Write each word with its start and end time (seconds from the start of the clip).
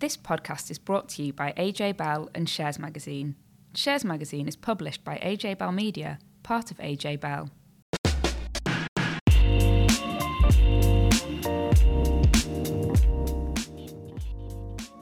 This 0.00 0.16
podcast 0.16 0.70
is 0.70 0.78
brought 0.78 1.10
to 1.10 1.22
you 1.22 1.34
by 1.34 1.52
AJ 1.58 1.98
Bell 1.98 2.30
and 2.34 2.48
Shares 2.48 2.78
Magazine. 2.78 3.36
Shares 3.74 4.02
Magazine 4.02 4.48
is 4.48 4.56
published 4.56 5.04
by 5.04 5.18
AJ 5.18 5.58
Bell 5.58 5.72
Media, 5.72 6.18
part 6.42 6.70
of 6.70 6.78
AJ 6.78 7.20
Bell. 7.20 7.50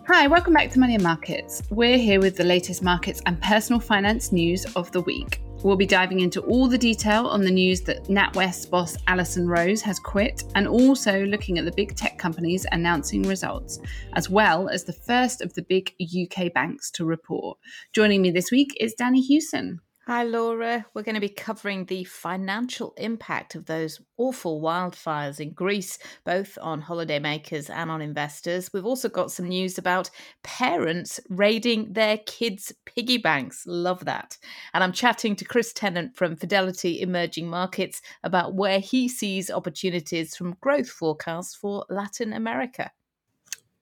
Hi, 0.09 0.27
welcome 0.27 0.53
back 0.53 0.73
to 0.73 0.81
Money 0.81 0.95
and 0.95 1.05
Markets. 1.05 1.63
We're 1.71 1.97
here 1.97 2.19
with 2.19 2.37
the 2.37 2.43
latest 2.43 2.83
markets 2.83 3.23
and 3.25 3.41
personal 3.41 3.79
finance 3.79 4.33
news 4.33 4.67
of 4.75 4.91
the 4.91 5.03
week. 5.03 5.41
We'll 5.65 5.77
be 5.77 5.87
diving 5.87 6.21
into 6.21 6.41
all 6.43 6.69
the 6.69 6.79
detail 6.79 7.27
on 7.27 7.43
the 7.43 7.51
news 7.51 7.81
that 7.83 8.05
NatWest 8.05 8.71
boss 8.71 8.97
Alison 9.09 9.49
Rose 9.49 9.83
has 9.83 9.99
quit 9.99 10.45
and 10.55 10.69
also 10.69 11.25
looking 11.25 11.59
at 11.59 11.65
the 11.65 11.73
big 11.73 11.97
tech 11.97 12.17
companies 12.17 12.65
announcing 12.71 13.23
results, 13.25 13.81
as 14.13 14.31
well 14.31 14.69
as 14.69 14.85
the 14.85 14.93
first 14.93 15.43
of 15.43 15.53
the 15.55 15.63
big 15.63 15.93
UK 16.01 16.55
banks 16.55 16.93
to 16.93 17.05
report. 17.05 17.59
Joining 17.93 18.23
me 18.23 18.31
this 18.31 18.53
week 18.53 18.77
is 18.79 18.95
Danni 18.95 19.21
Hewson. 19.21 19.81
Hi, 20.11 20.23
Laura. 20.23 20.87
We're 20.95 21.03
going 21.03 21.17
to 21.17 21.21
be 21.21 21.29
covering 21.29 21.85
the 21.85 22.05
financial 22.05 22.95
impact 22.97 23.55
of 23.55 23.67
those 23.67 24.01
awful 24.17 24.63
wildfires 24.63 25.39
in 25.39 25.53
Greece, 25.53 25.99
both 26.25 26.57
on 26.63 26.81
holidaymakers 26.81 27.69
and 27.69 27.91
on 27.91 28.01
investors. 28.01 28.71
We've 28.73 28.87
also 28.87 29.11
got 29.11 29.31
some 29.31 29.49
news 29.49 29.77
about 29.77 30.09
parents 30.43 31.21
raiding 31.29 31.93
their 31.93 32.17
kids' 32.25 32.73
piggy 32.87 33.19
banks. 33.19 33.65
Love 33.67 34.07
that. 34.07 34.39
And 34.73 34.83
I'm 34.83 34.93
chatting 34.93 35.37
to 35.37 35.45
Chris 35.45 35.75
Tennant 35.75 36.17
from 36.17 36.37
Fidelity 36.37 37.03
Emerging 37.03 37.47
Markets 37.51 38.01
about 38.25 38.55
where 38.55 38.81
he 38.81 39.11
sees 39.11 39.51
opportunities 39.51 40.35
from 40.35 40.57
growth 40.63 40.89
forecasts 40.89 41.55
for 41.55 41.85
Latin 41.91 42.33
America. 42.33 42.91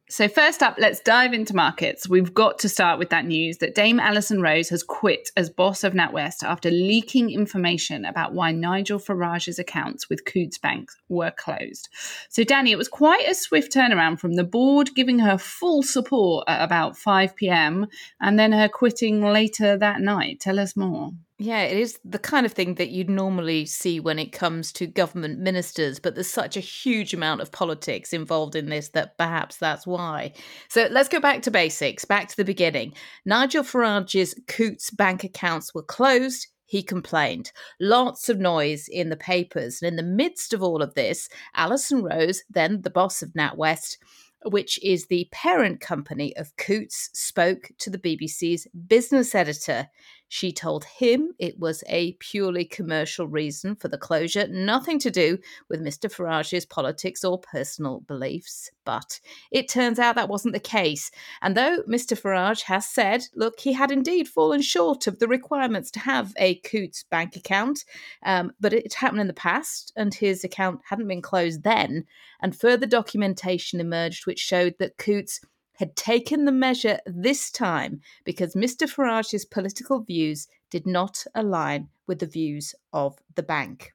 So, 0.09 0.29
first 0.29 0.63
up, 0.63 0.77
let's 0.79 1.01
dive 1.01 1.33
into 1.33 1.57
markets. 1.57 2.09
We've 2.09 2.33
got 2.33 2.61
to 2.61 2.69
start 2.69 3.01
with 3.01 3.11
that 3.11 3.27
news 3.27 3.59
that 3.59 3.75
Dame 3.75 3.99
Alison 3.99 4.41
Rose 4.41 4.69
has 4.69 4.85
quit 4.85 5.31
as 5.37 5.51
boss 5.51 5.83
of 5.83 5.95
NatWest 5.95 6.45
after 6.45 6.71
leaking 6.71 7.31
information 7.31 8.05
about 8.05 8.33
why 8.33 8.53
Nigel 8.53 9.01
Farage's 9.01 9.59
accounts 9.59 10.09
with 10.09 10.25
Coutts 10.25 10.59
Bank 10.59 10.93
were 11.09 11.33
closed. 11.33 11.89
So, 12.29 12.45
Danni, 12.45 12.71
it 12.71 12.79
was 12.79 12.87
quite 12.87 13.29
a 13.29 13.35
swift 13.35 13.75
turnaround 13.75 14.21
from 14.21 14.35
the 14.35 14.45
board 14.45 14.95
giving 14.95 15.19
her 15.19 15.39
full 15.39 15.83
support 15.83 16.45
at 16.47 16.63
about 16.63 16.97
5 16.97 17.35
pm 17.35 17.89
and 18.21 18.39
then 18.39 18.53
her 18.53 18.69
quitting 18.69 19.23
later 19.23 19.77
that 19.77 20.01
night. 20.01 20.39
Tell 20.39 20.61
us 20.61 20.77
more. 20.77 21.11
Yeah, 21.39 21.65
it 21.65 21.77
is 21.77 21.99
the 22.03 22.19
kind 22.19 22.47
of 22.47 22.53
thing 22.53 22.77
that 22.77 22.89
you'd 22.89 23.11
normally 23.11 23.67
see 23.67 24.01
when 24.01 24.19
it 24.19 24.33
comes 24.33 24.73
to 24.73 24.87
government 24.87 25.39
ministers, 25.39 25.99
but 25.99 26.15
there's 26.15 26.31
such 26.31 26.57
a 26.57 26.61
huge 26.61 27.13
amount 27.13 27.43
of 27.43 27.53
politics 27.53 28.15
involved 28.15 28.57
in 28.57 28.71
this 28.71 28.89
that 28.91 29.19
perhaps 29.19 29.59
that's 29.59 29.87
why. 29.87 30.33
So 30.71 30.89
let's 30.91 31.11
go 31.11 31.21
back 31.21 31.43
to 31.43 31.51
basics, 31.51 32.07
back 32.07 32.29
to 32.29 32.37
the 32.39 32.45
beginning. 32.45 32.95
Nigel 33.27 33.65
Farage's 33.65 34.35
Coutts 34.47 34.91
bank 34.91 35.25
accounts 35.25 35.75
were 35.75 35.83
closed. 35.83 36.47
He 36.65 36.83
complained. 36.83 37.53
Lots 37.79 38.31
of 38.31 38.39
noise 38.39 38.89
in 38.89 39.11
the 39.11 39.17
papers. 39.17 39.83
And 39.83 39.89
in 39.89 39.97
the 39.97 40.03
midst 40.03 40.55
of 40.55 40.63
all 40.63 40.81
of 40.81 40.95
this, 40.95 41.29
Alison 41.55 42.03
Rose, 42.03 42.45
then 42.49 42.81
the 42.81 42.91
boss 42.91 43.23
of 43.23 43.35
NatWest, 43.35 43.99
which 44.47 44.83
is 44.83 45.07
the 45.07 45.29
parent 45.33 45.81
company 45.81 46.35
of 46.37 46.57
Coutts, 46.57 47.11
spoke 47.13 47.71
to 47.79 47.91
the 47.91 47.99
BBC's 47.99 48.67
business 48.89 49.35
editor. 49.35 49.89
She 50.29 50.53
told 50.53 50.85
him 50.85 51.33
it 51.39 51.59
was 51.59 51.85
a 51.89 52.13
purely 52.15 52.65
commercial 52.65 53.29
reason 53.29 53.77
for 53.77 53.89
the 53.89 53.99
closure, 53.99 54.49
nothing 54.49 54.99
to 55.01 55.11
do 55.11 55.39
with 55.69 55.81
Mr. 55.81 56.11
Farage's 56.13 56.67
politics 56.67 57.25
or 57.25 57.39
personal 57.39 58.01
beliefs. 58.01 58.71
But 58.85 59.21
it 59.51 59.69
turns 59.69 59.99
out 59.99 60.17
that 60.17 60.29
wasn't 60.29 60.55
the 60.55 60.61
case. 60.61 61.11
And 61.43 61.57
though 61.57 61.83
Mr. 61.89 62.21
Farage 62.21 62.63
has 62.63 62.89
said, 62.89 63.25
look, 63.35 63.61
he 63.61 63.73
had 63.73 63.91
indeed 63.91 64.29
fallen 64.29 64.63
short 64.63 65.07
of 65.07 65.19
the 65.19 65.29
requirements 65.29 65.91
to 65.93 66.01
have 66.01 66.33
a 66.39 66.57
Coutts 66.57 67.05
bank 67.05 67.37
account, 67.37 67.85
um, 68.25 68.53
but 68.61 68.73
it 68.73 68.95
happened 68.95 69.21
in 69.21 69.27
the 69.29 69.33
past 69.33 69.93
and 69.97 70.13
his 70.13 70.43
account 70.45 70.81
hadn't 70.89 71.09
been 71.09 71.23
closed 71.23 71.63
then. 71.63 72.05
And 72.41 72.59
further 72.59 72.87
documentation 72.87 73.81
emerged 73.81 74.27
which 74.27 74.39
showed 74.39 74.75
that 74.79 74.99
Coutts 74.99 75.41
had 75.79 75.97
taken 75.97 76.45
the 76.45 76.53
measure 76.53 76.99
this 77.07 77.51
time 77.51 78.01
because 78.25 78.55
Mr. 78.55 78.89
Farage's 78.89 79.45
political 79.45 80.01
views 80.01 80.49
did 80.71 80.87
not 80.87 81.25
align 81.35 81.89
with 82.07 82.19
the 82.19 82.27
views 82.27 82.75
of 82.93 83.19
the 83.35 83.43
bank. 83.43 83.93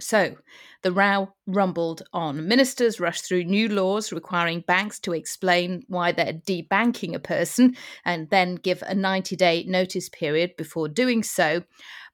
So 0.00 0.36
the 0.82 0.92
row 0.92 1.32
rumbled 1.46 2.02
on. 2.12 2.48
Ministers 2.48 2.98
rushed 2.98 3.24
through 3.24 3.44
new 3.44 3.68
laws 3.68 4.12
requiring 4.12 4.60
banks 4.60 4.98
to 5.00 5.12
explain 5.12 5.84
why 5.86 6.12
they're 6.12 6.32
debanking 6.32 7.14
a 7.14 7.20
person 7.20 7.76
and 8.04 8.28
then 8.30 8.56
give 8.56 8.82
a 8.82 8.94
90 8.94 9.36
day 9.36 9.64
notice 9.68 10.08
period 10.08 10.56
before 10.56 10.88
doing 10.88 11.22
so. 11.22 11.62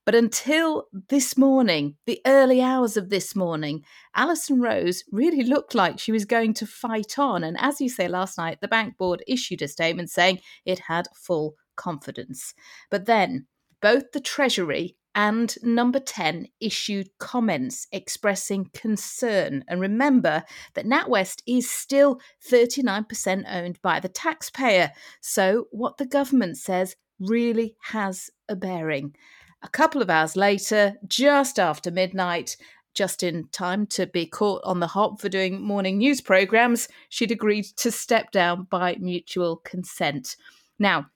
But 0.08 0.14
until 0.14 0.86
this 1.10 1.36
morning, 1.36 1.96
the 2.06 2.22
early 2.24 2.62
hours 2.62 2.96
of 2.96 3.10
this 3.10 3.36
morning, 3.36 3.84
Alison 4.16 4.58
Rose 4.58 5.04
really 5.12 5.44
looked 5.44 5.74
like 5.74 5.98
she 5.98 6.12
was 6.12 6.24
going 6.24 6.54
to 6.54 6.66
fight 6.66 7.18
on. 7.18 7.44
And 7.44 7.58
as 7.60 7.78
you 7.78 7.90
say 7.90 8.08
last 8.08 8.38
night, 8.38 8.62
the 8.62 8.68
bank 8.68 8.96
board 8.96 9.22
issued 9.28 9.60
a 9.60 9.68
statement 9.68 10.08
saying 10.08 10.38
it 10.64 10.78
had 10.78 11.08
full 11.14 11.56
confidence. 11.76 12.54
But 12.90 13.04
then 13.04 13.48
both 13.82 14.12
the 14.12 14.20
Treasury 14.20 14.96
and 15.14 15.54
number 15.62 16.00
10 16.00 16.46
issued 16.58 17.10
comments 17.18 17.86
expressing 17.92 18.70
concern. 18.72 19.62
And 19.68 19.78
remember 19.78 20.42
that 20.72 20.86
NatWest 20.86 21.42
is 21.46 21.68
still 21.68 22.18
39% 22.50 23.44
owned 23.46 23.78
by 23.82 24.00
the 24.00 24.08
taxpayer. 24.08 24.90
So 25.20 25.66
what 25.70 25.98
the 25.98 26.06
government 26.06 26.56
says 26.56 26.96
really 27.20 27.76
has 27.82 28.30
a 28.48 28.56
bearing. 28.56 29.14
A 29.62 29.68
couple 29.68 30.00
of 30.00 30.10
hours 30.10 30.36
later, 30.36 30.96
just 31.06 31.58
after 31.58 31.90
midnight, 31.90 32.56
just 32.94 33.22
in 33.22 33.48
time 33.48 33.86
to 33.86 34.06
be 34.06 34.26
caught 34.26 34.62
on 34.64 34.80
the 34.80 34.86
hop 34.86 35.20
for 35.20 35.28
doing 35.28 35.60
morning 35.60 35.98
news 35.98 36.20
programs, 36.20 36.88
she'd 37.08 37.30
agreed 37.30 37.64
to 37.76 37.90
step 37.90 38.30
down 38.30 38.64
by 38.70 38.96
mutual 39.00 39.56
consent. 39.58 40.36
Now, 40.78 41.06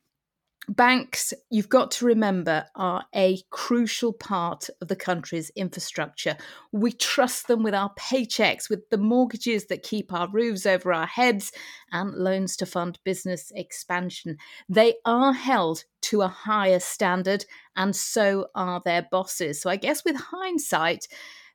banks, 0.68 1.34
you've 1.50 1.68
got 1.68 1.90
to 1.92 2.06
remember, 2.06 2.66
are 2.74 3.04
a 3.14 3.40
crucial 3.50 4.12
part 4.12 4.68
of 4.80 4.88
the 4.88 4.96
country's 4.96 5.50
infrastructure. 5.56 6.36
We 6.70 6.92
trust 6.92 7.48
them 7.48 7.62
with 7.62 7.74
our 7.74 7.92
paychecks, 7.98 8.70
with 8.70 8.88
the 8.90 8.98
mortgages 8.98 9.66
that 9.66 9.82
keep 9.82 10.12
our 10.12 10.28
roofs 10.30 10.66
over 10.66 10.92
our 10.92 11.06
heads, 11.06 11.52
and 11.90 12.14
loans 12.14 12.56
to 12.58 12.66
fund 12.66 12.98
business 13.04 13.50
expansion. 13.54 14.36
They 14.68 14.94
are 15.04 15.32
held 15.32 15.84
to 16.02 16.22
a 16.22 16.28
higher 16.28 16.80
standard, 16.80 17.44
and 17.76 17.94
so 17.94 18.46
are 18.54 18.80
their 18.84 19.06
bosses. 19.10 19.60
So 19.60 19.70
I 19.70 19.76
guess 19.76 20.04
with 20.04 20.16
hindsight, 20.16 21.08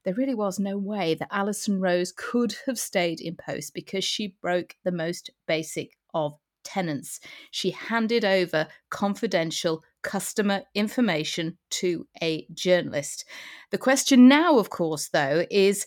there 0.03 0.13
really 0.13 0.35
was 0.35 0.59
no 0.59 0.77
way 0.77 1.15
that 1.15 1.29
Alison 1.31 1.81
Rose 1.81 2.13
could 2.15 2.55
have 2.65 2.79
stayed 2.79 3.19
in 3.19 3.35
post 3.35 3.73
because 3.73 4.03
she 4.03 4.35
broke 4.41 4.75
the 4.83 4.91
most 4.91 5.29
basic 5.47 5.97
of 6.13 6.37
tenants. 6.67 7.19
She 7.51 7.71
handed 7.71 8.25
over 8.25 8.67
confidential 8.89 9.83
customer 10.03 10.61
information 10.75 11.57
to 11.69 12.07
a 12.21 12.45
journalist. 12.53 13.25
The 13.71 13.77
question 13.77 14.27
now, 14.27 14.59
of 14.59 14.69
course, 14.69 15.09
though, 15.09 15.45
is 15.49 15.85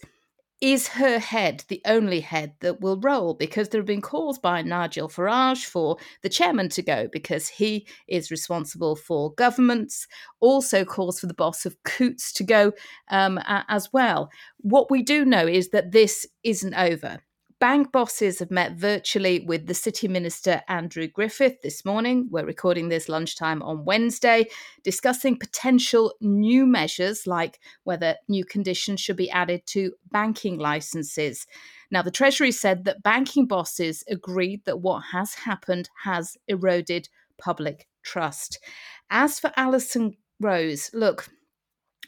is 0.60 0.88
her 0.88 1.18
head 1.18 1.64
the 1.68 1.80
only 1.86 2.20
head 2.20 2.52
that 2.60 2.82
will 2.82 3.00
roll? 3.00 3.32
Because 3.32 3.68
there 3.68 3.80
have 3.80 3.86
been 3.86 4.02
calls 4.02 4.38
by 4.38 4.60
Nigel 4.60 5.08
Farage 5.08 5.64
for 5.64 5.96
the 6.22 6.28
chairman 6.28 6.68
to 6.70 6.82
go 6.82 7.08
because 7.10 7.48
he 7.48 7.86
is 8.08 8.30
responsible 8.30 8.94
for 8.94 9.32
governments, 9.34 10.06
also 10.38 10.84
calls 10.84 11.18
for 11.18 11.26
the 11.26 11.34
boss 11.34 11.64
of 11.64 11.82
Coutts 11.84 12.32
to 12.34 12.44
go 12.44 12.72
um, 13.08 13.40
as 13.46 13.90
well. 13.92 14.28
What 14.58 14.90
we 14.90 15.02
do 15.02 15.24
know 15.24 15.46
is 15.46 15.70
that 15.70 15.92
this 15.92 16.26
isn't 16.44 16.74
over. 16.74 17.20
Bank 17.60 17.92
bosses 17.92 18.38
have 18.38 18.50
met 18.50 18.72
virtually 18.72 19.40
with 19.40 19.66
the 19.66 19.74
City 19.74 20.08
Minister 20.08 20.62
Andrew 20.66 21.06
Griffith 21.06 21.60
this 21.60 21.84
morning. 21.84 22.26
We're 22.30 22.46
recording 22.46 22.88
this 22.88 23.06
lunchtime 23.06 23.62
on 23.62 23.84
Wednesday, 23.84 24.46
discussing 24.82 25.38
potential 25.38 26.14
new 26.22 26.64
measures 26.64 27.26
like 27.26 27.60
whether 27.84 28.16
new 28.28 28.46
conditions 28.46 29.00
should 29.00 29.18
be 29.18 29.30
added 29.30 29.66
to 29.66 29.92
banking 30.10 30.56
licenses. 30.56 31.46
Now, 31.90 32.00
the 32.00 32.10
Treasury 32.10 32.50
said 32.50 32.86
that 32.86 33.02
banking 33.02 33.46
bosses 33.46 34.04
agreed 34.08 34.64
that 34.64 34.80
what 34.80 35.02
has 35.12 35.34
happened 35.34 35.90
has 36.04 36.38
eroded 36.48 37.10
public 37.36 37.86
trust. 38.02 38.58
As 39.10 39.38
for 39.38 39.52
Alison 39.58 40.16
Rose, 40.40 40.90
look, 40.94 41.28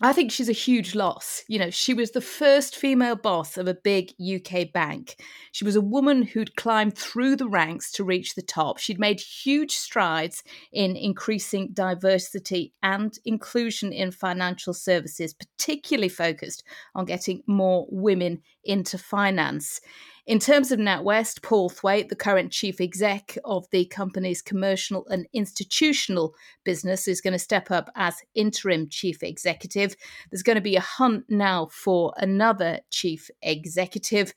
I 0.00 0.12
think 0.12 0.32
she's 0.32 0.48
a 0.48 0.52
huge 0.52 0.94
loss. 0.94 1.44
You 1.48 1.58
know, 1.58 1.70
she 1.70 1.92
was 1.92 2.10
the 2.10 2.22
first 2.22 2.74
female 2.74 3.14
boss 3.14 3.58
of 3.58 3.68
a 3.68 3.74
big 3.74 4.12
UK 4.20 4.72
bank. 4.72 5.16
She 5.52 5.64
was 5.64 5.76
a 5.76 5.82
woman 5.82 6.22
who'd 6.22 6.56
climbed 6.56 6.96
through 6.96 7.36
the 7.36 7.48
ranks 7.48 7.92
to 7.92 8.04
reach 8.04 8.34
the 8.34 8.42
top. 8.42 8.78
She'd 8.78 8.98
made 8.98 9.20
huge 9.20 9.72
strides 9.72 10.42
in 10.72 10.96
increasing 10.96 11.68
diversity 11.72 12.72
and 12.82 13.16
inclusion 13.26 13.92
in 13.92 14.10
financial 14.12 14.72
services, 14.72 15.34
particularly 15.34 16.08
focused 16.08 16.64
on 16.94 17.04
getting 17.04 17.42
more 17.46 17.86
women 17.90 18.40
into 18.64 18.96
finance. 18.96 19.80
In 20.24 20.38
terms 20.38 20.70
of 20.70 20.78
NatWest, 20.78 21.42
Paul 21.42 21.68
Thwaite, 21.68 22.08
the 22.08 22.14
current 22.14 22.52
chief 22.52 22.80
exec 22.80 23.36
of 23.44 23.66
the 23.72 23.86
company's 23.86 24.40
commercial 24.40 25.04
and 25.08 25.26
institutional 25.32 26.36
business, 26.64 27.08
is 27.08 27.20
going 27.20 27.32
to 27.32 27.40
step 27.40 27.72
up 27.72 27.90
as 27.96 28.14
interim 28.32 28.88
chief 28.88 29.24
executive. 29.24 29.96
There's 30.30 30.44
going 30.44 30.56
to 30.56 30.62
be 30.62 30.76
a 30.76 30.80
hunt 30.80 31.24
now 31.28 31.68
for 31.72 32.14
another 32.18 32.80
chief 32.90 33.30
executive. 33.42 34.32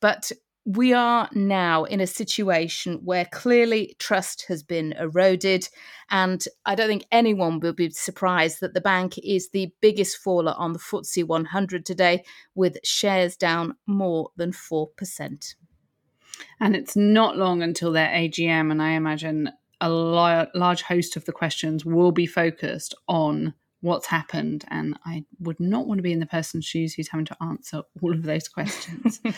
But 0.00 0.32
we 0.64 0.92
are 0.92 1.28
now 1.32 1.84
in 1.84 2.00
a 2.00 2.06
situation 2.06 3.00
where 3.04 3.24
clearly 3.24 3.96
trust 3.98 4.44
has 4.46 4.62
been 4.62 4.92
eroded. 4.92 5.68
And 6.10 6.44
I 6.64 6.74
don't 6.74 6.88
think 6.88 7.04
anyone 7.10 7.58
will 7.58 7.72
be 7.72 7.90
surprised 7.90 8.60
that 8.60 8.72
the 8.74 8.80
bank 8.80 9.18
is 9.18 9.50
the 9.50 9.72
biggest 9.80 10.18
faller 10.18 10.54
on 10.56 10.72
the 10.72 10.78
FTSE 10.78 11.24
100 11.26 11.84
today, 11.84 12.24
with 12.54 12.78
shares 12.84 13.36
down 13.36 13.74
more 13.86 14.30
than 14.36 14.52
4%. 14.52 15.54
And 16.60 16.76
it's 16.76 16.96
not 16.96 17.36
long 17.36 17.62
until 17.62 17.92
their 17.92 18.08
AGM. 18.08 18.70
And 18.70 18.80
I 18.80 18.90
imagine 18.90 19.50
a 19.80 19.88
large 19.88 20.82
host 20.82 21.16
of 21.16 21.24
the 21.24 21.32
questions 21.32 21.84
will 21.84 22.12
be 22.12 22.26
focused 22.26 22.94
on 23.08 23.54
what's 23.82 24.06
happened 24.06 24.64
and 24.68 24.96
i 25.04 25.24
would 25.40 25.58
not 25.60 25.86
want 25.86 25.98
to 25.98 26.02
be 26.02 26.12
in 26.12 26.20
the 26.20 26.26
person's 26.26 26.64
shoes 26.64 26.94
who's 26.94 27.08
having 27.08 27.26
to 27.26 27.36
answer 27.42 27.82
all 28.00 28.12
of 28.12 28.22
those 28.22 28.48
questions. 28.48 29.20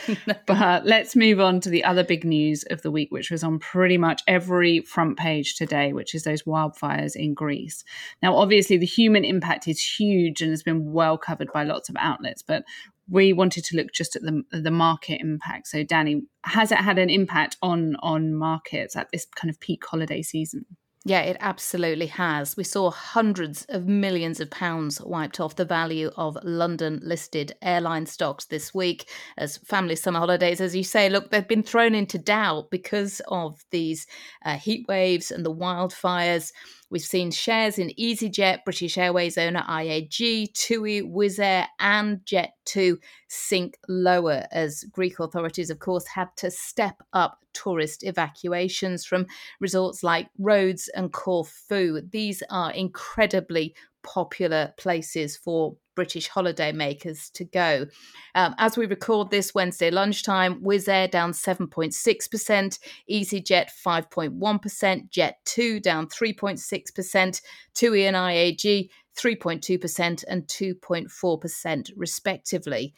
But 0.47 0.85
let's 0.85 1.17
move 1.17 1.41
on 1.41 1.61
to 1.61 1.71
the 1.71 1.85
other 1.85 2.05
big 2.05 2.25
news 2.25 2.63
of 2.71 2.83
the 2.83 2.91
week 2.91 3.11
which 3.11 3.31
was 3.31 3.43
on 3.43 3.59
pretty 3.59 3.97
much 3.97 4.23
every 4.27 4.81
front 4.81 5.19
page 5.19 5.57
today 5.57 5.93
which 5.93 6.15
is 6.15 6.25
those 6.25 6.43
wildfires 6.43 7.17
in 7.17 7.35
greece. 7.35 7.85
Now 8.23 8.37
obviously 8.37 8.77
the 8.77 8.87
human 8.87 9.25
impact 9.25 9.67
is 9.67 9.83
huge 9.83 10.43
and 10.43 10.51
has 10.51 10.63
been 10.63 10.93
well 10.93 11.17
covered 11.17 11.51
by 11.53 11.65
lots 11.65 11.89
of 11.89 11.97
outlets 11.99 12.43
but 12.43 12.65
we 13.09 13.33
wanted 13.33 13.65
to 13.65 13.77
look 13.77 13.93
just 13.93 14.17
at 14.17 14.23
the 14.23 14.43
the 14.51 14.71
market 14.71 15.21
impact. 15.21 15.69
So 15.69 15.85
Danni 15.85 16.23
has 16.43 16.73
it 16.73 16.79
had 16.79 16.99
an 16.99 17.11
impact 17.11 17.57
on 17.63 17.97
on 18.01 18.35
markets 18.35 18.97
at 18.97 19.11
this 19.11 19.27
kind 19.37 19.51
of 19.51 19.61
peak 19.61 19.85
holiday 19.85 20.23
season 20.23 20.65
yeah, 21.07 21.21
it 21.21 21.37
absolutely 21.41 22.07
has. 22.07 22.57
We 22.57 22.65
saw 22.65 22.91
hundreds 22.91 23.67
of 23.69 23.87
millions 23.87 24.41
of 24.41 24.51
pounds 24.51 25.03
wiped 25.03 25.39
off 25.39 25.55
the 25.55 25.67
value 25.67 26.11
of 26.17 26.39
London 26.43 26.99
listed 27.03 27.55
airline 27.61 28.07
stocks 28.07 28.47
this 28.47 28.73
week 28.73 29.11
as 29.37 29.59
family 29.59 29.97
summer 29.97 30.21
holidays, 30.21 30.63
as 30.63 30.75
you 30.75 30.83
say, 30.83 31.11
look, 31.11 31.31
they've 31.31 31.47
been 31.47 31.63
thrown 31.63 31.95
into 31.95 32.17
doubt 32.17 32.71
because 32.71 33.21
of 33.29 33.63
these 33.71 34.07
uh, 34.47 34.57
heat 34.57 34.87
waves 34.89 35.31
and 35.31 35.45
the 35.45 35.55
wildfires. 35.55 36.53
We've 36.89 37.03
seen 37.03 37.31
shares 37.31 37.79
in 37.79 37.91
EasyJet, 37.99 38.65
British 38.65 38.97
Airways 38.97 39.37
owner 39.37 39.63
IAG, 39.69 40.55
TUI, 40.55 41.03
Wizz 41.03 41.39
Air, 41.39 41.69
and 41.81 42.21
Jet2 42.25 42.97
sink 43.29 43.77
lower 43.89 44.47
as 44.53 44.85
Greek 44.85 45.21
authorities, 45.21 45.69
of 45.69 45.81
course, 45.81 46.07
had 46.07 46.29
to 46.37 46.51
step 46.51 47.03
up 47.13 47.44
tourist 47.55 48.05
evacuations 48.05 49.05
from 49.05 49.27
resorts 49.61 50.03
like 50.03 50.29
Rhodes 50.39 50.89
and 50.89 51.13
Corfu. 51.13 52.01
These 52.03 52.43
are 52.51 52.73
incredibly 52.73 53.75
popular 54.03 54.75
places 54.77 55.37
for 55.37 55.77
British 55.95 56.29
holidaymakers 56.29 57.33
to 57.33 57.45
go. 57.45 57.87
Um, 58.35 58.55
as 58.59 58.77
we 58.77 58.87
record 58.87 59.31
this 59.31 59.55
Wednesday 59.55 59.91
lunchtime, 59.91 60.61
Wizz 60.63 60.89
Air 60.89 61.09
down 61.09 61.33
7.6%, 61.33 62.79
EasyJet 63.11 63.69
5.1%, 63.87 65.11
Jet2 65.11 65.83
down 65.83 66.07
3.6%, 66.09 67.41
TUI 67.75 68.07
and 68.07 68.17
IAG 68.17 68.89
3.2% 69.17 70.25
and 70.29 70.47
2.4% 70.47 71.91
respectively 71.97 72.95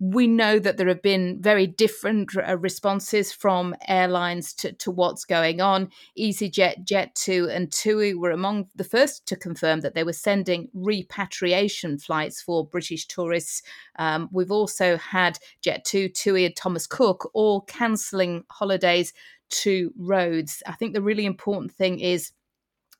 we 0.00 0.28
know 0.28 0.58
that 0.60 0.76
there 0.76 0.86
have 0.86 1.02
been 1.02 1.40
very 1.40 1.66
different 1.66 2.30
uh, 2.36 2.56
responses 2.56 3.32
from 3.32 3.74
airlines 3.88 4.52
to, 4.54 4.72
to 4.72 4.90
what's 4.92 5.24
going 5.24 5.60
on. 5.60 5.90
EasyJet, 6.16 6.86
Jet2, 6.86 7.50
and 7.50 7.72
TUI 7.72 8.14
were 8.14 8.30
among 8.30 8.68
the 8.76 8.84
first 8.84 9.26
to 9.26 9.36
confirm 9.36 9.80
that 9.80 9.94
they 9.94 10.04
were 10.04 10.12
sending 10.12 10.68
repatriation 10.72 11.98
flights 11.98 12.40
for 12.40 12.64
British 12.64 13.06
tourists. 13.06 13.62
Um, 13.98 14.28
we've 14.30 14.52
also 14.52 14.96
had 14.98 15.38
Jet2, 15.64 16.14
TUI, 16.14 16.46
and 16.46 16.54
Thomas 16.54 16.86
Cook 16.86 17.30
all 17.34 17.62
cancelling 17.62 18.44
holidays 18.50 19.12
to 19.50 19.92
Rhodes. 19.96 20.62
I 20.66 20.72
think 20.72 20.94
the 20.94 21.02
really 21.02 21.26
important 21.26 21.72
thing 21.72 21.98
is 21.98 22.32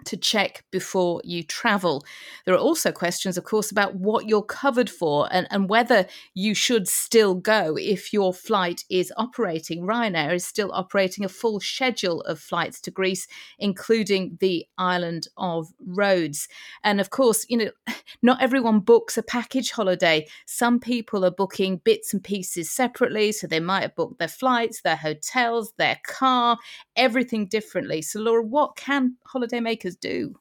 to 0.05 0.17
check 0.17 0.65
before 0.71 1.21
you 1.25 1.43
travel. 1.43 2.05
There 2.45 2.55
are 2.55 2.59
also 2.59 2.93
questions, 2.93 3.37
of 3.37 3.45
course, 3.45 3.71
about 3.71 3.97
what 3.97 4.29
you're 4.29 4.43
covered 4.43 4.89
for 4.89 5.29
and, 5.31 5.47
and 5.51 5.69
whether 5.69 6.07
you 6.35 6.55
should 6.55 6.89
still 6.89 7.35
go 7.35 7.77
if 7.77 8.13
your 8.13 8.33
flight 8.33 8.85
is 8.91 9.13
operating. 9.17 9.83
Ryanair 9.83 10.35
is 10.35 10.47
still 10.47 10.71
operating 10.73 11.25
a 11.25 11.29
full 11.29 11.61
schedule 11.61 12.21
of 12.23 12.39
flights 12.39 12.81
to 12.83 12.91
Greece, 12.91 13.27
including 13.59 14.39
the 14.41 14.67
island 14.77 15.29
of 15.37 15.73
Rhodes. 15.85 16.49
And 16.85 17.01
of 17.01 17.11
course, 17.11 17.45
you 17.49 17.57
know, 17.57 17.71
not 18.23 18.43
everyone 18.43 18.81
books 18.81 19.19
a 19.19 19.23
package 19.23 19.71
holiday. 19.73 20.27
Some 20.47 20.81
people 20.81 21.25
are 21.25 21.31
booking 21.31 21.79
bits 21.79 22.13
and 22.13 22.23
pieces 22.23 22.71
separately. 22.71 23.33
So 23.33 23.47
they 23.47 23.61
might 23.61 23.83
have 23.83 23.97
booked 23.97 24.19
their 24.19 24.29
flights, 24.29 24.83
their 24.83 24.97
hotels, 24.97 25.73
their 25.77 25.99
car, 26.07 26.59
everything 26.97 27.47
differently. 27.47 28.03
So, 28.03 28.21
Laura, 28.21 28.43
what 28.43 28.77
can 28.77 29.17
holidaymakers 29.33 29.88
do? 29.97 30.35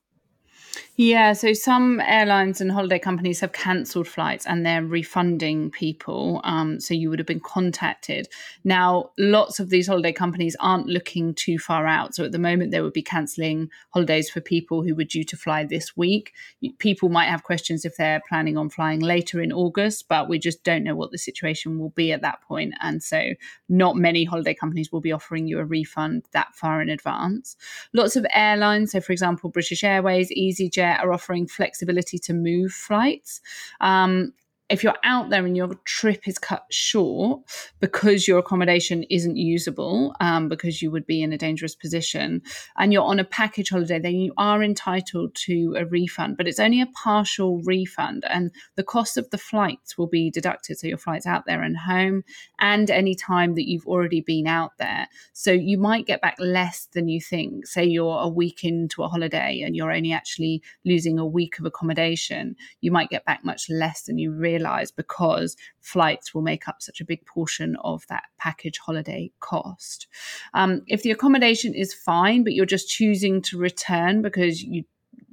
Yeah, 1.00 1.34
so 1.34 1.54
some 1.54 2.00
airlines 2.00 2.60
and 2.60 2.72
holiday 2.72 2.98
companies 2.98 3.40
have 3.42 3.52
cancelled 3.52 4.08
flights 4.08 4.48
and 4.48 4.66
they're 4.66 4.84
refunding 4.84 5.70
people. 5.70 6.42
Um, 6.44 6.80
so 6.80 6.96
you 6.96 7.12
would 7.12 7.20
have 7.20 7.28
been 7.28 7.40
contacted. 7.40 8.28
Now, 8.64 9.12
lots 9.20 9.60
of 9.60 9.70
these 9.70 9.86
holiday 9.86 10.12
companies 10.12 10.56
aren't 10.60 10.88
looking 10.88 11.36
too 11.36 11.60
far 11.60 11.86
out. 11.86 12.16
So 12.16 12.26
at 12.26 12.32
the 12.32 12.40
moment, 12.40 12.72
they 12.72 12.82
would 12.82 12.94
be 12.94 13.04
cancelling 13.04 13.70
holidays 13.92 14.32
for 14.32 14.42
people 14.42 14.82
who 14.82 14.96
were 14.96 15.04
due 15.04 15.24
to 15.26 15.38
fly 15.38 15.66
this 15.66 15.96
week. 15.96 16.34
People 16.80 17.10
might 17.10 17.30
have 17.30 17.44
questions 17.44 17.86
if 17.86 17.96
they're 17.96 18.24
planning 18.28 18.58
on 18.58 18.68
flying 18.68 19.00
later 19.00 19.40
in 19.40 19.54
August, 19.54 20.08
but 20.10 20.28
we 20.28 20.40
just 20.40 20.64
don't 20.64 20.84
know 20.84 20.96
what 20.96 21.12
the 21.12 21.20
situation 21.20 21.78
will 21.78 21.92
be 21.92 22.12
at 22.12 22.24
that 22.24 22.42
point. 22.42 22.74
And 22.82 23.04
so 23.04 23.34
not 23.70 23.98
many 23.98 24.24
holiday 24.24 24.56
companies 24.56 24.92
will 24.92 25.02
be 25.02 25.12
offering 25.12 25.48
you 25.48 25.60
a 25.60 25.66
refund 25.66 26.26
that 26.32 26.56
far 26.56 26.82
in 26.82 26.90
advance. 26.90 27.56
Lots 27.94 28.16
of 28.16 28.26
airlines, 28.34 28.94
so 28.94 29.00
for 29.00 29.12
example, 29.12 29.52
British 29.52 29.84
Airways, 29.84 30.32
EasyJet, 30.36 30.87
are 30.96 31.14
offering 31.14 31.48
flexibility 31.48 32.18
to 32.20 32.34
move 32.34 32.72
flights. 32.72 33.42
Um, 33.82 34.34
if 34.70 34.84
you're 34.84 34.96
out 35.04 35.30
there 35.30 35.46
and 35.46 35.56
your 35.56 35.76
trip 35.86 36.28
is 36.28 36.38
cut 36.38 36.66
short 36.70 37.42
because 37.80 38.28
your 38.28 38.40
accommodation 38.40 39.04
isn't 39.04 39.38
usable, 39.38 40.14
um, 40.20 40.50
because 40.50 40.82
you 40.82 40.92
would 40.92 41.06
be 41.06 41.22
in 41.22 41.32
a 41.32 41.38
dangerous 41.38 41.76
position, 41.76 42.42
and 42.78 42.92
you're 42.92 43.04
on 43.04 43.20
a 43.20 43.24
package 43.24 43.70
holiday, 43.70 44.00
then 44.00 44.16
you 44.16 44.34
are 44.38 44.62
entitled 44.62 45.34
to 45.36 45.76
a 45.78 45.86
refund, 45.86 46.36
but 46.36 46.48
it's 46.48 46.60
only 46.60 46.82
a 46.82 46.88
partial 46.88 47.62
refund, 47.64 48.26
and 48.30 48.52
the 48.76 48.84
cost 48.84 49.18
of 49.18 49.30
the 49.30 49.38
flights 49.38 49.98
will 49.98 50.08
be 50.08 50.30
deducted. 50.30 50.78
So 50.78 50.88
your 50.88 50.98
flights 50.98 51.26
out 51.26 51.46
there 51.46 51.62
and 51.62 51.78
home, 51.78 52.24
and 52.60 52.92
any 52.92 53.16
time 53.16 53.56
that 53.56 53.70
you've 53.70 53.88
already 53.88 54.22
been 54.22 54.48
out 54.48 54.72
there. 54.80 55.08
So 55.34 55.52
you 55.52 55.78
might 55.78 56.08
get 56.08 56.22
back 56.22 56.36
less 56.40 56.88
than 56.94 57.08
you 57.08 57.22
think. 57.22 57.68
Say 57.68 57.86
you're 57.86 58.20
a 58.20 58.28
week 58.28 58.64
into 58.64 59.04
a 59.04 59.08
holiday 59.08 59.62
and 59.62 59.76
you're 59.76 59.92
only 59.92 60.12
actually 60.12 60.62
losing 60.86 61.20
a 61.20 61.26
week 61.26 61.60
of 61.60 61.66
accommodation, 61.66 62.56
you 62.82 62.92
might 62.92 63.10
get 63.10 63.26
back 63.26 63.46
much 63.46 63.70
less 63.70 64.04
than 64.04 64.18
you 64.18 64.32
really 64.32 64.57
realize 64.58 64.92
because 64.92 65.56
flights 65.82 66.34
will 66.34 66.42
make 66.42 66.68
up 66.68 66.82
such 66.82 67.00
a 67.00 67.06
big 67.06 67.26
portion 67.26 67.76
of 67.84 68.06
that 68.08 68.24
package 68.38 68.78
holiday 68.80 69.32
cost. 69.40 70.08
Um, 70.54 70.82
if 70.88 71.04
the 71.04 71.12
accommodation 71.12 71.74
is 71.74 71.94
fine, 71.94 72.44
but 72.44 72.54
you're 72.54 72.66
just 72.66 72.90
choosing 72.90 73.42
to 73.44 73.58
return 73.58 74.22
because 74.22 74.64
you 74.64 74.84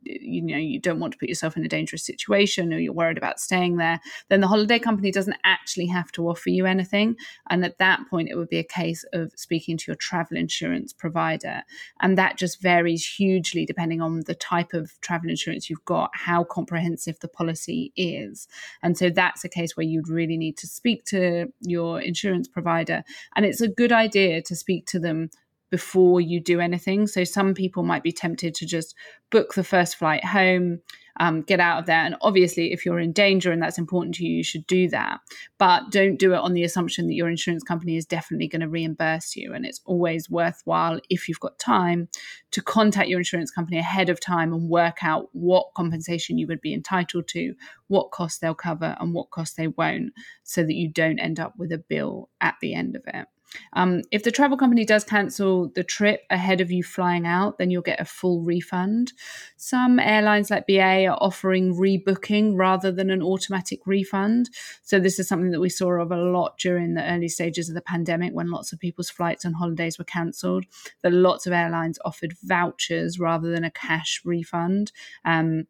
you 0.05 0.43
know 0.43 0.57
you 0.57 0.81
don't 0.81 1.01
want 1.01 1.13
to 1.13 1.19
put 1.19 1.29
yourself 1.29 1.57
in 1.57 1.65
a 1.65 1.69
dangerous 1.69 2.05
situation 2.05 2.73
or 2.73 2.79
you're 2.79 2.93
worried 2.93 3.19
about 3.19 3.41
staying 3.41 3.77
there 3.77 4.01
then 4.29 4.41
the 4.41 4.49
holiday 4.49 4.79
company 4.79 5.11
doesn't 5.11 5.37
actually 5.45 5.87
have 5.87 6.11
to 6.13 6.29
offer 6.29 6.51
you 6.51 6.67
anything. 6.67 7.17
And 7.51 7.65
at 7.65 7.79
that 7.79 8.01
point 8.09 8.29
it 8.31 8.37
would 8.37 8.49
be 8.49 8.59
a 8.59 8.65
case 8.65 9.05
of 9.13 9.33
speaking 9.37 9.77
to 9.79 9.85
your 9.89 9.97
travel 9.97 10.37
insurance 10.37 10.93
provider. 10.93 11.63
And 12.01 12.17
that 12.19 12.39
just 12.39 12.61
varies 12.61 13.07
hugely 13.07 13.67
depending 13.67 14.01
on 14.01 14.21
the 14.21 14.35
type 14.35 14.73
of 14.73 14.93
travel 15.01 15.31
insurance 15.31 15.69
you've 15.69 15.85
got 15.85 16.11
how 16.15 16.45
comprehensive 16.45 17.19
the 17.21 17.29
policy 17.29 17.93
is. 17.97 18.49
And 18.83 18.97
so 18.97 19.11
that's 19.11 19.45
a 19.45 19.49
case 19.49 19.77
where 19.77 19.87
you'd 19.87 20.09
really 20.09 20.37
need 20.37 20.57
to 20.59 20.67
speak 20.67 21.05
to 21.07 21.53
your 21.61 22.01
insurance 22.01 22.49
provider. 22.49 23.05
And 23.37 23.45
it's 23.45 23.61
a 23.61 23.69
good 23.69 23.93
idea 23.93 24.43
to 24.43 24.57
speak 24.57 24.87
to 24.87 24.99
them 24.99 25.31
before 25.75 26.21
you 26.21 26.39
do 26.39 26.61
anything. 26.61 27.05
So 27.05 27.25
some 27.25 27.53
people 27.53 27.83
might 27.83 28.05
be 28.05 28.13
tempted 28.13 28.55
to 28.55 28.65
just 28.65 28.95
book 29.33 29.55
the 29.55 29.65
first 29.65 29.97
flight 29.97 30.25
home, 30.25 30.79
um, 31.19 31.43
get 31.43 31.59
out 31.59 31.81
of 31.81 31.87
there. 31.87 31.99
And 31.99 32.15
obviously, 32.21 32.73
if 32.73 32.87
you're 32.87 33.01
in 33.01 33.11
danger 33.11 33.51
and 33.51 33.61
that's 33.61 33.77
important 33.77 34.15
to 34.15 34.25
you, 34.25 34.37
you 34.37 34.45
should 34.45 34.69
do 34.69 34.89
that. 34.91 35.19
But 35.59 35.91
don't 35.91 36.17
do 36.17 36.33
it 36.33 36.39
on 36.39 36.53
the 36.53 36.63
assumption 36.63 37.09
that 37.09 37.15
your 37.15 37.29
insurance 37.29 37.65
company 37.65 37.97
is 37.97 38.07
definitely 38.07 38.47
going 38.47 38.61
to 38.61 38.69
reimburse 38.69 39.35
you. 39.35 39.53
And 39.53 39.67
it's 39.67 39.81
always 39.85 40.31
worthwhile, 40.31 41.01
if 41.11 41.29
you've 41.29 41.41
got 41.41 41.59
time, 41.59 42.09
to 42.53 42.63
contact 42.63 43.09
your 43.09 43.19
insurance 43.19 43.51
company 43.51 43.79
ahead 43.79 44.09
of 44.09 44.21
time 44.21 44.53
and 44.53 44.71
work 44.71 44.99
out 45.03 45.29
what 45.33 45.75
compensation 45.75 46.39
you 46.39 46.47
would 46.47 46.61
be 46.61 46.73
entitled 46.73 47.27
to, 47.31 47.55
what 47.89 48.13
costs 48.13 48.39
they'll 48.39 48.55
cover, 48.55 48.97
and 49.01 49.13
what 49.13 49.33
costs 49.33 49.57
they 49.57 49.67
won't, 49.67 50.13
so 50.45 50.63
that 50.63 50.75
you 50.75 50.89
don't 50.89 51.19
end 51.19 51.41
up 51.41 51.55
with 51.59 51.73
a 51.73 51.79
bill 51.79 52.29
at 52.41 52.55
the 52.61 52.75
end 52.75 52.95
of 52.95 53.03
it. 53.09 53.27
Um, 53.75 54.03
if 54.11 54.23
the 54.23 54.31
travel 54.31 54.57
company 54.57 54.85
does 54.85 55.05
cancel 55.05 55.69
the 55.75 55.85
trip 55.85 56.23
ahead 56.31 56.61
of 56.61 56.71
you 56.71 56.83
flying 56.83 57.27
out, 57.27 57.59
then 57.59 57.71
you'll 57.71 57.83
get 57.83 58.01
a 58.01 58.05
full 58.05 58.43
refund. 58.43 59.13
Some 59.57 59.99
airlines 59.99 60.51
like 60.51 60.67
BA 60.67 61.07
are 61.07 61.19
offering 61.21 61.75
rebooking 61.75 62.53
rather 62.57 62.91
than 62.91 63.11
an 63.11 63.23
automatic 63.23 63.81
refund. 63.87 64.51
So, 64.83 64.99
this 64.99 65.19
is 65.19 65.29
something 65.29 65.51
that 65.51 65.61
we 65.61 65.69
saw 65.69 65.93
of 66.01 66.11
a 66.11 66.17
lot 66.17 66.59
during 66.59 66.95
the 66.95 67.11
early 67.11 67.29
stages 67.29 67.69
of 67.69 67.75
the 67.75 67.83
pandemic 67.83 68.33
when 68.33 68.51
lots 68.51 68.73
of 68.73 68.79
people's 68.79 69.11
flights 69.11 69.45
and 69.45 69.57
holidays 69.57 69.99
were 69.99 70.05
cancelled. 70.05 70.65
That 71.03 71.13
lots 71.13 71.47
of 71.47 71.53
airlines 71.53 71.99
offered 72.05 72.35
vouchers 72.43 73.19
rather 73.19 73.51
than 73.51 73.65
a 73.65 73.71
cash 73.71 74.21
refund. 74.25 74.93
Um, 75.25 75.67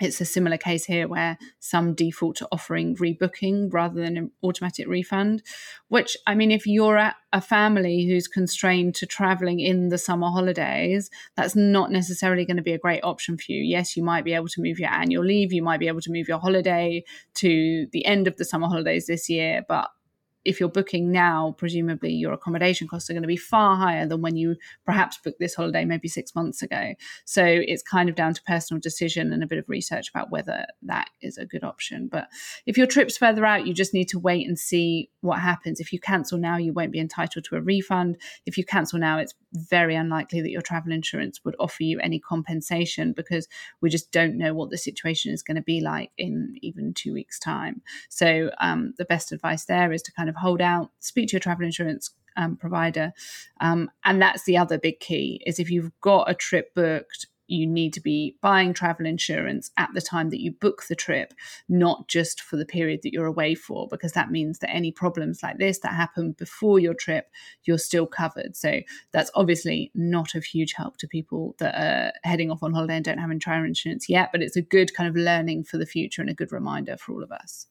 it's 0.00 0.20
a 0.20 0.24
similar 0.24 0.56
case 0.56 0.84
here 0.84 1.06
where 1.06 1.38
some 1.58 1.94
default 1.94 2.36
to 2.36 2.48
offering 2.50 2.96
rebooking 2.96 3.72
rather 3.72 4.00
than 4.00 4.16
an 4.16 4.30
automatic 4.42 4.88
refund. 4.88 5.42
Which, 5.88 6.16
I 6.26 6.34
mean, 6.34 6.50
if 6.50 6.66
you're 6.66 6.98
at 6.98 7.16
a 7.32 7.40
family 7.40 8.06
who's 8.06 8.26
constrained 8.26 8.94
to 8.96 9.06
traveling 9.06 9.60
in 9.60 9.88
the 9.88 9.98
summer 9.98 10.28
holidays, 10.28 11.10
that's 11.36 11.54
not 11.54 11.92
necessarily 11.92 12.44
going 12.44 12.56
to 12.56 12.62
be 12.62 12.72
a 12.72 12.78
great 12.78 13.04
option 13.04 13.36
for 13.36 13.52
you. 13.52 13.62
Yes, 13.62 13.96
you 13.96 14.02
might 14.02 14.24
be 14.24 14.34
able 14.34 14.48
to 14.48 14.62
move 14.62 14.78
your 14.78 14.90
annual 14.90 15.24
leave, 15.24 15.52
you 15.52 15.62
might 15.62 15.80
be 15.80 15.88
able 15.88 16.00
to 16.00 16.12
move 16.12 16.28
your 16.28 16.38
holiday 16.38 17.04
to 17.34 17.86
the 17.92 18.04
end 18.06 18.26
of 18.26 18.36
the 18.36 18.44
summer 18.44 18.68
holidays 18.68 19.06
this 19.06 19.28
year, 19.28 19.64
but 19.68 19.90
if 20.44 20.58
you're 20.58 20.68
booking 20.68 21.12
now, 21.12 21.54
presumably 21.58 22.12
your 22.12 22.32
accommodation 22.32 22.88
costs 22.88 23.10
are 23.10 23.12
going 23.12 23.22
to 23.22 23.28
be 23.28 23.36
far 23.36 23.76
higher 23.76 24.06
than 24.06 24.22
when 24.22 24.36
you 24.36 24.56
perhaps 24.86 25.18
booked 25.18 25.38
this 25.38 25.54
holiday 25.54 25.84
maybe 25.84 26.08
six 26.08 26.34
months 26.34 26.62
ago. 26.62 26.94
So 27.24 27.44
it's 27.44 27.82
kind 27.82 28.08
of 28.08 28.14
down 28.14 28.34
to 28.34 28.42
personal 28.44 28.80
decision 28.80 29.32
and 29.32 29.42
a 29.42 29.46
bit 29.46 29.58
of 29.58 29.68
research 29.68 30.08
about 30.08 30.30
whether 30.30 30.66
that 30.82 31.10
is 31.20 31.36
a 31.36 31.44
good 31.44 31.64
option. 31.64 32.08
But 32.08 32.28
if 32.66 32.78
your 32.78 32.86
trip's 32.86 33.16
further 33.16 33.44
out, 33.44 33.66
you 33.66 33.74
just 33.74 33.94
need 33.94 34.08
to 34.08 34.18
wait 34.18 34.46
and 34.46 34.58
see 34.58 35.10
what 35.20 35.40
happens. 35.40 35.80
If 35.80 35.92
you 35.92 36.00
cancel 36.00 36.38
now, 36.38 36.56
you 36.56 36.72
won't 36.72 36.92
be 36.92 37.00
entitled 37.00 37.44
to 37.46 37.56
a 37.56 37.60
refund. 37.60 38.16
If 38.46 38.56
you 38.56 38.64
cancel 38.64 38.98
now, 38.98 39.18
it's 39.18 39.34
very 39.52 39.94
unlikely 39.94 40.40
that 40.40 40.50
your 40.50 40.62
travel 40.62 40.92
insurance 40.92 41.44
would 41.44 41.56
offer 41.58 41.82
you 41.82 42.00
any 42.00 42.18
compensation 42.18 43.12
because 43.12 43.48
we 43.80 43.90
just 43.90 44.12
don't 44.12 44.38
know 44.38 44.54
what 44.54 44.70
the 44.70 44.78
situation 44.78 45.32
is 45.32 45.42
going 45.42 45.56
to 45.56 45.62
be 45.62 45.80
like 45.80 46.10
in 46.16 46.56
even 46.62 46.94
two 46.94 47.12
weeks' 47.12 47.38
time. 47.38 47.82
So 48.08 48.50
um, 48.60 48.94
the 48.96 49.04
best 49.04 49.32
advice 49.32 49.64
there 49.66 49.92
is 49.92 50.02
to 50.02 50.12
kind 50.12 50.28
of 50.28 50.29
hold 50.36 50.60
out, 50.60 50.90
speak 51.00 51.28
to 51.28 51.32
your 51.32 51.40
travel 51.40 51.64
insurance 51.64 52.10
um, 52.36 52.56
provider, 52.56 53.12
um, 53.60 53.90
and 54.04 54.20
that's 54.20 54.44
the 54.44 54.56
other 54.56 54.78
big 54.78 55.00
key 55.00 55.42
is 55.46 55.58
if 55.58 55.70
you've 55.70 55.92
got 56.00 56.30
a 56.30 56.34
trip 56.34 56.74
booked 56.74 57.26
you 57.50 57.66
need 57.66 57.92
to 57.92 58.00
be 58.00 58.36
buying 58.40 58.72
travel 58.72 59.06
insurance 59.06 59.70
at 59.76 59.90
the 59.92 60.00
time 60.00 60.30
that 60.30 60.40
you 60.40 60.52
book 60.52 60.84
the 60.88 60.94
trip, 60.94 61.34
not 61.68 62.08
just 62.08 62.40
for 62.40 62.56
the 62.56 62.64
period 62.64 63.00
that 63.02 63.12
you're 63.12 63.26
away 63.26 63.54
for, 63.54 63.88
because 63.88 64.12
that 64.12 64.30
means 64.30 64.60
that 64.60 64.70
any 64.70 64.92
problems 64.92 65.42
like 65.42 65.58
this 65.58 65.80
that 65.80 65.92
happen 65.92 66.32
before 66.32 66.78
your 66.78 66.94
trip, 66.94 67.26
you're 67.64 67.78
still 67.78 68.06
covered. 68.06 68.56
So 68.56 68.80
that's 69.12 69.30
obviously 69.34 69.90
not 69.94 70.34
of 70.34 70.44
huge 70.44 70.74
help 70.74 70.96
to 70.98 71.08
people 71.08 71.56
that 71.58 71.74
are 71.74 72.12
heading 72.22 72.50
off 72.50 72.62
on 72.62 72.72
holiday 72.72 72.96
and 72.96 73.04
don't 73.04 73.18
have 73.18 73.30
travel 73.40 73.66
insurance 73.66 74.08
yet, 74.08 74.30
but 74.32 74.42
it's 74.42 74.56
a 74.56 74.62
good 74.62 74.94
kind 74.94 75.08
of 75.08 75.16
learning 75.16 75.64
for 75.64 75.78
the 75.78 75.86
future 75.86 76.22
and 76.22 76.30
a 76.30 76.34
good 76.34 76.52
reminder 76.52 76.96
for 76.96 77.12
all 77.12 77.22
of 77.22 77.32
us. 77.32 77.66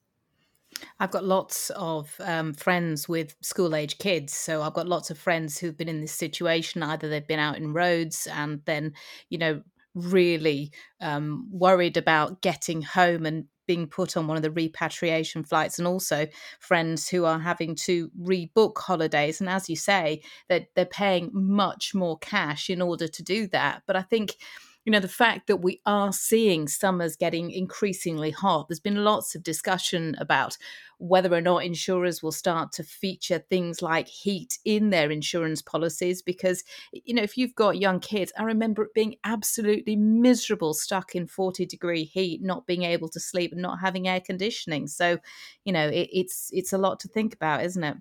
I've 1.00 1.12
got 1.12 1.24
lots 1.24 1.70
of 1.72 2.14
um, 2.20 2.54
friends 2.54 3.08
with 3.08 3.36
school 3.42 3.76
age 3.76 3.98
kids. 3.98 4.34
So 4.34 4.62
I've 4.62 4.74
got 4.74 4.88
lots 4.88 5.10
of 5.10 5.18
friends 5.18 5.58
who've 5.58 5.78
been 5.78 5.90
in 5.90 6.02
this 6.02 6.12
situation. 6.14 6.84
Either 6.84 7.10
they've 7.10 7.28
been 7.28 7.40
out 7.40 7.58
in 7.58 7.74
Rhodes 7.74 8.28
and 8.28 8.62
then, 8.66 8.94
you 9.30 9.38
know, 9.38 9.62
really 9.96 10.72
um, 11.02 11.48
worried 11.52 11.98
about 11.98 12.42
getting 12.42 12.82
home 12.82 13.26
and 13.26 13.46
being 13.66 13.88
put 13.88 14.18
on 14.18 14.26
one 14.26 14.36
of 14.36 14.42
the 14.42 14.50
repatriation 14.50 15.44
flights, 15.44 15.78
and 15.78 15.88
also 15.88 16.26
friends 16.60 17.08
who 17.08 17.24
are 17.24 17.38
having 17.38 17.76
to 17.76 18.10
rebook 18.20 18.80
holidays. 18.80 19.40
And 19.40 19.48
as 19.48 19.70
you 19.70 19.76
say, 19.76 20.24
they're, 20.48 20.66
they're 20.76 20.86
paying 20.86 21.30
much 21.34 21.94
more 21.94 22.18
cash 22.18 22.72
in 22.72 22.82
order 22.82 23.08
to 23.08 23.24
do 23.24 23.48
that. 23.50 23.84
But 23.86 23.96
I 23.96 24.02
think 24.02 24.38
you 24.86 24.92
know, 24.92 25.00
the 25.00 25.08
fact 25.08 25.48
that 25.48 25.58
we 25.58 25.82
are 25.86 26.12
seeing 26.14 26.68
summers 26.68 27.16
getting 27.16 27.52
increasingly 27.52 28.32
hot, 28.32 28.68
there's 28.68 28.80
been 28.80 29.04
lots 29.04 29.36
of 29.36 29.44
discussion 29.44 30.16
about 30.20 30.58
whether 31.00 31.34
or 31.34 31.42
not 31.42 31.64
insurers 31.64 32.24
will 32.24 32.32
start 32.32 32.72
to 32.74 32.84
feature 32.84 33.40
things 33.40 33.82
like 33.82 34.08
heat 34.08 34.58
in 34.66 34.90
their 34.90 35.12
insurance 35.12 35.62
policies. 35.62 36.22
Because, 36.22 36.64
you 36.92 37.14
know, 37.14 37.24
if 37.24 37.38
you've 37.38 37.56
got 37.56 37.78
young 37.78 38.00
kids, 38.00 38.32
I 38.38 38.44
remember 38.44 38.84
it 38.84 38.94
being 38.94 39.16
absolutely 39.24 39.96
miserable 39.96 40.74
stuck 40.74 41.14
in 41.16 41.28
40 41.28 41.66
degree 41.66 42.04
heat, 42.06 42.42
not 42.42 42.66
being 42.66 42.84
able 42.84 43.10
to 43.10 43.20
sleep 43.20 43.52
and 43.52 43.62
not 43.62 43.80
having 43.80 44.08
air 44.08 44.22
conditioning. 44.22 44.88
So, 44.88 45.20
you 45.66 45.74
know, 45.74 45.88
it, 45.88 46.10
it's 46.12 46.50
it's 46.54 46.74
a 46.74 46.78
lot 46.78 47.00
to 47.02 47.08
think 47.08 47.34
about, 47.34 47.64
isn't 47.64 47.84
it? 47.84 47.98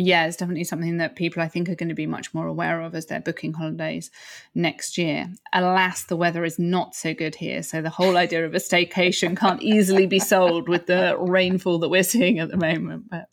Yeah, 0.00 0.26
it's 0.26 0.36
definitely 0.36 0.62
something 0.62 0.98
that 0.98 1.16
people 1.16 1.42
I 1.42 1.48
think 1.48 1.68
are 1.68 1.74
going 1.74 1.88
to 1.88 1.94
be 1.94 2.06
much 2.06 2.32
more 2.32 2.46
aware 2.46 2.82
of 2.82 2.94
as 2.94 3.06
they're 3.06 3.18
booking 3.18 3.54
holidays 3.54 4.12
next 4.54 4.96
year. 4.96 5.28
Alas, 5.52 6.04
the 6.04 6.14
weather 6.14 6.44
is 6.44 6.56
not 6.56 6.94
so 6.94 7.12
good 7.12 7.34
here. 7.34 7.64
So 7.64 7.82
the 7.82 7.90
whole 7.90 8.16
idea 8.16 8.46
of 8.46 8.54
a 8.54 8.58
staycation 8.58 9.36
can't 9.36 9.60
easily 9.60 10.06
be 10.06 10.20
sold 10.20 10.68
with 10.68 10.86
the 10.86 11.16
rainfall 11.18 11.80
that 11.80 11.88
we're 11.88 12.04
seeing 12.04 12.38
at 12.38 12.48
the 12.48 12.56
moment. 12.56 13.10
But 13.10 13.26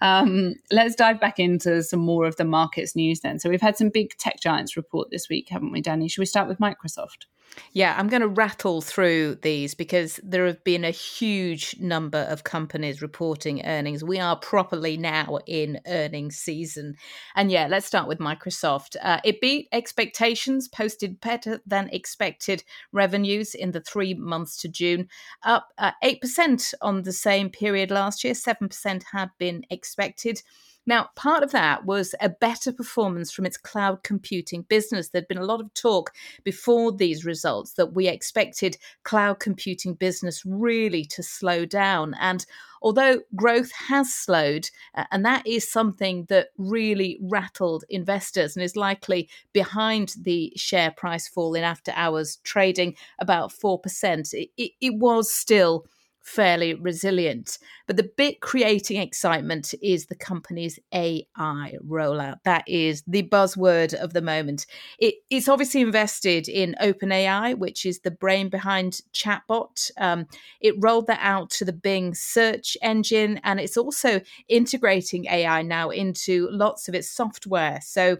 um, 0.00 0.54
let's 0.70 0.94
dive 0.94 1.20
back 1.20 1.38
into 1.38 1.82
some 1.82 2.00
more 2.00 2.24
of 2.24 2.36
the 2.36 2.46
markets 2.46 2.96
news 2.96 3.20
then. 3.20 3.38
So 3.38 3.50
we've 3.50 3.60
had 3.60 3.76
some 3.76 3.90
big 3.90 4.16
tech 4.16 4.40
giants 4.40 4.74
report 4.74 5.10
this 5.10 5.28
week, 5.28 5.50
haven't 5.50 5.70
we, 5.70 5.82
Danni? 5.82 6.10
Should 6.10 6.22
we 6.22 6.26
start 6.26 6.48
with 6.48 6.60
Microsoft? 6.60 7.26
Yeah, 7.72 7.94
I'm 7.98 8.08
going 8.08 8.22
to 8.22 8.28
rattle 8.28 8.80
through 8.80 9.36
these 9.42 9.74
because 9.74 10.18
there 10.22 10.46
have 10.46 10.62
been 10.64 10.84
a 10.84 10.90
huge 10.90 11.76
number 11.78 12.18
of 12.18 12.44
companies 12.44 13.02
reporting 13.02 13.64
earnings. 13.66 14.02
We 14.02 14.18
are 14.18 14.36
properly 14.36 14.96
now 14.96 15.38
in 15.46 15.80
earnings 15.86 16.36
season. 16.36 16.94
And 17.34 17.50
yeah, 17.50 17.66
let's 17.66 17.86
start 17.86 18.08
with 18.08 18.18
Microsoft. 18.18 18.96
Uh, 19.02 19.20
it 19.24 19.40
beat 19.40 19.68
expectations, 19.72 20.68
posted 20.68 21.20
better 21.20 21.60
than 21.66 21.90
expected 21.90 22.64
revenues 22.92 23.54
in 23.54 23.72
the 23.72 23.80
three 23.80 24.14
months 24.14 24.56
to 24.62 24.68
June, 24.68 25.08
up 25.42 25.68
uh, 25.78 25.92
8% 26.02 26.74
on 26.80 27.02
the 27.02 27.12
same 27.12 27.50
period 27.50 27.90
last 27.90 28.24
year. 28.24 28.34
7% 28.34 29.02
had 29.12 29.30
been 29.38 29.64
expected. 29.70 30.42
Now, 30.86 31.10
part 31.16 31.42
of 31.42 31.50
that 31.50 31.84
was 31.84 32.14
a 32.20 32.28
better 32.28 32.72
performance 32.72 33.32
from 33.32 33.44
its 33.44 33.56
cloud 33.56 34.04
computing 34.04 34.62
business. 34.62 35.08
There'd 35.08 35.26
been 35.26 35.36
a 35.36 35.44
lot 35.44 35.60
of 35.60 35.74
talk 35.74 36.12
before 36.44 36.92
these 36.92 37.24
results 37.24 37.72
that 37.72 37.92
we 37.92 38.06
expected 38.06 38.76
cloud 39.02 39.40
computing 39.40 39.94
business 39.94 40.44
really 40.46 41.04
to 41.06 41.22
slow 41.24 41.64
down. 41.64 42.14
And 42.20 42.46
although 42.82 43.20
growth 43.34 43.72
has 43.88 44.14
slowed, 44.14 44.70
uh, 44.94 45.04
and 45.10 45.24
that 45.24 45.44
is 45.44 45.68
something 45.68 46.26
that 46.28 46.50
really 46.56 47.18
rattled 47.20 47.84
investors 47.88 48.54
and 48.54 48.64
is 48.64 48.76
likely 48.76 49.28
behind 49.52 50.14
the 50.20 50.52
share 50.54 50.92
price 50.92 51.26
fall 51.26 51.54
in 51.54 51.64
after 51.64 51.92
hours 51.96 52.38
trading 52.44 52.94
about 53.18 53.50
4%, 53.50 54.32
it, 54.34 54.50
it, 54.56 54.70
it 54.80 54.94
was 54.94 55.32
still 55.32 55.86
fairly 56.26 56.74
resilient. 56.74 57.56
But 57.86 57.96
the 57.96 58.10
bit 58.16 58.40
creating 58.40 59.00
excitement 59.00 59.72
is 59.80 60.06
the 60.06 60.16
company's 60.16 60.78
AI 60.92 61.76
rollout. 61.86 62.38
That 62.44 62.64
is 62.66 63.04
the 63.06 63.22
buzzword 63.22 63.94
of 63.94 64.12
the 64.12 64.20
moment. 64.20 64.66
It, 64.98 65.14
it's 65.30 65.48
obviously 65.48 65.82
invested 65.82 66.48
in 66.48 66.74
OpenAI, 66.82 67.56
which 67.56 67.86
is 67.86 68.00
the 68.00 68.10
brain 68.10 68.48
behind 68.48 69.00
chatbot. 69.14 69.90
Um, 69.98 70.26
it 70.60 70.74
rolled 70.78 71.06
that 71.06 71.20
out 71.22 71.50
to 71.50 71.64
the 71.64 71.72
Bing 71.72 72.12
search 72.12 72.76
engine, 72.82 73.40
and 73.44 73.60
it's 73.60 73.76
also 73.76 74.20
integrating 74.48 75.26
AI 75.26 75.62
now 75.62 75.90
into 75.90 76.48
lots 76.50 76.88
of 76.88 76.96
its 76.96 77.08
software. 77.08 77.78
So 77.82 78.18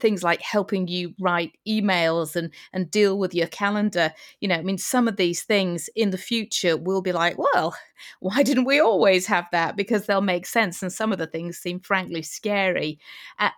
things 0.00 0.22
like 0.22 0.40
helping 0.40 0.88
you 0.88 1.14
write 1.20 1.52
emails 1.66 2.36
and 2.36 2.50
and 2.72 2.90
deal 2.90 3.18
with 3.18 3.34
your 3.34 3.46
calendar. 3.48 4.12
You 4.40 4.48
know 4.48 4.56
i 4.56 4.62
mean 4.62 4.78
some 4.78 5.08
of 5.08 5.16
these 5.16 5.42
things 5.42 5.88
in 5.94 6.10
the 6.10 6.18
future 6.18 6.76
will 6.76 7.02
be 7.02 7.12
like 7.12 7.38
well 7.38 7.74
why 8.20 8.42
didn't 8.42 8.64
we 8.64 8.80
always 8.80 9.26
have 9.26 9.46
that? 9.52 9.76
Because 9.76 10.04
they'll 10.06 10.20
make 10.20 10.46
sense 10.46 10.82
and 10.82 10.92
some 10.92 11.12
of 11.12 11.18
the 11.18 11.26
things 11.26 11.56
seem 11.58 11.80
frankly 11.80 12.22
scary. 12.22 12.98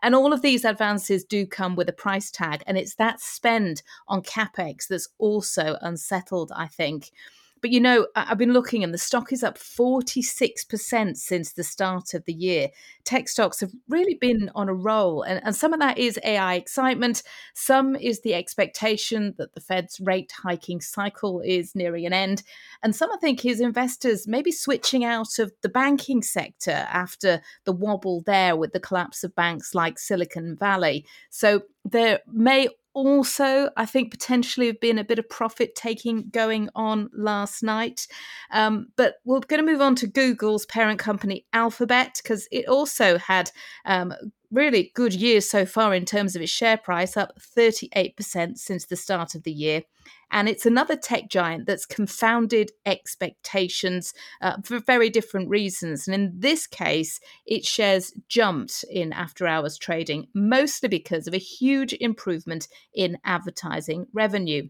And 0.03 0.15
all 0.15 0.33
of 0.33 0.43
these 0.43 0.65
advances 0.65 1.25
do 1.25 1.47
come 1.47 1.75
with 1.75 1.89
a 1.89 1.93
price 1.93 2.31
tag 2.31 2.63
and 2.67 2.79
it's 2.79 2.95
that 2.97 3.21
spend 3.21 3.83
on 4.09 4.23
capex 4.23 4.87
that's 4.89 5.09
also 5.19 5.77
unsettled 5.81 6.53
i 6.55 6.67
think 6.67 7.11
but 7.61 7.71
you 7.71 7.81
know, 7.81 8.07
I've 8.15 8.39
been 8.39 8.53
looking 8.53 8.85
and 8.85 8.93
the 8.93 8.99
stock 8.99 9.33
is 9.33 9.43
up 9.43 9.59
46% 9.59 11.17
since 11.17 11.53
the 11.53 11.65
start 11.65 12.15
of 12.15 12.25
the 12.25 12.33
year. 12.33 12.69
Tech 13.05 13.29
stocks 13.29 13.61
have 13.61 13.73
really 13.89 14.15
been 14.15 14.51
on 14.55 14.69
a 14.69 14.75
roll. 14.75 15.23
And, 15.23 15.41
and 15.45 15.55
some 15.55 15.73
of 15.73 15.81
that 15.81 15.99
is 15.99 16.19
AI 16.23 16.55
excitement. 16.55 17.23
Some 17.55 17.97
is 17.97 18.21
the 18.21 18.35
expectation 18.35 19.35
that 19.39 19.55
the 19.55 19.61
Fed's 19.61 20.01
rate 20.01 20.33
hiking 20.43 20.81
cycle 20.81 21.41
is 21.41 21.75
nearing 21.75 22.07
an 22.07 22.13
end. 22.13 22.43
And 22.83 22.95
some, 22.95 23.11
I 23.11 23.17
think, 23.17 23.45
is 23.45 23.61
investors 23.61 24.29
maybe 24.29 24.53
switching 24.53 25.05
out 25.05 25.39
of 25.39 25.53
the 25.63 25.69
banking 25.69 26.23
sector 26.23 26.87
after 26.91 27.41
the 27.65 27.73
wobble 27.73 28.23
there 28.27 28.57
with 28.57 28.73
the 28.73 28.81
collapse 28.81 29.25
of 29.25 29.35
banks 29.35 29.75
like 29.75 29.99
Silicon 29.99 30.57
Valley. 30.57 31.07
So 31.31 31.63
there 31.85 32.21
may 32.27 32.69
also, 32.97 33.69
I 33.77 33.85
think, 33.85 34.11
potentially 34.11 34.69
have 34.69 34.81
been 34.81 34.99
a 34.99 35.05
bit 35.05 35.19
of 35.19 35.29
profit 35.29 35.75
taking 35.75 36.31
going 36.31 36.71
on 36.75 37.11
last 37.13 37.63
night. 37.63 38.09
Um, 38.51 38.87
but 38.97 39.17
we're 39.27 39.41
going 39.41 39.65
to 39.65 39.71
move 39.71 39.83
on 39.83 39.97
to 39.97 40.07
Google's 40.07 40.65
parent 40.65 40.99
company, 40.99 41.45
Alphabet, 41.53 42.19
because 42.23 42.49
it 42.51 42.67
also 42.67 43.19
had 43.19 43.51
um, 43.85 44.15
really 44.51 44.93
good 44.95 45.13
year 45.13 45.43
so 45.43 45.67
far 45.67 45.95
in 45.95 46.07
terms 46.07 46.35
of 46.35 46.41
its 46.41 46.51
share 46.51 46.79
price, 46.79 47.19
up 47.19 47.39
38% 47.39 48.57
since 48.57 48.87
the 48.87 48.97
start 48.97 49.35
of 49.35 49.43
the 49.43 49.53
year. 49.53 49.83
And 50.31 50.49
it's 50.49 50.67
another 50.67 50.97
tech 50.97 51.29
giant 51.29 51.67
that's 51.67 51.87
confounded 51.87 52.73
expectations 52.85 54.13
uh, 54.43 54.57
for 54.65 54.81
very 54.81 55.09
different 55.09 55.49
reasons. 55.49 56.07
And 56.07 56.15
in 56.15 56.33
this 56.37 56.67
case, 56.67 57.21
its 57.47 57.69
shares 57.69 58.13
jumped 58.29 58.85
in 58.91 59.13
after 59.13 59.47
hours 59.47 59.79
trading, 59.79 60.27
mostly 60.35 60.89
because 60.89 61.27
of 61.27 61.35
a 61.35 61.39
huge 61.39 61.95
improvement 61.95 62.69
in 62.95 63.19
advertising 63.25 64.07
revenue 64.13 64.69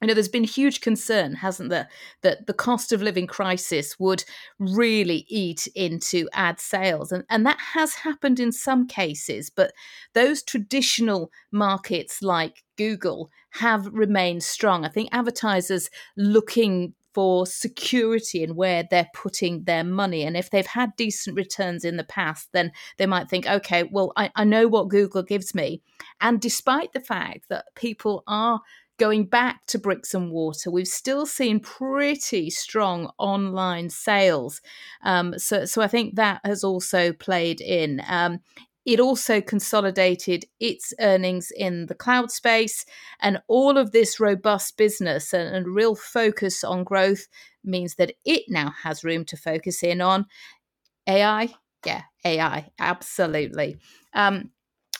you 0.00 0.08
know 0.08 0.14
there's 0.14 0.28
been 0.28 0.44
huge 0.44 0.80
concern 0.80 1.34
hasn't 1.34 1.70
there 1.70 1.88
that 2.22 2.46
the 2.46 2.54
cost 2.54 2.92
of 2.92 3.02
living 3.02 3.26
crisis 3.26 3.98
would 3.98 4.24
really 4.58 5.24
eat 5.28 5.66
into 5.74 6.28
ad 6.32 6.60
sales 6.60 7.12
and 7.12 7.24
and 7.28 7.44
that 7.44 7.58
has 7.58 7.94
happened 7.94 8.38
in 8.40 8.52
some 8.52 8.86
cases 8.86 9.50
but 9.50 9.72
those 10.14 10.42
traditional 10.42 11.30
markets 11.50 12.22
like 12.22 12.64
google 12.76 13.30
have 13.50 13.86
remained 13.92 14.42
strong 14.42 14.84
i 14.84 14.88
think 14.88 15.08
advertisers 15.12 15.90
looking 16.16 16.94
for 17.18 17.46
security 17.46 18.44
in 18.44 18.54
where 18.54 18.84
they're 18.88 19.08
putting 19.12 19.64
their 19.64 19.82
money. 19.82 20.22
And 20.22 20.36
if 20.36 20.50
they've 20.50 20.64
had 20.64 20.94
decent 20.94 21.36
returns 21.36 21.84
in 21.84 21.96
the 21.96 22.04
past, 22.04 22.50
then 22.52 22.70
they 22.96 23.06
might 23.06 23.28
think, 23.28 23.44
okay, 23.44 23.82
well, 23.90 24.12
I, 24.16 24.30
I 24.36 24.44
know 24.44 24.68
what 24.68 24.88
Google 24.88 25.24
gives 25.24 25.52
me. 25.52 25.82
And 26.20 26.40
despite 26.40 26.92
the 26.92 27.00
fact 27.00 27.48
that 27.48 27.64
people 27.74 28.22
are 28.28 28.60
going 28.98 29.26
back 29.26 29.64
to 29.66 29.78
bricks 29.78 30.14
and 30.14 30.30
water, 30.30 30.70
we've 30.70 30.88
still 30.88 31.24
seen 31.24 31.60
pretty 31.60 32.50
strong 32.50 33.10
online 33.18 33.90
sales. 33.90 34.60
Um, 35.02 35.38
so, 35.38 35.64
so 35.64 35.82
I 35.82 35.88
think 35.88 36.16
that 36.16 36.40
has 36.44 36.64
also 36.64 37.12
played 37.12 37.60
in. 37.60 38.02
Um, 38.08 38.40
it 38.84 39.00
also 39.00 39.40
consolidated 39.40 40.46
its 40.60 40.94
earnings 40.98 41.50
in 41.54 41.86
the 41.86 41.94
cloud 41.94 42.30
space, 42.30 42.86
and 43.20 43.38
all 43.46 43.76
of 43.76 43.92
this 43.92 44.18
robust 44.18 44.76
business 44.76 45.32
and, 45.34 45.54
and 45.54 45.74
real 45.74 45.94
focus 45.94 46.64
on 46.64 46.84
growth 46.84 47.26
means 47.62 47.96
that 47.96 48.12
it 48.24 48.44
now 48.48 48.72
has 48.82 49.04
room 49.04 49.24
to 49.26 49.36
focus 49.36 49.82
in 49.82 50.00
on 50.00 50.26
AI. 51.06 51.50
Yeah, 51.84 52.02
AI, 52.24 52.70
absolutely. 52.78 53.76
Um, 54.14 54.50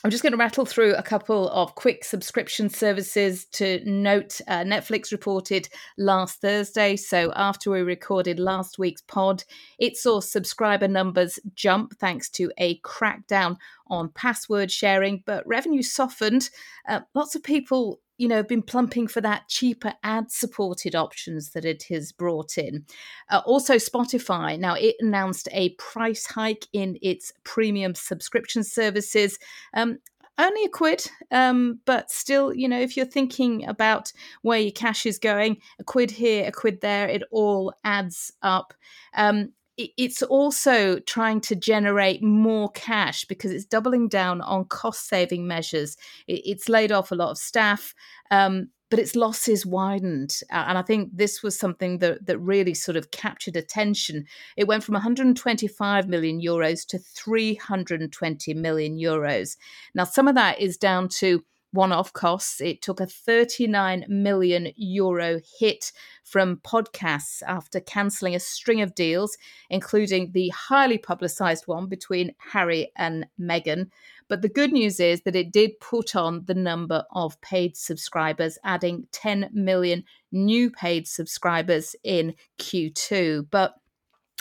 I'm 0.01 0.11
just 0.11 0.23
going 0.23 0.31
to 0.31 0.37
rattle 0.37 0.65
through 0.65 0.95
a 0.95 1.03
couple 1.03 1.49
of 1.49 1.75
quick 1.75 2.05
subscription 2.05 2.69
services 2.69 3.43
to 3.47 3.81
note. 3.83 4.39
Uh, 4.47 4.63
Netflix 4.63 5.11
reported 5.11 5.67
last 5.97 6.39
Thursday, 6.39 6.95
so 6.95 7.33
after 7.35 7.69
we 7.69 7.81
recorded 7.81 8.39
last 8.39 8.79
week's 8.79 9.01
pod, 9.01 9.43
it 9.77 9.97
saw 9.97 10.21
subscriber 10.21 10.87
numbers 10.87 11.37
jump 11.53 11.97
thanks 11.99 12.29
to 12.29 12.49
a 12.59 12.79
crackdown 12.79 13.57
on 13.87 14.07
password 14.15 14.71
sharing, 14.71 15.21
but 15.25 15.45
revenue 15.45 15.81
softened. 15.81 16.49
Uh, 16.87 17.01
lots 17.13 17.35
of 17.35 17.43
people 17.43 17.99
you 18.19 18.27
know, 18.27 18.43
been 18.43 18.61
plumping 18.61 19.07
for 19.07 19.21
that 19.21 19.47
cheaper 19.47 19.93
ad 20.03 20.29
supported 20.29 20.93
options 20.93 21.51
that 21.51 21.63
it 21.63 21.83
has 21.89 22.11
brought 22.11 22.57
in. 22.57 22.85
Uh, 23.29 23.41
also, 23.45 23.75
Spotify, 23.75 24.59
now 24.59 24.75
it 24.75 24.97
announced 24.99 25.47
a 25.53 25.69
price 25.75 26.25
hike 26.25 26.67
in 26.73 26.99
its 27.01 27.31
premium 27.45 27.95
subscription 27.95 28.63
services. 28.63 29.39
Um, 29.73 29.99
only 30.37 30.65
a 30.65 30.69
quid, 30.69 31.05
um, 31.31 31.79
but 31.85 32.11
still, 32.11 32.53
you 32.53 32.67
know, 32.67 32.79
if 32.79 32.95
you're 32.95 33.05
thinking 33.05 33.65
about 33.67 34.11
where 34.41 34.59
your 34.59 34.71
cash 34.71 35.05
is 35.05 35.17
going, 35.17 35.57
a 35.79 35.83
quid 35.83 36.11
here, 36.11 36.47
a 36.47 36.51
quid 36.51 36.81
there, 36.81 37.07
it 37.07 37.23
all 37.31 37.73
adds 37.83 38.33
up. 38.41 38.73
Um, 39.15 39.53
it's 39.79 40.21
also 40.21 40.99
trying 40.99 41.39
to 41.41 41.55
generate 41.55 42.21
more 42.21 42.69
cash 42.71 43.23
because 43.25 43.51
it's 43.51 43.63
doubling 43.63 44.09
down 44.09 44.41
on 44.41 44.65
cost 44.65 45.07
saving 45.07 45.47
measures. 45.47 45.95
It's 46.27 46.67
laid 46.67 46.91
off 46.91 47.11
a 47.11 47.15
lot 47.15 47.31
of 47.31 47.37
staff, 47.37 47.95
um, 48.29 48.67
but 48.89 48.99
its 48.99 49.15
losses 49.15 49.65
widened. 49.65 50.37
And 50.49 50.77
I 50.77 50.81
think 50.81 51.11
this 51.13 51.41
was 51.41 51.57
something 51.57 51.99
that, 51.99 52.25
that 52.25 52.39
really 52.39 52.73
sort 52.73 52.97
of 52.97 53.11
captured 53.11 53.55
attention. 53.55 54.25
It 54.57 54.67
went 54.67 54.83
from 54.83 54.93
125 54.93 56.09
million 56.09 56.41
euros 56.41 56.85
to 56.87 56.99
320 56.99 58.53
million 58.55 58.97
euros. 58.97 59.55
Now, 59.95 60.03
some 60.03 60.27
of 60.27 60.35
that 60.35 60.59
is 60.59 60.75
down 60.75 61.07
to 61.19 61.43
one 61.71 61.91
off 61.91 62.13
costs. 62.13 62.61
It 62.61 62.81
took 62.81 62.99
a 62.99 63.05
39 63.05 64.05
million 64.07 64.69
euro 64.75 65.39
hit 65.59 65.91
from 66.23 66.57
podcasts 66.57 67.41
after 67.47 67.79
cancelling 67.79 68.35
a 68.35 68.39
string 68.39 68.81
of 68.81 68.95
deals, 68.95 69.37
including 69.69 70.31
the 70.31 70.49
highly 70.49 70.97
publicised 70.97 71.67
one 71.67 71.87
between 71.87 72.33
Harry 72.37 72.91
and 72.95 73.25
Meghan. 73.39 73.89
But 74.27 74.43
the 74.43 74.49
good 74.49 74.71
news 74.71 74.99
is 74.99 75.21
that 75.21 75.35
it 75.35 75.51
did 75.51 75.79
put 75.79 76.15
on 76.15 76.45
the 76.45 76.53
number 76.53 77.03
of 77.11 77.41
paid 77.41 77.75
subscribers, 77.75 78.59
adding 78.63 79.07
10 79.11 79.49
million 79.53 80.03
new 80.31 80.69
paid 80.69 81.07
subscribers 81.07 81.95
in 82.03 82.35
Q2. 82.59 83.47
But 83.49 83.78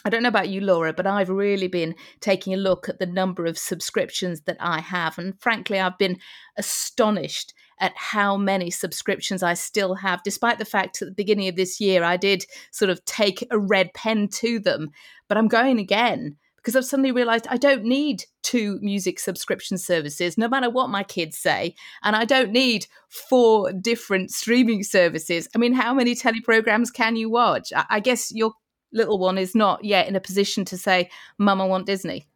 I 0.09 0.11
don't 0.11 0.23
know 0.23 0.31
about 0.31 0.49
you, 0.49 0.63
Laura, 0.63 0.95
but 0.95 1.07
I've 1.07 1.29
really 1.29 1.69
been 1.69 1.95
taking 2.21 2.55
a 2.55 2.57
look 2.57 2.89
at 2.89 2.99
the 2.99 3.05
number 3.05 3.45
of 3.45 3.59
subscriptions 3.59 4.41
that 4.47 4.57
I 4.59 4.81
have. 4.81 5.19
And 5.19 5.39
frankly, 5.39 5.79
I've 5.79 5.99
been 5.99 6.19
astonished 6.57 7.53
at 7.79 7.93
how 7.95 8.39
many 8.39 8.71
subscriptions 8.71 9.43
I 9.43 9.53
still 9.53 9.97
have, 9.97 10.23
despite 10.23 10.59
the 10.59 10.65
fact 10.65 10.99
that 10.99 11.09
at 11.09 11.09
the 11.11 11.15
beginning 11.15 11.47
of 11.49 11.57
this 11.57 11.79
year 11.79 12.05
I 12.05 12.17
did 12.17 12.47
sort 12.71 12.91
of 12.91 13.05
take 13.05 13.47
a 13.51 13.59
red 13.59 13.93
pen 13.93 14.29
to 14.29 14.59
them. 14.59 14.93
But 15.29 15.37
I'm 15.37 15.47
going 15.47 15.79
again 15.79 16.37
because 16.57 16.75
I've 16.75 16.87
suddenly 16.87 17.13
realized 17.13 17.47
I 17.51 17.59
don't 17.59 17.85
need 17.85 18.25
two 18.43 18.79
music 18.81 19.21
subscription 19.21 19.77
services, 19.77 20.39
no 20.39 20.49
matter 20.49 20.71
what 20.71 20.89
my 20.89 21.03
kids 21.03 21.37
say. 21.37 21.75
And 22.03 22.17
I 22.17 22.25
don't 22.25 22.51
need 22.51 22.87
four 23.11 23.75
different 23.75 24.31
streaming 24.31 24.85
services. 24.85 25.49
I 25.55 25.59
mean, 25.59 25.75
how 25.75 25.93
many 25.93 26.15
teleprograms 26.15 26.91
can 26.95 27.15
you 27.15 27.29
watch? 27.29 27.75
I 27.91 28.01
guess 28.01 28.33
you're 28.35 28.55
little 28.93 29.19
one 29.19 29.39
is 29.39 29.55
not 29.55 29.85
yet 29.85 30.09
in 30.09 30.17
a 30.17 30.21
position 30.21 30.65
to 30.67 30.79
say, 30.79 31.11
Mum, 31.39 31.61
I 31.61 31.67
want 31.67 31.87
Disney. 31.87 32.27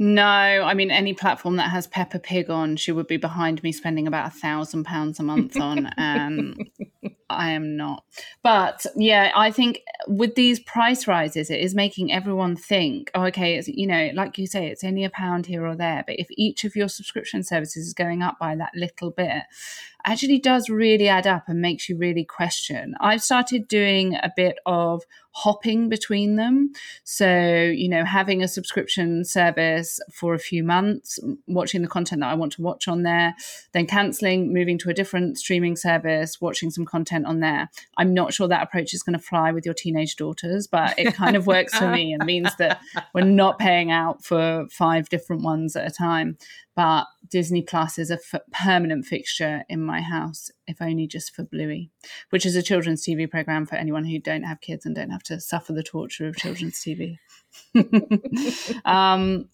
No, 0.00 0.22
I 0.22 0.74
mean 0.74 0.92
any 0.92 1.12
platform 1.12 1.56
that 1.56 1.70
has 1.70 1.88
Peppa 1.88 2.20
Pig 2.20 2.50
on, 2.50 2.76
she 2.76 2.92
would 2.92 3.08
be 3.08 3.16
behind 3.16 3.60
me 3.64 3.72
spending 3.72 4.06
about 4.06 4.28
a 4.28 4.30
thousand 4.30 4.84
pounds 4.84 5.18
a 5.18 5.24
month 5.24 5.58
on, 5.58 5.86
and 5.96 6.70
um, 7.02 7.10
I 7.28 7.50
am 7.50 7.76
not. 7.76 8.04
But 8.44 8.86
yeah, 8.94 9.32
I 9.34 9.50
think 9.50 9.80
with 10.06 10.36
these 10.36 10.60
price 10.60 11.08
rises, 11.08 11.50
it 11.50 11.58
is 11.58 11.74
making 11.74 12.12
everyone 12.12 12.54
think, 12.54 13.10
oh, 13.16 13.24
okay, 13.24 13.56
it's 13.56 13.66
you 13.66 13.88
know, 13.88 14.10
like 14.14 14.38
you 14.38 14.46
say, 14.46 14.68
it's 14.68 14.84
only 14.84 15.02
a 15.02 15.10
pound 15.10 15.46
here 15.46 15.66
or 15.66 15.74
there. 15.74 16.04
But 16.06 16.20
if 16.20 16.28
each 16.30 16.62
of 16.62 16.76
your 16.76 16.88
subscription 16.88 17.42
services 17.42 17.88
is 17.88 17.92
going 17.92 18.22
up 18.22 18.38
by 18.38 18.54
that 18.54 18.70
little 18.76 19.10
bit, 19.10 19.42
actually 20.04 20.38
does 20.38 20.68
really 20.68 21.08
add 21.08 21.26
up 21.26 21.44
and 21.48 21.60
makes 21.60 21.88
you 21.88 21.96
really 21.96 22.24
question. 22.24 22.94
I've 23.00 23.22
started 23.22 23.68
doing 23.68 24.14
a 24.14 24.32
bit 24.34 24.58
of 24.66 25.02
hopping 25.38 25.88
between 25.88 26.34
them. 26.34 26.72
So, 27.04 27.62
you 27.72 27.88
know, 27.88 28.04
having 28.04 28.42
a 28.42 28.48
subscription 28.48 29.24
service 29.24 30.00
for 30.12 30.34
a 30.34 30.38
few 30.38 30.64
months, 30.64 31.20
watching 31.46 31.82
the 31.82 31.88
content 31.88 32.22
that 32.22 32.30
I 32.30 32.34
want 32.34 32.52
to 32.54 32.62
watch 32.62 32.88
on 32.88 33.04
there, 33.04 33.36
then 33.72 33.86
canceling, 33.86 34.52
moving 34.52 34.78
to 34.78 34.90
a 34.90 34.94
different 34.94 35.38
streaming 35.38 35.76
service, 35.76 36.40
watching 36.40 36.70
some 36.70 36.84
content 36.84 37.26
on 37.26 37.38
there. 37.38 37.70
I'm 37.96 38.12
not 38.12 38.34
sure 38.34 38.48
that 38.48 38.62
approach 38.62 38.92
is 38.92 39.04
going 39.04 39.16
to 39.18 39.24
fly 39.24 39.52
with 39.52 39.64
your 39.64 39.74
teenage 39.74 40.16
daughters, 40.16 40.66
but 40.66 40.98
it 40.98 41.14
kind 41.14 41.36
of 41.36 41.46
works 41.46 41.78
for 41.78 41.88
me 41.88 42.12
and 42.12 42.24
means 42.24 42.54
that 42.56 42.80
we're 43.14 43.22
not 43.22 43.58
paying 43.58 43.92
out 43.92 44.24
for 44.24 44.66
five 44.70 45.08
different 45.08 45.42
ones 45.42 45.76
at 45.76 45.86
a 45.86 45.94
time. 45.94 46.36
But 46.78 47.08
Disney 47.28 47.62
Plus 47.62 47.98
is 47.98 48.12
a 48.12 48.20
f- 48.32 48.40
permanent 48.52 49.04
fixture 49.04 49.64
in 49.68 49.82
my 49.82 50.00
house, 50.00 50.48
if 50.68 50.80
only 50.80 51.08
just 51.08 51.34
for 51.34 51.42
Bluey, 51.42 51.90
which 52.30 52.46
is 52.46 52.54
a 52.54 52.62
children's 52.62 53.04
TV 53.04 53.28
program 53.28 53.66
for 53.66 53.74
anyone 53.74 54.04
who 54.04 54.20
don't 54.20 54.44
have 54.44 54.60
kids 54.60 54.86
and 54.86 54.94
don't 54.94 55.10
have 55.10 55.24
to 55.24 55.40
suffer 55.40 55.72
the 55.72 55.82
torture 55.82 56.28
of 56.28 56.36
children's 56.36 56.78
TV. 56.78 57.18
um, 58.84 59.48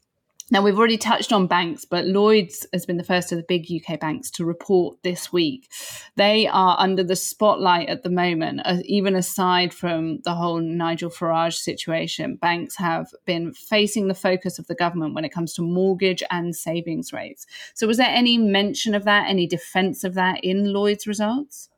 now, 0.51 0.61
we've 0.61 0.79
already 0.79 0.99
touched 0.99 1.33
on 1.33 1.47
banks, 1.47 1.87
but 1.87 2.05
Lloyds 2.05 2.67
has 2.75 2.85
been 2.85 2.99
the 2.99 3.05
first 3.05 3.33
of 3.33 3.39
the 3.39 3.45
big 3.49 3.67
UK 3.71 3.99
banks 3.99 4.31
to 4.33 4.45
report 4.45 5.03
this 5.03 5.33
week. 5.33 5.71
They 6.17 6.47
are 6.47 6.77
under 6.79 7.03
the 7.03 7.17
spotlight 7.17 7.89
at 7.89 8.03
the 8.03 8.11
moment, 8.11 8.61
uh, 8.67 8.77
even 8.85 9.17
aside 9.17 9.73
from 9.73 10.19
the 10.25 10.35
whole 10.35 10.61
Nigel 10.61 11.09
Farage 11.09 11.55
situation. 11.55 12.37
Banks 12.37 12.77
have 12.77 13.07
been 13.25 13.55
facing 13.55 14.09
the 14.09 14.15
focus 14.15 14.59
of 14.59 14.67
the 14.67 14.75
government 14.75 15.15
when 15.15 15.25
it 15.25 15.33
comes 15.33 15.55
to 15.55 15.63
mortgage 15.63 16.23
and 16.31 16.55
savings 16.55 17.11
rates. 17.11 17.47
So, 17.73 17.87
was 17.87 17.97
there 17.97 18.11
any 18.11 18.37
mention 18.37 18.95
of 18.95 19.05
that, 19.05 19.31
any 19.31 19.47
defense 19.47 20.05
of 20.05 20.13
that 20.13 20.45
in 20.45 20.75
Lloyd's 20.75 21.07
results? 21.07 21.71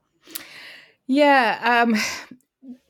Yeah, 1.06 1.84
um, 1.86 1.94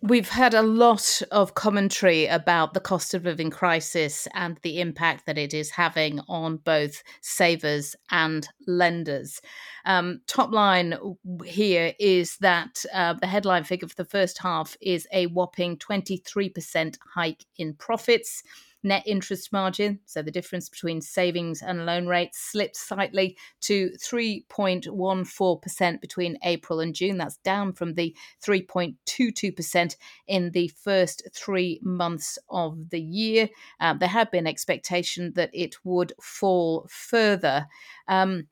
We've 0.01 0.29
had 0.29 0.55
a 0.55 0.63
lot 0.63 1.21
of 1.31 1.55
commentary 1.55 2.27
about 2.27 2.73
the 2.73 2.81
cost 2.81 3.13
of 3.13 3.25
living 3.25 3.51
crisis 3.51 4.29
and 4.35 4.59
the 4.63 4.81
impact 4.81 5.27
that 5.27 5.37
it 5.37 5.53
is 5.53 5.71
having 5.71 6.21
on 6.29 6.59
both 6.59 7.03
savers 7.21 7.97
and 8.11 8.49
lenders. 8.67 9.41
Um, 9.85 10.21
top 10.27 10.53
line 10.53 10.97
here 11.45 11.93
is 11.99 12.37
that 12.39 12.85
uh, 12.95 13.15
the 13.15 13.27
headline 13.27 13.65
figure 13.65 13.89
for 13.89 13.97
the 13.97 14.05
first 14.05 14.39
half 14.39 14.77
is 14.81 15.07
a 15.13 15.27
whopping 15.27 15.77
23% 15.77 16.97
hike 17.15 17.45
in 17.59 17.75
profits. 17.75 18.43
Net 18.87 19.03
interest 19.05 19.53
margin, 19.53 20.01
so 20.07 20.23
the 20.23 20.31
difference 20.31 20.69
between 20.69 21.01
savings 21.03 21.61
and 21.61 21.85
loan 21.85 22.07
rates, 22.07 22.39
slipped 22.39 22.77
slightly 22.77 23.37
to 23.63 23.91
3.14% 24.03 26.01
between 26.01 26.39
April 26.45 26.81
and 26.81 26.95
June. 26.95 27.19
That's 27.19 27.37
down 27.39 27.73
from 27.73 27.95
the 27.95 28.17
3.22% 28.45 29.97
in 30.29 30.51
the 30.53 30.69
first 30.69 31.29
three 31.35 31.81
months 31.83 32.39
of 32.49 32.91
the 32.91 33.01
year. 33.01 33.51
Um, 33.81 33.99
there 33.99 34.09
had 34.09 34.31
been 34.31 34.47
expectation 34.47 35.33
that 35.35 35.51
it 35.53 35.77
would 35.85 36.13
fall 36.23 36.87
further. 36.89 37.67
Um, 38.09 38.47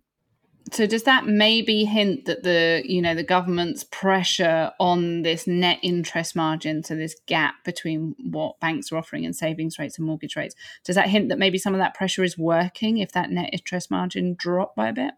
so 0.73 0.87
does 0.87 1.03
that 1.03 1.27
maybe 1.27 1.85
hint 1.85 2.25
that 2.25 2.43
the 2.43 2.83
you 2.85 3.03
know 3.03 3.15
the 3.15 3.23
government's 3.23 3.85
pressure 3.85 4.73
on 4.81 5.23
this 5.23 5.47
net 5.47 5.79
interest 5.83 6.35
margin 6.35 6.83
so 6.83 6.95
this 6.95 7.17
gap 7.27 7.55
between 7.65 8.15
what 8.31 8.59
banks 8.61 8.91
are 8.91 8.97
offering 8.97 9.25
and 9.25 9.37
savings 9.37 9.79
rates 9.79 9.99
and 9.99 10.07
mortgage 10.07 10.37
rates 10.37 10.55
does 10.85 10.97
that 10.97 11.09
hint 11.09 11.29
that 11.29 11.39
maybe 11.39 11.59
some 11.59 11.75
of 11.75 11.81
that 11.81 11.95
pressure 11.95 12.25
is 12.25 12.39
working 12.39 12.99
if 12.99 13.13
that 13.13 13.31
net 13.31 13.51
interest 13.53 13.91
margin 13.91 14.35
dropped 14.39 14.77
by 14.77 14.89
a 14.89 14.93
bit 14.93 15.13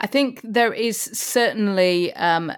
I 0.00 0.06
think 0.06 0.40
there 0.44 0.72
is 0.72 0.96
certainly 0.96 2.12
um, 2.14 2.52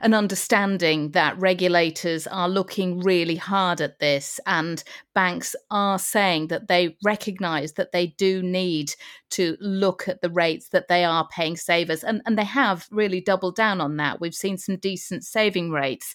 an 0.00 0.14
understanding 0.14 1.10
that 1.10 1.38
regulators 1.40 2.28
are 2.28 2.48
looking 2.48 3.00
really 3.00 3.34
hard 3.34 3.80
at 3.80 3.98
this, 3.98 4.38
and 4.46 4.82
banks 5.12 5.56
are 5.72 5.98
saying 5.98 6.48
that 6.48 6.68
they 6.68 6.96
recognize 7.04 7.72
that 7.72 7.90
they 7.90 8.08
do 8.16 8.42
need 8.42 8.94
to 9.30 9.56
look 9.60 10.06
at 10.06 10.20
the 10.20 10.30
rates 10.30 10.68
that 10.68 10.86
they 10.86 11.04
are 11.04 11.26
paying 11.28 11.56
savers. 11.56 12.04
And, 12.04 12.22
and 12.26 12.38
they 12.38 12.44
have 12.44 12.86
really 12.92 13.20
doubled 13.20 13.56
down 13.56 13.80
on 13.80 13.96
that. 13.96 14.20
We've 14.20 14.34
seen 14.34 14.56
some 14.56 14.76
decent 14.76 15.24
saving 15.24 15.70
rates. 15.72 16.14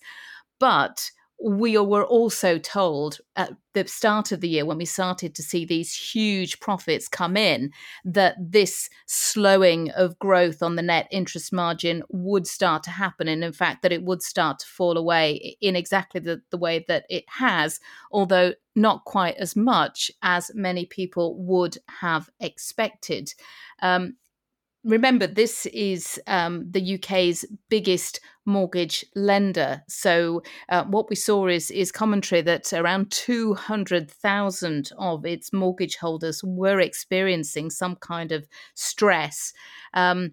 But 0.60 1.12
we 1.41 1.78
were 1.78 2.06
also 2.06 2.58
told 2.58 3.19
at 3.36 3.52
the 3.73 3.88
start 3.88 4.32
of 4.32 4.41
the 4.41 4.49
year 4.49 4.65
when 4.65 4.78
we 4.78 4.86
started 4.86 5.34
to 5.36 5.43
see 5.43 5.63
these 5.63 5.95
huge 5.95 6.60
profits 6.60 7.08
come 7.08 7.38
in 7.38 7.71
that 8.04 8.36
this 8.39 8.89
slowing 9.06 9.89
of 9.91 10.19
growth 10.19 10.62
on 10.62 10.75
the 10.75 10.82
net 10.82 11.08
interest 11.12 11.54
margin 11.54 12.04
would 12.10 12.45
start 12.45 12.84
to 12.84 12.89
happen 12.89 13.28
and 13.28 13.43
in 13.43 13.54
fact 13.54 13.84
that 13.84 13.93
it 13.93 14.04
would 14.04 14.21
start 14.21 14.60
to 14.60 14.65
fall 14.65 14.97
away 14.97 15.56
in 15.62 15.75
exactly 15.75 16.19
the, 16.19 16.41
the 16.49 16.58
way 16.58 16.84
that 16.88 17.06
it 17.10 17.23
has 17.30 17.80
although 18.12 18.54
not 18.75 19.06
quite 19.06 19.36
as 19.38 19.56
much 19.56 20.12
as 20.21 20.52
many 20.54 20.86
people 20.86 21.36
would 21.36 21.78
have 21.88 22.30
expected. 22.39 23.34
Um, 23.82 24.15
remember, 24.83 25.27
this 25.27 25.65
is 25.67 26.19
um, 26.27 26.65
the 26.71 26.95
UK's 26.95 27.45
biggest 27.69 28.19
mortgage 28.45 29.05
lender. 29.15 29.83
So 29.87 30.41
uh, 30.69 30.83
what 30.85 31.09
we 31.09 31.15
saw 31.15 31.47
is 31.47 31.69
is 31.71 31.91
commentary 31.91 32.41
that 32.41 32.73
around 32.73 33.11
two 33.11 33.53
hundred 33.53 34.09
thousand 34.09 34.91
of 34.97 35.25
its 35.25 35.53
mortgage 35.53 35.97
holders 35.97 36.43
were 36.43 36.79
experiencing 36.79 37.69
some 37.69 37.95
kind 37.97 38.31
of 38.31 38.47
stress. 38.73 39.53
Um, 39.93 40.31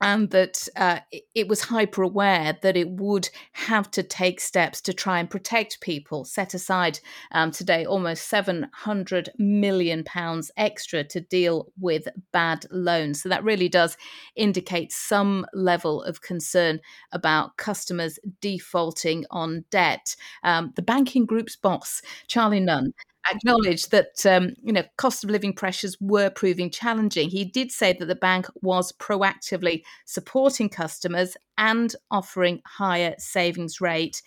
and 0.00 0.30
that 0.30 0.68
uh, 0.76 1.00
it 1.34 1.48
was 1.48 1.62
hyper 1.62 2.02
aware 2.02 2.56
that 2.62 2.76
it 2.76 2.88
would 2.90 3.28
have 3.52 3.90
to 3.90 4.02
take 4.02 4.40
steps 4.40 4.80
to 4.82 4.92
try 4.92 5.18
and 5.18 5.30
protect 5.30 5.80
people. 5.80 6.24
Set 6.24 6.54
aside 6.54 7.00
um, 7.32 7.50
today 7.50 7.84
almost 7.84 8.28
seven 8.28 8.68
hundred 8.72 9.30
million 9.38 10.04
pounds 10.04 10.50
extra 10.56 11.02
to 11.04 11.20
deal 11.20 11.72
with 11.80 12.06
bad 12.32 12.66
loans. 12.70 13.22
So 13.22 13.28
that 13.28 13.44
really 13.44 13.68
does 13.68 13.96
indicate 14.36 14.92
some 14.92 15.46
level 15.52 16.02
of 16.02 16.22
concern 16.22 16.80
about 17.12 17.56
customers 17.56 18.18
defaulting 18.40 19.24
on 19.30 19.64
debt. 19.70 20.14
Um, 20.44 20.72
the 20.76 20.82
banking 20.82 21.26
group's 21.26 21.56
boss, 21.56 22.02
Charlie 22.28 22.60
Nunn, 22.60 22.92
acknowledged 23.30 23.90
that 23.90 24.24
um, 24.26 24.54
you 24.62 24.72
know 24.72 24.84
cost 24.96 25.24
of 25.24 25.30
living 25.30 25.52
pressures 25.52 25.96
were 26.00 26.30
proving 26.30 26.70
challenging. 26.70 27.30
He 27.30 27.44
did 27.44 27.70
say 27.70 27.92
that 27.92 28.06
the 28.06 28.14
bank 28.14 28.46
was 28.62 28.92
proactively 28.92 29.82
supporting 30.06 30.68
customers 30.68 31.36
and 31.56 31.94
offering 32.10 32.60
higher 32.66 33.14
savings 33.18 33.80
rate. 33.80 34.22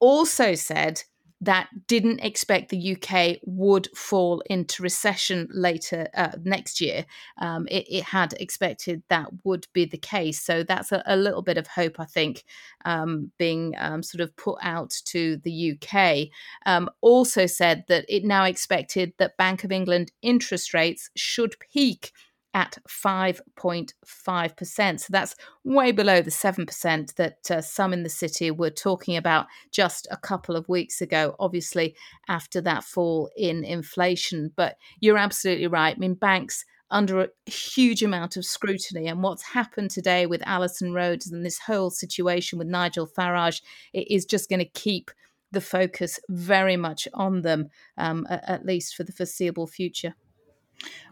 Also 0.00 0.54
said 0.54 1.02
that 1.42 1.68
didn't 1.88 2.20
expect 2.20 2.68
the 2.68 2.96
UK 2.96 3.38
would 3.44 3.88
fall 3.96 4.42
into 4.48 4.80
recession 4.80 5.48
later 5.50 6.06
uh, 6.14 6.30
next 6.44 6.80
year. 6.80 7.04
Um, 7.38 7.66
it, 7.68 7.84
it, 7.90 8.04
had 8.04 8.32
expected 8.34 9.02
that 9.08 9.26
would 9.42 9.66
be 9.72 9.84
the 9.84 9.98
case. 9.98 10.40
So 10.40 10.62
that's 10.62 10.92
a, 10.92 11.02
a 11.04 11.16
little 11.16 11.42
bit 11.42 11.58
of 11.58 11.66
hope, 11.66 11.98
I 11.98 12.04
think, 12.04 12.44
um, 12.84 13.32
being 13.38 13.74
um, 13.78 14.04
sort 14.04 14.20
of 14.20 14.36
put 14.36 14.58
out 14.62 14.90
to 15.06 15.36
the 15.38 15.72
UK. 15.72 16.28
Um, 16.64 16.88
also 17.00 17.46
said 17.46 17.84
that 17.88 18.04
it 18.08 18.24
now 18.24 18.44
expected 18.44 19.12
that 19.18 19.36
Bank 19.36 19.64
of 19.64 19.72
England 19.72 20.12
interest 20.22 20.72
rates 20.72 21.10
should 21.16 21.56
peak 21.72 22.12
at 22.54 22.78
5.5%. 22.88 25.00
So 25.00 25.06
that's 25.10 25.34
way 25.64 25.92
below 25.92 26.20
the 26.20 26.30
7% 26.30 27.14
that 27.14 27.50
uh, 27.50 27.60
some 27.60 27.92
in 27.92 28.02
the 28.02 28.08
city 28.08 28.50
were 28.50 28.70
talking 28.70 29.16
about 29.16 29.46
just 29.70 30.08
a 30.10 30.16
couple 30.16 30.56
of 30.56 30.68
weeks 30.68 31.00
ago, 31.00 31.36
obviously, 31.38 31.94
after 32.28 32.60
that 32.60 32.82
fall 32.84 33.30
in 33.36 33.64
inflation. 33.64 34.52
But 34.54 34.76
you're 35.00 35.18
absolutely 35.18 35.68
right. 35.68 35.96
I 35.96 35.98
mean, 35.98 36.14
banks 36.14 36.64
under 36.90 37.22
a 37.22 37.50
huge 37.50 38.02
amount 38.02 38.36
of 38.36 38.44
scrutiny. 38.44 39.08
And 39.08 39.22
what's 39.22 39.42
happened 39.42 39.90
today 39.90 40.26
with 40.26 40.46
Alison 40.46 40.92
Rhodes 40.92 41.32
and 41.32 41.44
this 41.44 41.58
whole 41.58 41.90
situation 41.90 42.58
with 42.58 42.68
Nigel 42.68 43.08
Farage 43.08 43.62
it 43.94 44.10
is 44.10 44.26
just 44.26 44.50
going 44.50 44.60
to 44.60 44.66
keep 44.66 45.10
the 45.50 45.60
focus 45.60 46.20
very 46.28 46.76
much 46.76 47.08
on 47.14 47.42
them, 47.42 47.68
um, 47.98 48.26
at 48.28 48.64
least 48.64 48.94
for 48.94 49.04
the 49.04 49.12
foreseeable 49.12 49.66
future. 49.66 50.14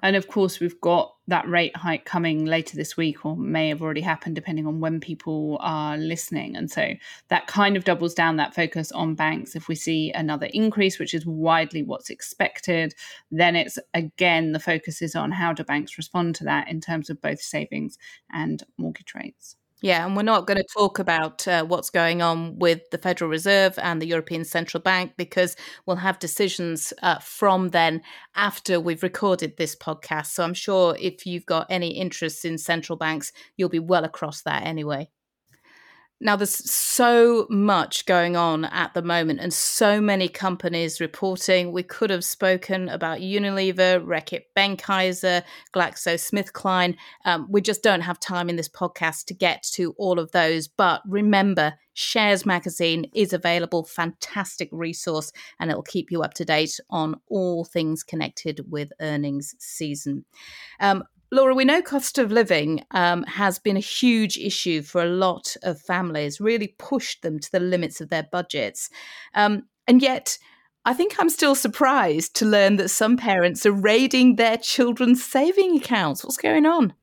And 0.03 0.17
of 0.17 0.29
course, 0.29 0.61
we've 0.61 0.81
got 0.81 1.15
that 1.29 1.49
rate 1.49 1.77
hike 1.77 2.05
coming 2.05 2.45
later 2.45 2.77
this 2.77 2.97
week, 2.97 3.25
or 3.25 3.37
may 3.37 3.69
have 3.69 3.83
already 3.83 4.01
happened, 4.01 4.35
depending 4.35 4.67
on 4.67 4.81
when 4.81 5.01
people 5.01 5.59
are 5.61 5.97
listening. 5.97 6.57
And 6.57 6.71
so 6.71 6.95
that 7.29 7.47
kind 7.47 7.77
of 7.77 7.85
doubles 7.85 8.15
down 8.15 8.37
that 8.37 8.55
focus 8.55 8.91
on 8.93 9.15
banks. 9.15 9.55
If 9.55 9.69
we 9.69 9.75
see 9.75 10.11
another 10.13 10.49
increase, 10.53 10.99
which 10.99 11.15
is 11.15 11.27
widely 11.27 11.83
what's 11.83 12.11
expected, 12.11 12.95
then 13.31 13.57
it's 13.57 13.79
again 13.95 14.53
the 14.53 14.61
focus 14.61 15.03
is 15.03 15.15
on 15.15 15.31
how 15.31 15.53
do 15.53 15.65
banks 15.65 15.99
respond 15.99 16.35
to 16.37 16.45
that 16.45 16.69
in 16.69 16.81
terms 16.81 17.11
of 17.11 17.21
both 17.21 17.41
savings 17.41 17.99
and 18.33 18.63
mortgage 18.79 19.15
rates. 19.15 19.57
Yeah, 19.83 20.05
and 20.05 20.14
we're 20.14 20.23
not 20.23 20.47
going 20.47 20.59
to 20.59 20.66
talk 20.77 20.99
about 20.99 21.47
uh, 21.49 21.64
what's 21.64 21.88
going 21.88 22.21
on 22.21 22.59
with 22.59 22.90
the 22.90 22.99
Federal 22.99 23.31
Reserve 23.31 23.79
and 23.79 24.01
the 24.01 24.07
European 24.07 24.45
Central 24.45 24.83
Bank 24.83 25.12
because 25.16 25.57
we'll 25.87 25.97
have 25.97 26.19
decisions 26.19 26.93
uh, 27.03 27.19
from 27.19 27.71
then 27.71 28.03
after 28.35 28.79
we've 28.79 29.03
recorded 29.03 29.57
this 29.57 29.75
podcast. 29.75 30.27
So 30.27 30.45
I'm 30.45 30.55
sure 30.55 30.97
if 31.01 31.25
you've 31.25 31.47
got 31.47 31.66
any 31.71 31.97
interest 31.97 32.45
in 32.45 32.59
central 32.59 32.97
banks, 32.99 33.33
you'll 33.57 33.71
be 33.71 33.79
well 33.79 34.05
across 34.05 34.43
that 34.43 34.64
anyway. 34.64 35.09
Now, 36.23 36.37
there's 36.37 36.71
so 36.71 37.47
much 37.49 38.05
going 38.05 38.37
on 38.37 38.67
at 38.67 38.93
the 38.93 39.01
moment 39.01 39.41
and 39.41 39.55
so 39.55 40.03
many 40.03 40.29
companies 40.29 41.01
reporting. 41.01 41.73
We 41.73 41.83
could 41.83 42.11
have 42.11 42.25
spoken 42.25 42.91
about 42.91 43.21
Unilever, 43.21 44.05
Reckitt 44.05 44.43
Benckiser, 44.55 45.43
GlaxoSmithKline. 45.75 46.97
Um, 47.25 47.47
we 47.49 47.63
just 47.63 47.83
don't 47.83 48.03
have 48.03 48.21
time 48.21 48.51
in 48.51 48.57
this 48.57 48.69
podcast 48.69 49.25
to 49.27 49.35
get 49.35 49.63
to 49.73 49.95
all 49.97 50.19
of 50.19 50.31
those. 50.33 50.69
But 50.69 51.01
remember, 51.07 51.73
Shares 51.95 52.45
Magazine 52.45 53.07
is 53.15 53.33
available, 53.33 53.85
fantastic 53.85 54.69
resource, 54.73 55.33
and 55.59 55.71
it'll 55.71 55.83
keep 55.83 56.11
you 56.11 56.23
up 56.23 56.35
to 56.35 56.45
date 56.45 56.79
on 56.91 57.19
all 57.29 57.65
things 57.65 58.05
connected 58.05 58.67
with 58.69 58.93
earnings 59.01 59.55
season. 59.59 60.27
Um, 60.81 61.03
Laura, 61.33 61.55
we 61.55 61.64
know 61.64 61.81
cost 61.81 62.19
of 62.19 62.33
living 62.33 62.85
um, 62.90 63.23
has 63.25 63.59
been 63.59 63.77
a 63.77 63.81
huge 63.81 64.37
issue 64.37 64.83
for 64.83 65.03
a 65.03 65.09
lot 65.09 65.57
of 65.62 65.81
families, 65.81 66.40
really 66.40 66.75
pushed 66.79 67.23
them 67.23 67.38
to 67.38 67.53
the 67.53 67.61
limits 67.61 68.01
of 68.01 68.09
their 68.09 68.27
budgets. 68.33 68.90
Um, 69.35 69.64
and 69.87 70.03
yet, 70.03 70.38
I 70.85 70.93
think 70.93 71.16
I'm 71.19 71.31
still 71.31 71.55
surprised 71.55 72.35
to 72.37 72.47
learn 72.47 72.77
that 72.77 72.88
some 72.88 73.16
parents 73.16 73.64
are 73.64 73.73
raiding 73.73 74.37
their 74.37 74.57
children's 74.57 75.23
saving 75.23 75.77
accounts. 75.77 76.25
What's 76.25 76.37
going 76.37 76.66
on? 76.66 76.95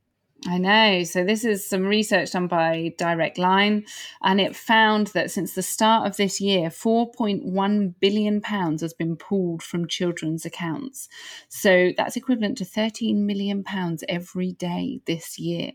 I 0.48 0.60
know. 0.60 1.04
So, 1.04 1.26
this 1.26 1.44
is 1.44 1.70
some 1.70 1.84
research 1.84 2.32
done 2.32 2.48
by 2.48 2.94
Direct 2.98 3.38
Line, 3.38 3.86
and 4.22 4.40
it 4.40 4.56
found 4.56 5.08
that 5.08 5.30
since 5.30 5.54
the 5.54 5.62
start 5.62 6.08
of 6.08 6.16
this 6.16 6.40
year, 6.40 6.70
£4.1 6.70 7.96
billion 8.00 8.42
has 8.42 8.94
been 8.94 9.18
pulled 9.18 9.62
from 9.62 9.90
children's 9.90 10.46
accounts. 10.46 11.10
So, 11.50 11.92
that's 11.98 12.16
equivalent 12.16 12.58
to 12.60 12.64
£13 12.64 13.26
million 13.26 13.66
every 14.08 14.54
day 14.54 15.02
this 15.06 15.38
year. 15.38 15.72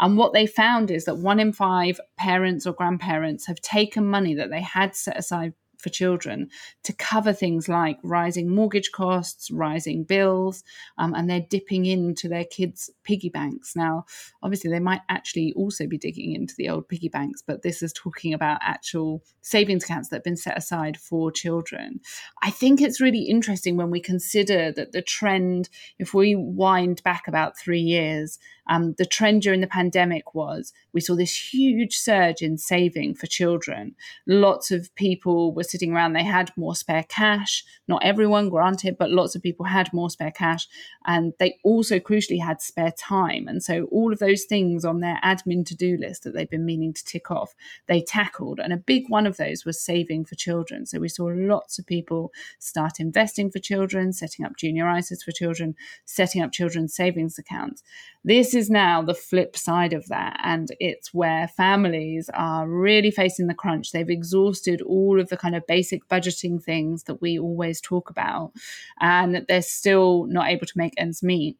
And 0.00 0.18
what 0.18 0.32
they 0.32 0.46
found 0.46 0.90
is 0.90 1.04
that 1.04 1.18
one 1.18 1.38
in 1.38 1.52
five 1.52 2.00
parents 2.18 2.66
or 2.66 2.72
grandparents 2.72 3.46
have 3.46 3.60
taken 3.60 4.06
money 4.06 4.34
that 4.34 4.50
they 4.50 4.60
had 4.60 4.96
set 4.96 5.16
aside 5.16 5.52
for 5.86 5.90
children 5.90 6.48
to 6.82 6.92
cover 6.92 7.32
things 7.32 7.68
like 7.68 7.96
rising 8.02 8.52
mortgage 8.52 8.90
costs, 8.90 9.52
rising 9.52 10.02
bills, 10.02 10.64
um, 10.98 11.14
and 11.14 11.30
they're 11.30 11.46
dipping 11.48 11.86
into 11.86 12.28
their 12.28 12.44
kids' 12.44 12.90
piggy 13.04 13.28
banks. 13.28 13.76
Now, 13.76 14.04
obviously, 14.42 14.68
they 14.68 14.80
might 14.80 15.02
actually 15.08 15.52
also 15.52 15.86
be 15.86 15.96
digging 15.96 16.34
into 16.34 16.54
the 16.58 16.68
old 16.68 16.88
piggy 16.88 17.08
banks, 17.08 17.40
but 17.40 17.62
this 17.62 17.84
is 17.84 17.92
talking 17.92 18.34
about 18.34 18.58
actual 18.62 19.22
savings 19.42 19.84
accounts 19.84 20.08
that 20.08 20.16
have 20.16 20.24
been 20.24 20.36
set 20.36 20.58
aside 20.58 20.96
for 20.96 21.30
children. 21.30 22.00
I 22.42 22.50
think 22.50 22.80
it's 22.80 23.00
really 23.00 23.22
interesting 23.22 23.76
when 23.76 23.90
we 23.90 24.00
consider 24.00 24.72
that 24.72 24.90
the 24.90 25.02
trend, 25.02 25.68
if 26.00 26.14
we 26.14 26.34
wind 26.34 27.00
back 27.04 27.28
about 27.28 27.56
three 27.56 27.80
years, 27.80 28.40
um, 28.68 28.94
the 28.98 29.06
trend 29.06 29.42
during 29.42 29.60
the 29.60 29.66
pandemic 29.66 30.34
was 30.34 30.72
we 30.92 31.00
saw 31.00 31.14
this 31.14 31.52
huge 31.52 31.96
surge 31.96 32.42
in 32.42 32.58
saving 32.58 33.14
for 33.14 33.26
children. 33.26 33.94
Lots 34.26 34.70
of 34.70 34.94
people 34.94 35.52
were 35.52 35.62
sitting 35.62 35.92
around, 35.92 36.12
they 36.12 36.24
had 36.24 36.50
more 36.56 36.74
spare 36.74 37.04
cash. 37.08 37.64
Not 37.88 38.04
everyone, 38.04 38.48
granted, 38.48 38.96
but 38.98 39.10
lots 39.10 39.34
of 39.34 39.42
people 39.42 39.66
had 39.66 39.92
more 39.92 40.10
spare 40.10 40.30
cash. 40.30 40.66
And 41.06 41.32
they 41.38 41.58
also 41.62 41.98
crucially 41.98 42.42
had 42.42 42.60
spare 42.60 42.92
time. 42.92 43.46
And 43.46 43.62
so 43.62 43.84
all 43.92 44.12
of 44.12 44.18
those 44.18 44.44
things 44.44 44.84
on 44.84 45.00
their 45.00 45.20
admin 45.22 45.64
to 45.66 45.76
do 45.76 45.96
list 45.96 46.24
that 46.24 46.34
they've 46.34 46.50
been 46.50 46.66
meaning 46.66 46.92
to 46.92 47.04
tick 47.04 47.30
off, 47.30 47.54
they 47.86 48.00
tackled. 48.00 48.58
And 48.58 48.72
a 48.72 48.76
big 48.76 49.04
one 49.08 49.26
of 49.26 49.36
those 49.36 49.64
was 49.64 49.80
saving 49.80 50.24
for 50.24 50.34
children. 50.34 50.86
So 50.86 50.98
we 50.98 51.08
saw 51.08 51.26
lots 51.26 51.78
of 51.78 51.86
people 51.86 52.32
start 52.58 52.98
investing 52.98 53.50
for 53.50 53.58
children, 53.58 54.12
setting 54.12 54.44
up 54.44 54.56
junior 54.56 54.84
ISAs 54.84 55.22
for 55.22 55.32
children, 55.32 55.76
setting 56.04 56.42
up 56.42 56.52
children's 56.52 56.94
savings 56.94 57.38
accounts. 57.38 57.82
This 58.24 58.55
is 58.56 58.68
now 58.68 59.02
the 59.02 59.14
flip 59.14 59.56
side 59.56 59.92
of 59.92 60.08
that. 60.08 60.40
And 60.42 60.68
it's 60.80 61.14
where 61.14 61.46
families 61.46 62.28
are 62.34 62.68
really 62.68 63.12
facing 63.12 63.46
the 63.46 63.54
crunch. 63.54 63.92
They've 63.92 64.10
exhausted 64.10 64.82
all 64.82 65.20
of 65.20 65.28
the 65.28 65.36
kind 65.36 65.54
of 65.54 65.64
basic 65.68 66.08
budgeting 66.08 66.60
things 66.60 67.04
that 67.04 67.20
we 67.20 67.38
always 67.38 67.80
talk 67.80 68.10
about, 68.10 68.52
and 69.00 69.44
they're 69.46 69.62
still 69.62 70.24
not 70.24 70.48
able 70.48 70.66
to 70.66 70.76
make 70.78 70.94
ends 70.96 71.22
meet. 71.22 71.56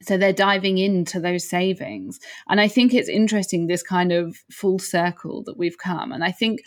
So 0.00 0.16
they're 0.16 0.32
diving 0.32 0.78
into 0.78 1.18
those 1.18 1.48
savings. 1.48 2.20
And 2.48 2.60
I 2.60 2.68
think 2.68 2.94
it's 2.94 3.08
interesting, 3.08 3.66
this 3.66 3.82
kind 3.82 4.12
of 4.12 4.36
full 4.48 4.78
circle 4.78 5.42
that 5.44 5.58
we've 5.58 5.78
come. 5.78 6.12
And 6.12 6.22
I 6.22 6.30
think 6.30 6.60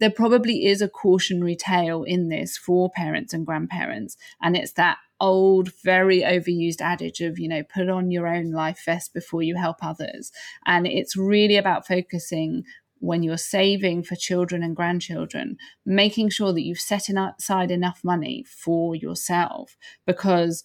there 0.00 0.10
probably 0.10 0.64
is 0.64 0.80
a 0.80 0.88
cautionary 0.88 1.56
tale 1.56 2.02
in 2.04 2.30
this 2.30 2.56
for 2.56 2.88
parents 2.90 3.34
and 3.34 3.44
grandparents. 3.44 4.16
And 4.40 4.56
it's 4.56 4.72
that 4.72 4.96
old, 5.20 5.70
very 5.82 6.20
overused 6.20 6.80
adage 6.80 7.20
of, 7.20 7.38
you 7.38 7.48
know, 7.48 7.62
put 7.62 7.88
on 7.88 8.10
your 8.10 8.26
own 8.26 8.50
life 8.50 8.82
vest 8.84 9.12
before 9.14 9.42
you 9.42 9.56
help 9.56 9.76
others. 9.82 10.30
And 10.66 10.86
it's 10.86 11.16
really 11.16 11.56
about 11.56 11.86
focusing 11.86 12.64
when 13.00 13.22
you're 13.22 13.36
saving 13.36 14.02
for 14.02 14.16
children 14.16 14.62
and 14.62 14.74
grandchildren, 14.74 15.56
making 15.86 16.30
sure 16.30 16.52
that 16.52 16.64
you've 16.64 16.80
set 16.80 17.08
aside 17.08 17.70
enough 17.70 18.00
money 18.02 18.44
for 18.48 18.94
yourself 18.94 19.76
because 20.06 20.64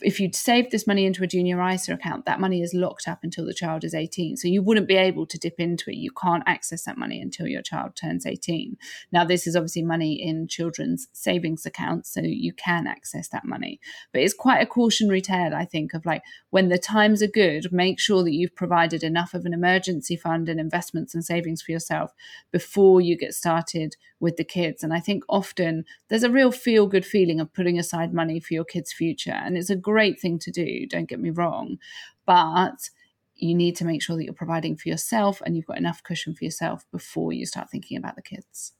if 0.00 0.20
you'd 0.20 0.34
saved 0.34 0.70
this 0.70 0.86
money 0.86 1.06
into 1.06 1.24
a 1.24 1.26
junior 1.26 1.66
ISA 1.66 1.94
account, 1.94 2.26
that 2.26 2.40
money 2.40 2.60
is 2.60 2.74
locked 2.74 3.08
up 3.08 3.20
until 3.22 3.46
the 3.46 3.54
child 3.54 3.82
is 3.82 3.94
18. 3.94 4.36
So 4.36 4.46
you 4.46 4.62
wouldn't 4.62 4.88
be 4.88 4.96
able 4.96 5.26
to 5.26 5.38
dip 5.38 5.58
into 5.58 5.90
it. 5.90 5.96
You 5.96 6.10
can't 6.10 6.42
access 6.46 6.82
that 6.84 6.98
money 6.98 7.20
until 7.20 7.46
your 7.46 7.62
child 7.62 7.96
turns 7.96 8.26
18. 8.26 8.76
Now, 9.10 9.24
this 9.24 9.46
is 9.46 9.56
obviously 9.56 9.82
money 9.82 10.12
in 10.14 10.48
children's 10.48 11.08
savings 11.12 11.64
accounts, 11.64 12.12
so 12.12 12.20
you 12.22 12.52
can 12.52 12.86
access 12.86 13.28
that 13.28 13.46
money. 13.46 13.80
But 14.12 14.22
it's 14.22 14.34
quite 14.34 14.60
a 14.60 14.66
cautionary 14.66 15.22
tale, 15.22 15.54
I 15.54 15.64
think, 15.64 15.94
of 15.94 16.04
like 16.04 16.22
when 16.50 16.68
the 16.68 16.78
times 16.78 17.22
are 17.22 17.26
good, 17.26 17.72
make 17.72 17.98
sure 17.98 18.22
that 18.22 18.34
you've 18.34 18.54
provided 18.54 19.02
enough 19.02 19.32
of 19.32 19.46
an 19.46 19.54
emergency 19.54 20.16
fund 20.16 20.48
and 20.48 20.60
investments 20.60 21.14
and 21.14 21.24
savings 21.24 21.62
for 21.62 21.72
yourself 21.72 22.12
before 22.52 23.00
you 23.00 23.16
get 23.16 23.34
started 23.34 23.96
with 24.20 24.36
the 24.36 24.44
kids. 24.44 24.82
And 24.82 24.92
I 24.92 25.00
think 25.00 25.24
often 25.28 25.84
there's 26.08 26.22
a 26.22 26.30
real 26.30 26.50
feel 26.50 26.86
good 26.86 27.04
feeling 27.04 27.40
of 27.40 27.52
putting 27.52 27.78
aside 27.78 28.14
money 28.14 28.40
for 28.40 28.54
your 28.54 28.64
kids' 28.64 28.92
future. 28.92 29.32
And 29.32 29.56
it's 29.56 29.70
a 29.70 29.76
great 29.90 30.20
thing 30.20 30.38
to 30.40 30.50
do, 30.50 30.86
don't 30.86 31.08
get 31.08 31.20
me 31.20 31.30
wrong. 31.30 31.78
But 32.26 32.90
you 33.36 33.54
need 33.54 33.76
to 33.76 33.84
make 33.84 34.02
sure 34.02 34.16
that 34.16 34.24
you're 34.24 34.34
providing 34.44 34.76
for 34.76 34.88
yourself 34.88 35.42
and 35.44 35.54
you've 35.54 35.66
got 35.66 35.78
enough 35.78 36.02
cushion 36.02 36.34
for 36.34 36.44
yourself 36.44 36.84
before 36.90 37.32
you 37.32 37.46
start 37.46 37.70
thinking 37.70 37.96
about 37.98 38.16
the 38.16 38.22
kids. 38.22 38.72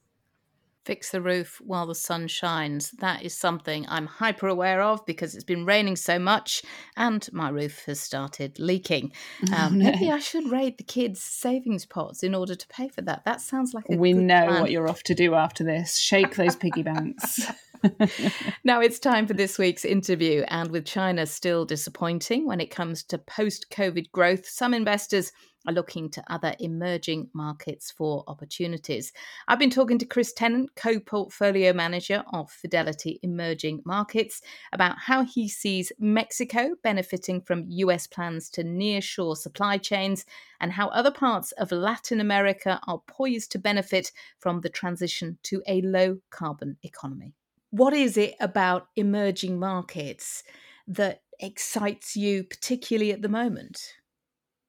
Fix 0.83 1.11
the 1.11 1.21
roof 1.21 1.59
while 1.65 1.85
the 1.85 1.93
sun 1.93 2.27
shines. 2.27 2.91
That 2.99 3.21
is 3.21 3.37
something 3.37 3.85
I'm 3.89 4.05
hyper 4.05 4.47
aware 4.47 4.81
of 4.81 5.05
because 5.05 5.35
it's 5.35 5.43
been 5.43 5.65
raining 5.65 5.97
so 5.97 6.17
much 6.17 6.63
and 6.95 7.27
my 7.33 7.49
roof 7.49 7.83
has 7.87 7.99
started 7.99 8.57
leaking. 8.57 9.11
Oh, 9.51 9.57
um, 9.65 9.77
no. 9.77 9.91
Maybe 9.91 10.09
I 10.09 10.19
should 10.19 10.49
raid 10.49 10.77
the 10.77 10.85
kids' 10.85 11.21
savings 11.21 11.85
pots 11.85 12.23
in 12.23 12.33
order 12.33 12.55
to 12.55 12.67
pay 12.69 12.87
for 12.87 13.01
that. 13.01 13.25
That 13.25 13.41
sounds 13.41 13.73
like 13.73 13.83
a 13.89 13.97
We 13.97 14.13
know 14.13 14.47
plan. 14.47 14.61
what 14.61 14.71
you're 14.71 14.87
off 14.87 15.03
to 15.03 15.13
do 15.13 15.35
after 15.35 15.63
this. 15.65 15.97
Shake 15.97 16.35
those 16.35 16.55
piggy 16.55 16.83
banks. 16.83 17.45
now 18.63 18.79
it's 18.81 18.99
time 18.99 19.27
for 19.27 19.33
this 19.33 19.57
week's 19.57 19.85
interview. 19.85 20.43
And 20.47 20.71
with 20.71 20.85
China 20.85 21.25
still 21.25 21.65
disappointing 21.65 22.45
when 22.45 22.59
it 22.59 22.71
comes 22.71 23.03
to 23.05 23.17
post 23.17 23.67
COVID 23.71 24.11
growth, 24.11 24.47
some 24.47 24.73
investors 24.73 25.31
are 25.67 25.73
looking 25.73 26.09
to 26.09 26.23
other 26.27 26.55
emerging 26.59 27.29
markets 27.33 27.91
for 27.91 28.23
opportunities. 28.27 29.11
I've 29.47 29.59
been 29.59 29.69
talking 29.69 29.97
to 29.99 30.05
Chris 30.05 30.33
Tennant, 30.33 30.73
co 30.75 30.99
portfolio 30.99 31.73
manager 31.73 32.23
of 32.31 32.49
Fidelity 32.49 33.19
Emerging 33.21 33.81
Markets, 33.85 34.41
about 34.71 34.97
how 34.97 35.25
he 35.25 35.49
sees 35.49 35.91
Mexico 35.99 36.75
benefiting 36.83 37.41
from 37.41 37.65
US 37.67 38.07
plans 38.07 38.49
to 38.51 38.63
nearshore 38.63 39.35
supply 39.35 39.77
chains 39.77 40.25
and 40.59 40.71
how 40.71 40.87
other 40.89 41.11
parts 41.11 41.51
of 41.53 41.71
Latin 41.71 42.21
America 42.21 42.79
are 42.87 43.01
poised 43.07 43.51
to 43.51 43.59
benefit 43.59 44.11
from 44.39 44.61
the 44.61 44.69
transition 44.69 45.37
to 45.43 45.61
a 45.67 45.81
low 45.81 46.17
carbon 46.29 46.77
economy. 46.83 47.33
What 47.77 47.93
is 47.93 48.17
it 48.17 48.33
about 48.39 48.87
emerging 48.95 49.59
markets 49.59 50.41
that 50.87 51.21
excites 51.39 52.17
you, 52.17 52.43
particularly 52.43 53.11
at 53.11 53.21
the 53.21 53.29
moment? 53.29 53.79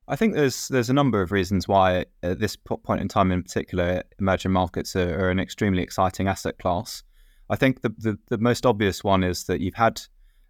I 0.06 0.14
think 0.14 0.34
there's 0.34 0.68
there's 0.68 0.90
a 0.90 0.94
number 0.94 1.22
of 1.22 1.32
reasons 1.32 1.66
why 1.66 2.04
at 2.22 2.38
this 2.38 2.54
point 2.56 3.00
in 3.00 3.08
time 3.08 3.32
in 3.32 3.42
particular 3.42 4.02
emerging 4.18 4.52
markets 4.52 4.94
are, 4.94 5.24
are 5.24 5.30
an 5.30 5.40
extremely 5.40 5.82
exciting 5.82 6.28
asset 6.28 6.58
class. 6.58 7.02
I 7.48 7.56
think 7.56 7.80
the, 7.80 7.94
the, 7.96 8.18
the 8.28 8.36
most 8.36 8.66
obvious 8.66 9.02
one 9.02 9.24
is 9.24 9.44
that 9.44 9.60
you've 9.60 9.74
had 9.86 10.02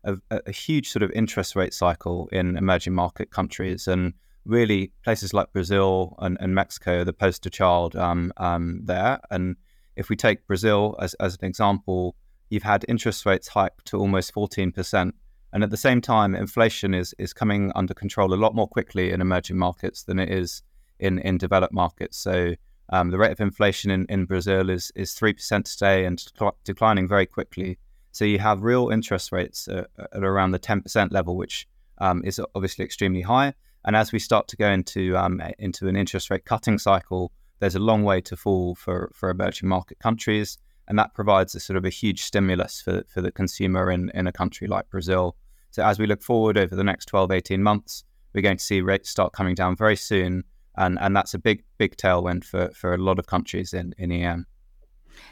a, 0.02 0.16
a, 0.30 0.50
huge 0.50 0.90
sort 0.90 1.04
of 1.04 1.12
interest 1.12 1.54
rate 1.54 1.74
cycle 1.74 2.28
in 2.32 2.56
emerging 2.56 2.92
market 2.92 3.30
countries 3.30 3.86
and 3.86 4.14
really 4.44 4.90
places 5.04 5.32
like 5.32 5.52
Brazil 5.52 6.16
and, 6.18 6.36
and 6.40 6.56
Mexico, 6.56 7.02
are 7.02 7.04
the 7.04 7.12
poster 7.12 7.50
child 7.50 7.94
um, 7.94 8.32
um, 8.38 8.80
there. 8.84 9.20
And 9.30 9.54
if 9.94 10.08
we 10.08 10.16
take 10.16 10.44
Brazil 10.48 10.96
as, 11.00 11.14
as 11.14 11.36
an 11.40 11.44
example, 11.44 12.16
you've 12.50 12.62
had 12.62 12.84
interest 12.88 13.26
rates 13.26 13.48
hiked 13.48 13.84
to 13.86 13.98
almost 13.98 14.34
14%. 14.34 15.12
And 15.52 15.62
at 15.62 15.70
the 15.70 15.76
same 15.76 16.00
time, 16.00 16.34
inflation 16.34 16.92
is 16.92 17.14
is 17.18 17.32
coming 17.32 17.72
under 17.74 17.94
control 17.94 18.34
a 18.34 18.36
lot 18.36 18.54
more 18.54 18.68
quickly 18.68 19.12
in 19.12 19.20
emerging 19.20 19.56
markets 19.56 20.02
than 20.02 20.18
it 20.18 20.30
is 20.30 20.62
in, 20.98 21.18
in 21.20 21.38
developed 21.38 21.72
markets. 21.72 22.18
So 22.18 22.54
um, 22.90 23.10
the 23.10 23.18
rate 23.18 23.32
of 23.32 23.40
inflation 23.40 23.90
in, 23.90 24.04
in 24.10 24.26
Brazil 24.26 24.68
is 24.68 24.92
is 24.94 25.14
three 25.14 25.32
percent 25.32 25.64
today 25.66 26.04
and 26.04 26.22
declining 26.64 27.08
very 27.08 27.26
quickly. 27.26 27.78
So 28.12 28.24
you 28.24 28.38
have 28.40 28.62
real 28.62 28.90
interest 28.90 29.32
rates 29.32 29.68
at, 29.68 29.88
at 29.98 30.22
around 30.22 30.50
the 30.50 30.58
ten 30.58 30.82
percent 30.82 31.12
level, 31.12 31.36
which 31.36 31.66
um, 31.98 32.22
is 32.24 32.40
obviously 32.54 32.84
extremely 32.84 33.22
high. 33.22 33.54
And 33.86 33.96
as 33.96 34.12
we 34.12 34.18
start 34.18 34.48
to 34.48 34.56
go 34.56 34.68
into 34.68 35.16
um, 35.16 35.40
into 35.58 35.88
an 35.88 35.96
interest 35.96 36.28
rate 36.28 36.44
cutting 36.44 36.78
cycle, 36.78 37.32
there's 37.60 37.74
a 37.74 37.80
long 37.80 38.04
way 38.04 38.20
to 38.22 38.36
fall 38.36 38.74
for 38.74 39.10
for 39.14 39.30
emerging 39.30 39.68
market 39.68 39.98
countries 39.98 40.58
and 40.88 40.98
that 40.98 41.14
provides 41.14 41.54
a 41.54 41.60
sort 41.60 41.76
of 41.76 41.84
a 41.84 41.90
huge 41.90 42.22
stimulus 42.22 42.80
for, 42.80 43.04
for 43.08 43.20
the 43.20 43.30
consumer 43.30 43.90
in, 43.90 44.10
in 44.14 44.26
a 44.26 44.32
country 44.32 44.66
like 44.66 44.88
Brazil. 44.90 45.36
So 45.70 45.84
as 45.84 45.98
we 45.98 46.06
look 46.06 46.22
forward 46.22 46.56
over 46.56 46.74
the 46.74 46.82
next 46.82 47.06
12, 47.06 47.30
18 47.30 47.62
months, 47.62 48.04
we're 48.34 48.40
going 48.40 48.56
to 48.56 48.64
see 48.64 48.80
rates 48.80 49.10
start 49.10 49.32
coming 49.34 49.54
down 49.54 49.76
very 49.76 49.96
soon. 49.96 50.44
And, 50.76 50.98
and 51.00 51.14
that's 51.14 51.34
a 51.34 51.38
big, 51.38 51.62
big 51.76 51.96
tailwind 51.96 52.44
for, 52.44 52.70
for 52.70 52.94
a 52.94 52.98
lot 52.98 53.18
of 53.18 53.26
countries 53.26 53.74
in, 53.74 53.94
in 53.98 54.10
EM. 54.10 54.46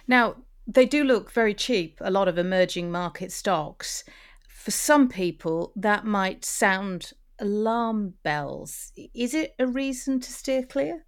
Now, 0.07 0.37
they 0.67 0.85
do 0.85 1.05
look 1.05 1.31
very 1.31 1.55
cheap, 1.55 1.99
a 2.01 2.11
lot 2.11 2.29
of 2.29 2.37
emerging 2.37 2.91
market 2.91 3.33
stocks. 3.33 4.05
For 4.49 4.73
some 4.73 5.09
people, 5.09 5.73
that 5.77 6.05
might 6.05 6.45
sound 6.45 7.13
alarm 7.39 8.15
bells. 8.23 8.93
Is 9.15 9.33
it 9.33 9.55
a 9.59 9.67
reason 9.67 10.21
to 10.21 10.33
steer 10.33 10.65
clear? 10.65 11.07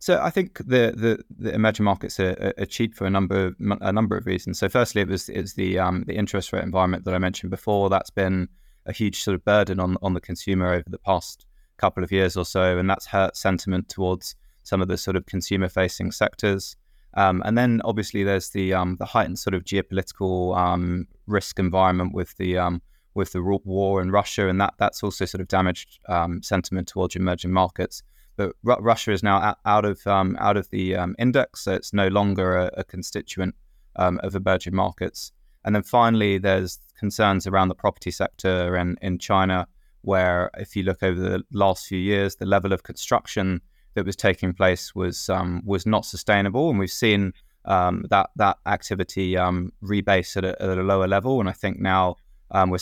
So 0.00 0.20
I 0.22 0.30
think 0.30 0.58
the 0.58 0.92
the, 0.96 1.24
the 1.38 1.54
emerging 1.54 1.84
markets 1.84 2.20
are, 2.20 2.52
are, 2.56 2.66
cheap 2.66 2.94
for 2.94 3.04
a 3.04 3.10
number 3.10 3.46
of, 3.46 3.56
a 3.80 3.92
number 3.92 4.16
of 4.16 4.26
reasons. 4.26 4.58
So 4.58 4.68
firstly, 4.68 5.02
it 5.02 5.08
was 5.08 5.28
it's 5.28 5.54
the 5.54 5.78
um, 5.78 6.04
the 6.06 6.14
interest 6.14 6.52
rate 6.52 6.62
environment 6.62 7.04
that 7.04 7.14
I 7.14 7.18
mentioned 7.18 7.50
before. 7.50 7.90
That's 7.90 8.10
been 8.10 8.48
a 8.86 8.92
huge 8.92 9.22
sort 9.22 9.34
of 9.34 9.44
burden 9.44 9.80
on 9.80 9.96
on 10.02 10.14
the 10.14 10.20
consumer 10.20 10.72
over 10.72 10.88
the 10.88 10.98
past 10.98 11.46
couple 11.78 12.04
of 12.04 12.12
years 12.12 12.36
or 12.36 12.44
so, 12.44 12.78
and 12.78 12.88
that's 12.88 13.06
hurt 13.06 13.36
sentiment 13.36 13.88
towards 13.88 14.36
some 14.62 14.80
of 14.80 14.88
the 14.88 14.96
sort 14.96 15.16
of 15.16 15.26
consumer 15.26 15.68
facing 15.68 16.12
sectors. 16.12 16.76
Um, 17.14 17.42
and 17.44 17.56
then 17.56 17.80
obviously 17.84 18.22
there's 18.22 18.50
the 18.50 18.74
um, 18.74 18.96
the 18.98 19.06
heightened 19.06 19.38
sort 19.38 19.54
of 19.54 19.64
geopolitical 19.64 20.56
um, 20.56 21.08
risk 21.26 21.58
environment 21.58 22.14
with 22.14 22.36
the 22.36 22.58
um, 22.58 22.82
with 23.14 23.32
the 23.32 23.42
war 23.42 24.00
in 24.00 24.12
Russia, 24.12 24.48
and 24.48 24.60
that 24.60 24.74
that's 24.78 25.02
also 25.02 25.24
sort 25.24 25.40
of 25.40 25.48
damaged 25.48 25.98
um, 26.08 26.42
sentiment 26.42 26.86
towards 26.86 27.16
emerging 27.16 27.52
markets. 27.52 28.02
But 28.38 28.82
Russia 28.82 29.12
is 29.12 29.22
now 29.22 29.56
out 29.66 29.84
of 29.84 30.06
um, 30.06 30.36
out 30.40 30.56
of 30.56 30.70
the 30.70 30.96
um, 30.96 31.14
index, 31.18 31.64
so 31.64 31.72
it's 31.72 31.92
no 31.92 32.08
longer 32.08 32.56
a, 32.56 32.70
a 32.78 32.84
constituent 32.84 33.54
um, 33.96 34.20
of 34.22 34.34
emerging 34.34 34.74
markets. 34.74 35.32
And 35.64 35.74
then 35.74 35.82
finally, 35.82 36.38
there's 36.38 36.78
concerns 36.98 37.46
around 37.46 37.68
the 37.68 37.74
property 37.74 38.10
sector 38.10 38.76
and 38.76 38.96
in 39.02 39.18
China, 39.18 39.66
where 40.02 40.50
if 40.56 40.76
you 40.76 40.82
look 40.82 41.02
over 41.02 41.20
the 41.20 41.44
last 41.52 41.86
few 41.86 41.98
years, 41.98 42.36
the 42.36 42.46
level 42.46 42.72
of 42.72 42.84
construction 42.84 43.60
that 43.94 44.06
was 44.06 44.16
taking 44.16 44.54
place 44.54 44.94
was 44.94 45.28
um, 45.28 45.62
was 45.64 45.84
not 45.84 46.04
sustainable, 46.04 46.70
and 46.70 46.78
we've 46.78 46.90
seen 46.90 47.32
um, 47.64 48.04
that 48.10 48.30
that 48.36 48.58
activity 48.66 49.36
um, 49.36 49.72
rebase 49.82 50.36
at 50.36 50.44
a, 50.44 50.62
at 50.62 50.78
a, 50.78 50.82
lower 50.82 51.08
level. 51.08 51.40
And 51.40 51.48
I 51.48 51.52
think 51.52 51.78
now 51.80 52.16
um, 52.52 52.70
we're 52.70 52.78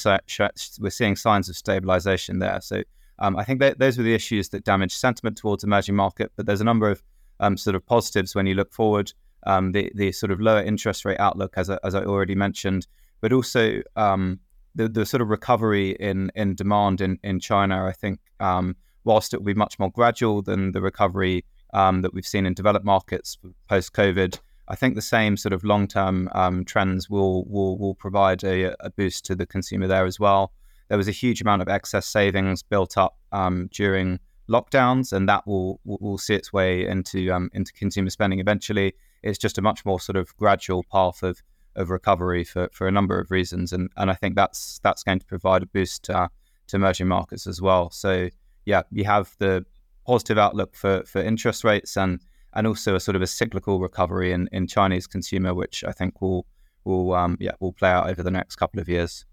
we're 0.80 0.90
seeing 0.90 1.16
signs 1.16 1.48
of 1.48 1.56
stabilization 1.56 2.38
there. 2.38 2.60
So 2.60 2.82
um, 3.18 3.36
I 3.36 3.44
think 3.44 3.60
that 3.60 3.78
those 3.78 3.96
were 3.96 4.04
the 4.04 4.14
issues 4.14 4.50
that 4.50 4.64
damaged 4.64 4.94
sentiment 4.94 5.36
towards 5.36 5.64
emerging 5.64 5.94
market. 5.94 6.32
But 6.36 6.46
there's 6.46 6.60
a 6.60 6.64
number 6.64 6.90
of 6.90 7.02
um, 7.40 7.56
sort 7.56 7.76
of 7.76 7.84
positives 7.86 8.34
when 8.34 8.46
you 8.46 8.54
look 8.54 8.72
forward. 8.72 9.12
Um, 9.46 9.72
the 9.72 9.90
the 9.94 10.12
sort 10.12 10.32
of 10.32 10.40
lower 10.40 10.62
interest 10.62 11.04
rate 11.04 11.20
outlook, 11.20 11.54
as 11.56 11.70
I, 11.70 11.78
as 11.84 11.94
I 11.94 12.04
already 12.04 12.34
mentioned, 12.34 12.86
but 13.20 13.32
also 13.32 13.82
um, 13.94 14.40
the 14.74 14.88
the 14.88 15.06
sort 15.06 15.20
of 15.20 15.28
recovery 15.28 15.90
in 16.00 16.30
in 16.34 16.54
demand 16.54 17.00
in 17.00 17.18
in 17.22 17.40
China. 17.40 17.86
I 17.86 17.92
think 17.92 18.20
um, 18.40 18.76
whilst 19.04 19.32
it 19.32 19.38
will 19.38 19.46
be 19.46 19.54
much 19.54 19.78
more 19.78 19.90
gradual 19.90 20.42
than 20.42 20.72
the 20.72 20.80
recovery 20.80 21.44
um, 21.72 22.02
that 22.02 22.12
we've 22.12 22.26
seen 22.26 22.44
in 22.44 22.54
developed 22.54 22.84
markets 22.84 23.38
post 23.68 23.92
COVID. 23.92 24.38
I 24.68 24.74
think 24.74 24.96
the 24.96 25.02
same 25.02 25.36
sort 25.36 25.52
of 25.52 25.62
long 25.62 25.86
term 25.86 26.28
trends 26.64 27.08
will 27.08 27.44
will 27.44 27.78
will 27.78 27.94
provide 27.94 28.42
a, 28.42 28.74
a, 28.84 28.90
boost 28.90 29.24
to 29.26 29.36
the 29.36 29.46
consumer 29.46 29.86
there 29.86 30.06
as 30.06 30.18
well 30.18 30.50
there 30.88 30.98
was 30.98 31.08
a 31.08 31.12
huge 31.12 31.40
amount 31.40 31.62
of 31.62 31.68
excess 31.68 32.06
savings 32.06 32.62
built 32.62 32.96
up 32.96 33.16
um, 33.32 33.68
during 33.72 34.20
lockdowns, 34.48 35.12
and 35.12 35.28
that 35.28 35.46
will 35.46 35.80
will 35.84 36.18
see 36.18 36.34
its 36.34 36.52
way 36.52 36.86
into 36.86 37.30
um, 37.32 37.50
into 37.52 37.72
consumer 37.72 38.10
spending 38.10 38.40
eventually. 38.40 38.94
It's 39.22 39.38
just 39.38 39.58
a 39.58 39.62
much 39.62 39.84
more 39.84 40.00
sort 40.00 40.16
of 40.16 40.36
gradual 40.36 40.84
path 40.90 41.22
of 41.22 41.42
of 41.74 41.90
recovery 41.90 42.42
for, 42.42 42.68
for 42.72 42.88
a 42.88 42.92
number 42.92 43.20
of 43.20 43.30
reasons, 43.30 43.72
and 43.72 43.90
and 43.96 44.10
I 44.10 44.14
think 44.14 44.34
that's 44.34 44.80
that's 44.82 45.02
going 45.02 45.18
to 45.18 45.26
provide 45.26 45.62
a 45.62 45.66
boost 45.66 46.08
uh, 46.10 46.28
to 46.68 46.76
emerging 46.76 47.08
markets 47.08 47.46
as 47.46 47.60
well. 47.60 47.90
So 47.90 48.28
yeah, 48.64 48.82
you 48.90 49.04
have 49.04 49.34
the 49.38 49.64
positive 50.06 50.38
outlook 50.38 50.74
for 50.74 51.02
for 51.04 51.20
interest 51.20 51.64
rates 51.64 51.96
and 51.96 52.20
and 52.54 52.66
also 52.66 52.94
a 52.94 53.00
sort 53.00 53.16
of 53.16 53.22
a 53.22 53.26
cyclical 53.26 53.80
recovery 53.80 54.32
in, 54.32 54.48
in 54.52 54.66
Chinese 54.66 55.06
consumer, 55.06 55.52
which 55.52 55.84
I 55.84 55.92
think 55.92 56.20
will 56.20 56.46
will 56.84 57.12
um, 57.14 57.36
yeah 57.40 57.52
will 57.60 57.72
play 57.72 57.90
out 57.90 58.08
over 58.08 58.22
the 58.22 58.30
next 58.30 58.56
couple 58.56 58.80
of 58.80 58.88
years. 58.88 59.24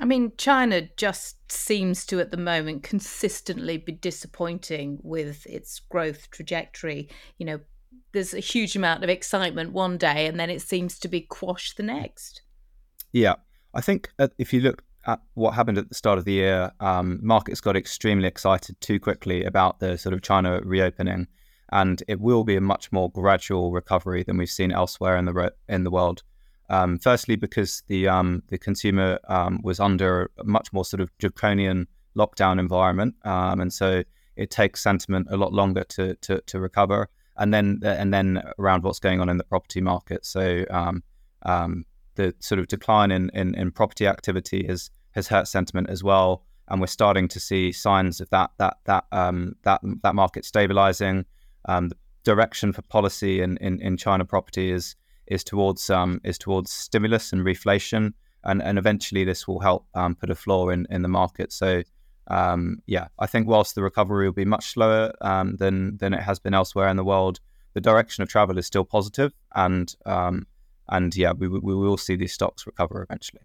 I 0.00 0.04
mean, 0.04 0.32
China 0.36 0.82
just 0.96 1.50
seems 1.50 2.06
to, 2.06 2.20
at 2.20 2.30
the 2.30 2.36
moment, 2.36 2.84
consistently 2.84 3.78
be 3.78 3.92
disappointing 3.92 4.98
with 5.02 5.46
its 5.46 5.80
growth 5.80 6.30
trajectory. 6.30 7.08
You 7.38 7.46
know, 7.46 7.60
there's 8.12 8.34
a 8.34 8.40
huge 8.40 8.76
amount 8.76 9.02
of 9.02 9.10
excitement 9.10 9.72
one 9.72 9.98
day, 9.98 10.26
and 10.26 10.38
then 10.38 10.50
it 10.50 10.62
seems 10.62 10.98
to 11.00 11.08
be 11.08 11.22
quashed 11.22 11.76
the 11.76 11.82
next. 11.82 12.42
Yeah, 13.12 13.34
I 13.74 13.80
think 13.80 14.10
if 14.38 14.52
you 14.52 14.60
look 14.60 14.84
at 15.06 15.20
what 15.34 15.54
happened 15.54 15.78
at 15.78 15.88
the 15.88 15.94
start 15.94 16.18
of 16.18 16.24
the 16.24 16.32
year, 16.32 16.70
um, 16.80 17.18
markets 17.22 17.60
got 17.60 17.76
extremely 17.76 18.28
excited 18.28 18.80
too 18.80 19.00
quickly 19.00 19.44
about 19.44 19.80
the 19.80 19.96
sort 19.98 20.12
of 20.12 20.22
China 20.22 20.60
reopening, 20.62 21.26
and 21.72 22.02
it 22.06 22.20
will 22.20 22.44
be 22.44 22.56
a 22.56 22.60
much 22.60 22.92
more 22.92 23.10
gradual 23.10 23.72
recovery 23.72 24.22
than 24.22 24.36
we've 24.36 24.48
seen 24.48 24.70
elsewhere 24.70 25.16
in 25.16 25.24
the 25.24 25.32
re- 25.32 25.50
in 25.68 25.84
the 25.84 25.90
world. 25.90 26.22
Um, 26.70 26.98
firstly, 26.98 27.36
because 27.36 27.82
the 27.86 28.08
um, 28.08 28.42
the 28.48 28.58
consumer 28.58 29.18
um, 29.28 29.60
was 29.62 29.80
under 29.80 30.30
a 30.38 30.44
much 30.44 30.72
more 30.72 30.84
sort 30.84 31.00
of 31.00 31.10
draconian 31.18 31.86
lockdown 32.16 32.58
environment, 32.58 33.14
um, 33.24 33.60
and 33.60 33.72
so 33.72 34.02
it 34.36 34.50
takes 34.50 34.80
sentiment 34.80 35.28
a 35.30 35.36
lot 35.36 35.52
longer 35.52 35.84
to 35.84 36.14
to, 36.16 36.40
to 36.42 36.60
recover. 36.60 37.08
And 37.36 37.54
then 37.54 37.80
and 37.84 38.12
then 38.12 38.42
around 38.58 38.82
what's 38.82 38.98
going 38.98 39.20
on 39.20 39.28
in 39.28 39.38
the 39.38 39.44
property 39.44 39.80
market. 39.80 40.26
So 40.26 40.64
um, 40.70 41.04
um, 41.42 41.84
the 42.16 42.34
sort 42.40 42.58
of 42.58 42.66
decline 42.66 43.12
in, 43.12 43.30
in, 43.32 43.54
in 43.54 43.70
property 43.70 44.08
activity 44.08 44.66
has 44.66 44.90
has 45.12 45.28
hurt 45.28 45.46
sentiment 45.46 45.88
as 45.88 46.02
well, 46.02 46.42
and 46.66 46.80
we're 46.80 46.88
starting 46.88 47.28
to 47.28 47.40
see 47.40 47.72
signs 47.72 48.20
of 48.20 48.28
that 48.30 48.50
that 48.58 48.78
that 48.84 49.04
that 49.10 49.80
that 50.02 50.14
market 50.14 50.44
stabilizing. 50.44 51.24
the 51.64 51.90
direction 52.24 52.72
for 52.74 52.82
policy 52.82 53.40
in, 53.40 53.56
in, 53.58 53.80
in 53.80 53.96
China 53.96 54.24
property 54.24 54.70
is 54.70 54.96
is 55.30 55.44
towards 55.44 55.90
um, 55.90 56.20
is 56.24 56.38
towards 56.38 56.70
stimulus 56.70 57.32
and 57.32 57.44
reflation, 57.44 58.12
and 58.44 58.62
and 58.62 58.78
eventually 58.78 59.24
this 59.24 59.46
will 59.46 59.60
help 59.60 59.86
um, 59.94 60.14
put 60.14 60.30
a 60.30 60.34
floor 60.34 60.72
in 60.72 60.86
in 60.90 61.02
the 61.02 61.08
market. 61.08 61.52
So. 61.52 61.82
Um, 62.30 62.82
yeah, 62.84 63.08
I 63.18 63.26
think 63.26 63.48
whilst 63.48 63.74
the 63.74 63.82
recovery 63.82 64.26
will 64.26 64.34
be 64.34 64.44
much 64.44 64.72
slower 64.72 65.14
um, 65.22 65.56
than 65.56 65.96
than 65.96 66.12
it 66.12 66.20
has 66.20 66.38
been 66.38 66.52
elsewhere 66.52 66.88
in 66.88 66.98
the 66.98 67.04
world, 67.04 67.40
the 67.72 67.80
direction 67.80 68.22
of 68.22 68.28
travel 68.28 68.58
is 68.58 68.66
still 68.66 68.84
positive, 68.84 69.32
and 69.54 69.94
um, 70.04 70.46
and 70.88 71.16
yeah, 71.16 71.32
we, 71.32 71.48
we 71.48 71.74
will 71.74 71.96
see 71.96 72.16
these 72.16 72.32
stocks 72.32 72.66
recover 72.66 73.02
eventually. 73.02 73.40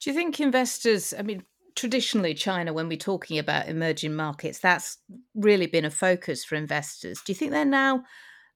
Do 0.00 0.10
you 0.10 0.14
think 0.14 0.40
investors? 0.40 1.12
I 1.18 1.22
mean, 1.22 1.44
traditionally, 1.74 2.34
China, 2.34 2.72
when 2.72 2.88
we're 2.88 2.96
talking 2.96 3.38
about 3.38 3.68
emerging 3.68 4.14
markets, 4.14 4.58
that's 4.58 4.98
really 5.34 5.66
been 5.66 5.84
a 5.84 5.90
focus 5.90 6.44
for 6.44 6.54
investors. 6.54 7.20
Do 7.24 7.32
you 7.32 7.36
think 7.36 7.52
they're 7.52 7.64
now 7.64 8.04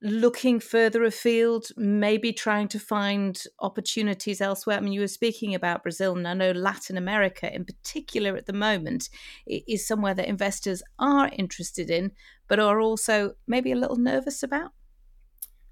looking 0.03 0.61
further 0.61 1.05
afield, 1.05 1.69
maybe 1.77 2.33
trying 2.33 2.69
to 2.69 2.79
find 2.79 3.43
opportunities 3.61 4.41
elsewhere? 4.41 4.77
I 4.77 4.81
mean, 4.81 4.93
you 4.93 5.01
were 5.01 5.09
speaking 5.09 5.55
about 5.55 5.83
Brazil, 5.83 6.17
and 6.17 6.29
I 6.29 6.35
know 6.35 6.53
Latin 6.53 6.97
America 6.97 7.53
in 7.53 7.65
particular 7.65 8.37
at 8.37 8.47
the 8.47 8.53
moment 8.53 9.09
is 9.47 9.87
somewhere 9.87 10.15
that 10.15 10.29
investors 10.29 10.83
are 10.99 11.31
interested 11.37 11.91
in, 11.91 12.13
but 12.49 12.61
are 12.61 12.81
also 12.81 13.33
maybe 13.47 13.73
a 13.73 13.77
little 13.77 13.97
nervous 13.97 14.43
about. 14.43 14.73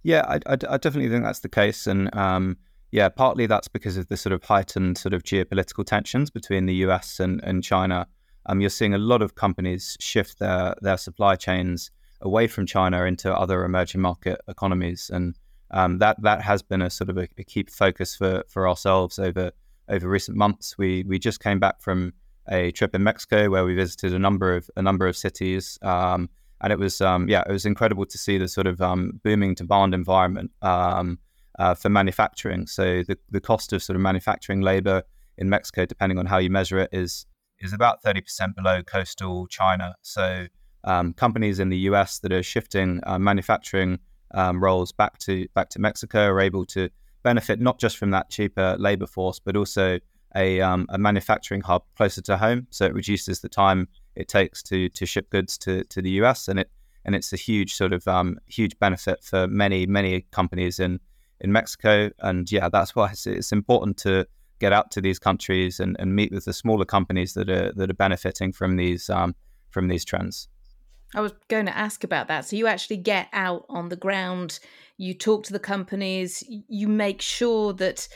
Yeah, 0.02 0.24
I, 0.28 0.36
I, 0.46 0.52
I 0.52 0.76
definitely 0.76 1.08
think 1.08 1.24
that's 1.24 1.40
the 1.40 1.48
case. 1.48 1.86
And 1.86 2.14
um, 2.14 2.58
yeah, 2.92 3.08
partly 3.08 3.46
that's 3.46 3.68
because 3.68 3.96
of 3.96 4.08
the 4.08 4.16
sort 4.16 4.32
of 4.32 4.44
heightened 4.44 4.98
sort 4.98 5.14
of 5.14 5.22
geopolitical 5.22 5.84
tensions 5.84 6.30
between 6.30 6.66
the 6.66 6.74
US 6.86 7.18
and, 7.18 7.42
and 7.42 7.64
China. 7.64 8.06
Um, 8.46 8.60
you're 8.60 8.70
seeing 8.70 8.94
a 8.94 8.98
lot 8.98 9.22
of 9.22 9.34
companies 9.34 9.96
shift 10.00 10.38
their, 10.38 10.74
their 10.82 10.98
supply 10.98 11.36
chains 11.36 11.90
away 12.20 12.46
from 12.46 12.66
China 12.66 13.04
into 13.04 13.32
other 13.32 13.64
emerging 13.64 14.00
market 14.00 14.40
economies, 14.48 15.10
and 15.12 15.36
um, 15.70 15.98
that 15.98 16.20
that 16.22 16.42
has 16.42 16.62
been 16.62 16.82
a 16.82 16.90
sort 16.90 17.10
of 17.10 17.18
a, 17.18 17.28
a, 17.38 17.44
key 17.44 17.64
focus 17.70 18.14
for 18.14 18.44
for 18.48 18.68
ourselves 18.68 19.18
over 19.18 19.52
over 19.88 20.08
recent 20.08 20.36
months. 20.36 20.76
We 20.78 21.04
we 21.06 21.18
just 21.18 21.40
came 21.40 21.58
back 21.58 21.80
from 21.80 22.12
a 22.48 22.70
trip 22.72 22.94
in 22.94 23.02
Mexico 23.02 23.50
where 23.50 23.64
we 23.64 23.74
visited 23.74 24.12
a 24.12 24.18
number 24.18 24.54
of 24.54 24.70
a 24.76 24.82
number 24.82 25.06
of 25.06 25.16
cities, 25.16 25.78
um, 25.82 26.28
and 26.60 26.72
it 26.72 26.78
was 26.78 27.00
um, 27.00 27.28
yeah 27.28 27.42
it 27.48 27.52
was 27.52 27.66
incredible 27.66 28.06
to 28.06 28.18
see 28.18 28.38
the 28.38 28.48
sort 28.48 28.66
of 28.66 28.80
um, 28.80 29.20
booming 29.22 29.54
demand 29.54 29.94
environment 29.94 30.50
um, 30.62 31.18
uh, 31.58 31.74
for 31.74 31.88
manufacturing. 31.88 32.66
So 32.66 33.02
the 33.02 33.18
the 33.30 33.40
cost 33.40 33.72
of 33.72 33.82
sort 33.82 33.96
of 33.96 34.02
manufacturing 34.02 34.60
labor 34.60 35.02
in 35.36 35.48
Mexico, 35.48 35.84
depending 35.84 36.18
on 36.18 36.26
how 36.26 36.38
you 36.38 36.50
measure 36.50 36.78
it, 36.78 36.90
is 36.92 37.26
is 37.60 37.72
about 37.72 38.02
thirty 38.02 38.20
percent 38.20 38.56
below 38.56 38.82
coastal 38.82 39.46
China. 39.48 39.96
So 40.02 40.46
um, 40.84 41.12
companies 41.14 41.58
in 41.58 41.68
the 41.68 41.78
US 41.78 42.18
that 42.20 42.32
are 42.32 42.42
shifting 42.42 43.00
uh, 43.04 43.18
manufacturing 43.18 43.98
um, 44.32 44.62
roles 44.62 44.92
back 44.92 45.18
to 45.18 45.46
back 45.54 45.70
to 45.70 45.80
Mexico 45.80 46.26
are 46.26 46.40
able 46.40 46.64
to 46.66 46.88
benefit 47.22 47.60
not 47.60 47.78
just 47.78 47.96
from 47.96 48.10
that 48.10 48.30
cheaper 48.30 48.76
labor 48.78 49.06
force, 49.06 49.38
but 49.38 49.56
also 49.56 49.98
a, 50.36 50.60
um, 50.60 50.86
a 50.88 50.98
manufacturing 50.98 51.60
hub 51.60 51.82
closer 51.96 52.20
to 52.20 52.36
home. 52.36 52.66
So 52.70 52.84
it 52.84 52.94
reduces 52.94 53.40
the 53.40 53.48
time 53.48 53.88
it 54.16 54.28
takes 54.28 54.62
to 54.64 54.88
to 54.90 55.06
ship 55.06 55.30
goods 55.30 55.58
to, 55.58 55.84
to 55.84 56.02
the 56.02 56.10
US, 56.22 56.48
and 56.48 56.60
it 56.60 56.70
and 57.04 57.14
it's 57.14 57.32
a 57.32 57.36
huge 57.36 57.74
sort 57.74 57.92
of 57.92 58.06
um, 58.08 58.38
huge 58.46 58.78
benefit 58.78 59.22
for 59.24 59.46
many 59.46 59.86
many 59.86 60.22
companies 60.30 60.78
in 60.78 61.00
in 61.40 61.52
Mexico. 61.52 62.10
And 62.20 62.50
yeah, 62.50 62.68
that's 62.68 62.94
why 62.94 63.10
it's, 63.10 63.26
it's 63.26 63.52
important 63.52 63.96
to 63.98 64.26
get 64.60 64.72
out 64.72 64.90
to 64.92 65.00
these 65.00 65.18
countries 65.18 65.80
and, 65.80 65.96
and 65.98 66.14
meet 66.14 66.32
with 66.32 66.44
the 66.44 66.52
smaller 66.52 66.84
companies 66.84 67.34
that 67.34 67.50
are 67.50 67.72
that 67.72 67.90
are 67.90 67.94
benefiting 67.94 68.52
from 68.52 68.76
these 68.76 69.10
um, 69.10 69.34
from 69.70 69.88
these 69.88 70.04
trends. 70.04 70.48
I 71.14 71.20
was 71.20 71.32
going 71.48 71.66
to 71.66 71.76
ask 71.76 72.04
about 72.04 72.28
that. 72.28 72.44
So 72.44 72.56
you 72.56 72.66
actually 72.66 72.96
get 72.96 73.28
out 73.32 73.64
on 73.68 73.88
the 73.88 73.96
ground, 73.96 74.58
you 74.96 75.14
talk 75.14 75.44
to 75.44 75.52
the 75.52 75.58
companies, 75.58 76.42
you 76.48 76.88
make 76.88 77.22
sure 77.22 77.72
that 77.74 78.08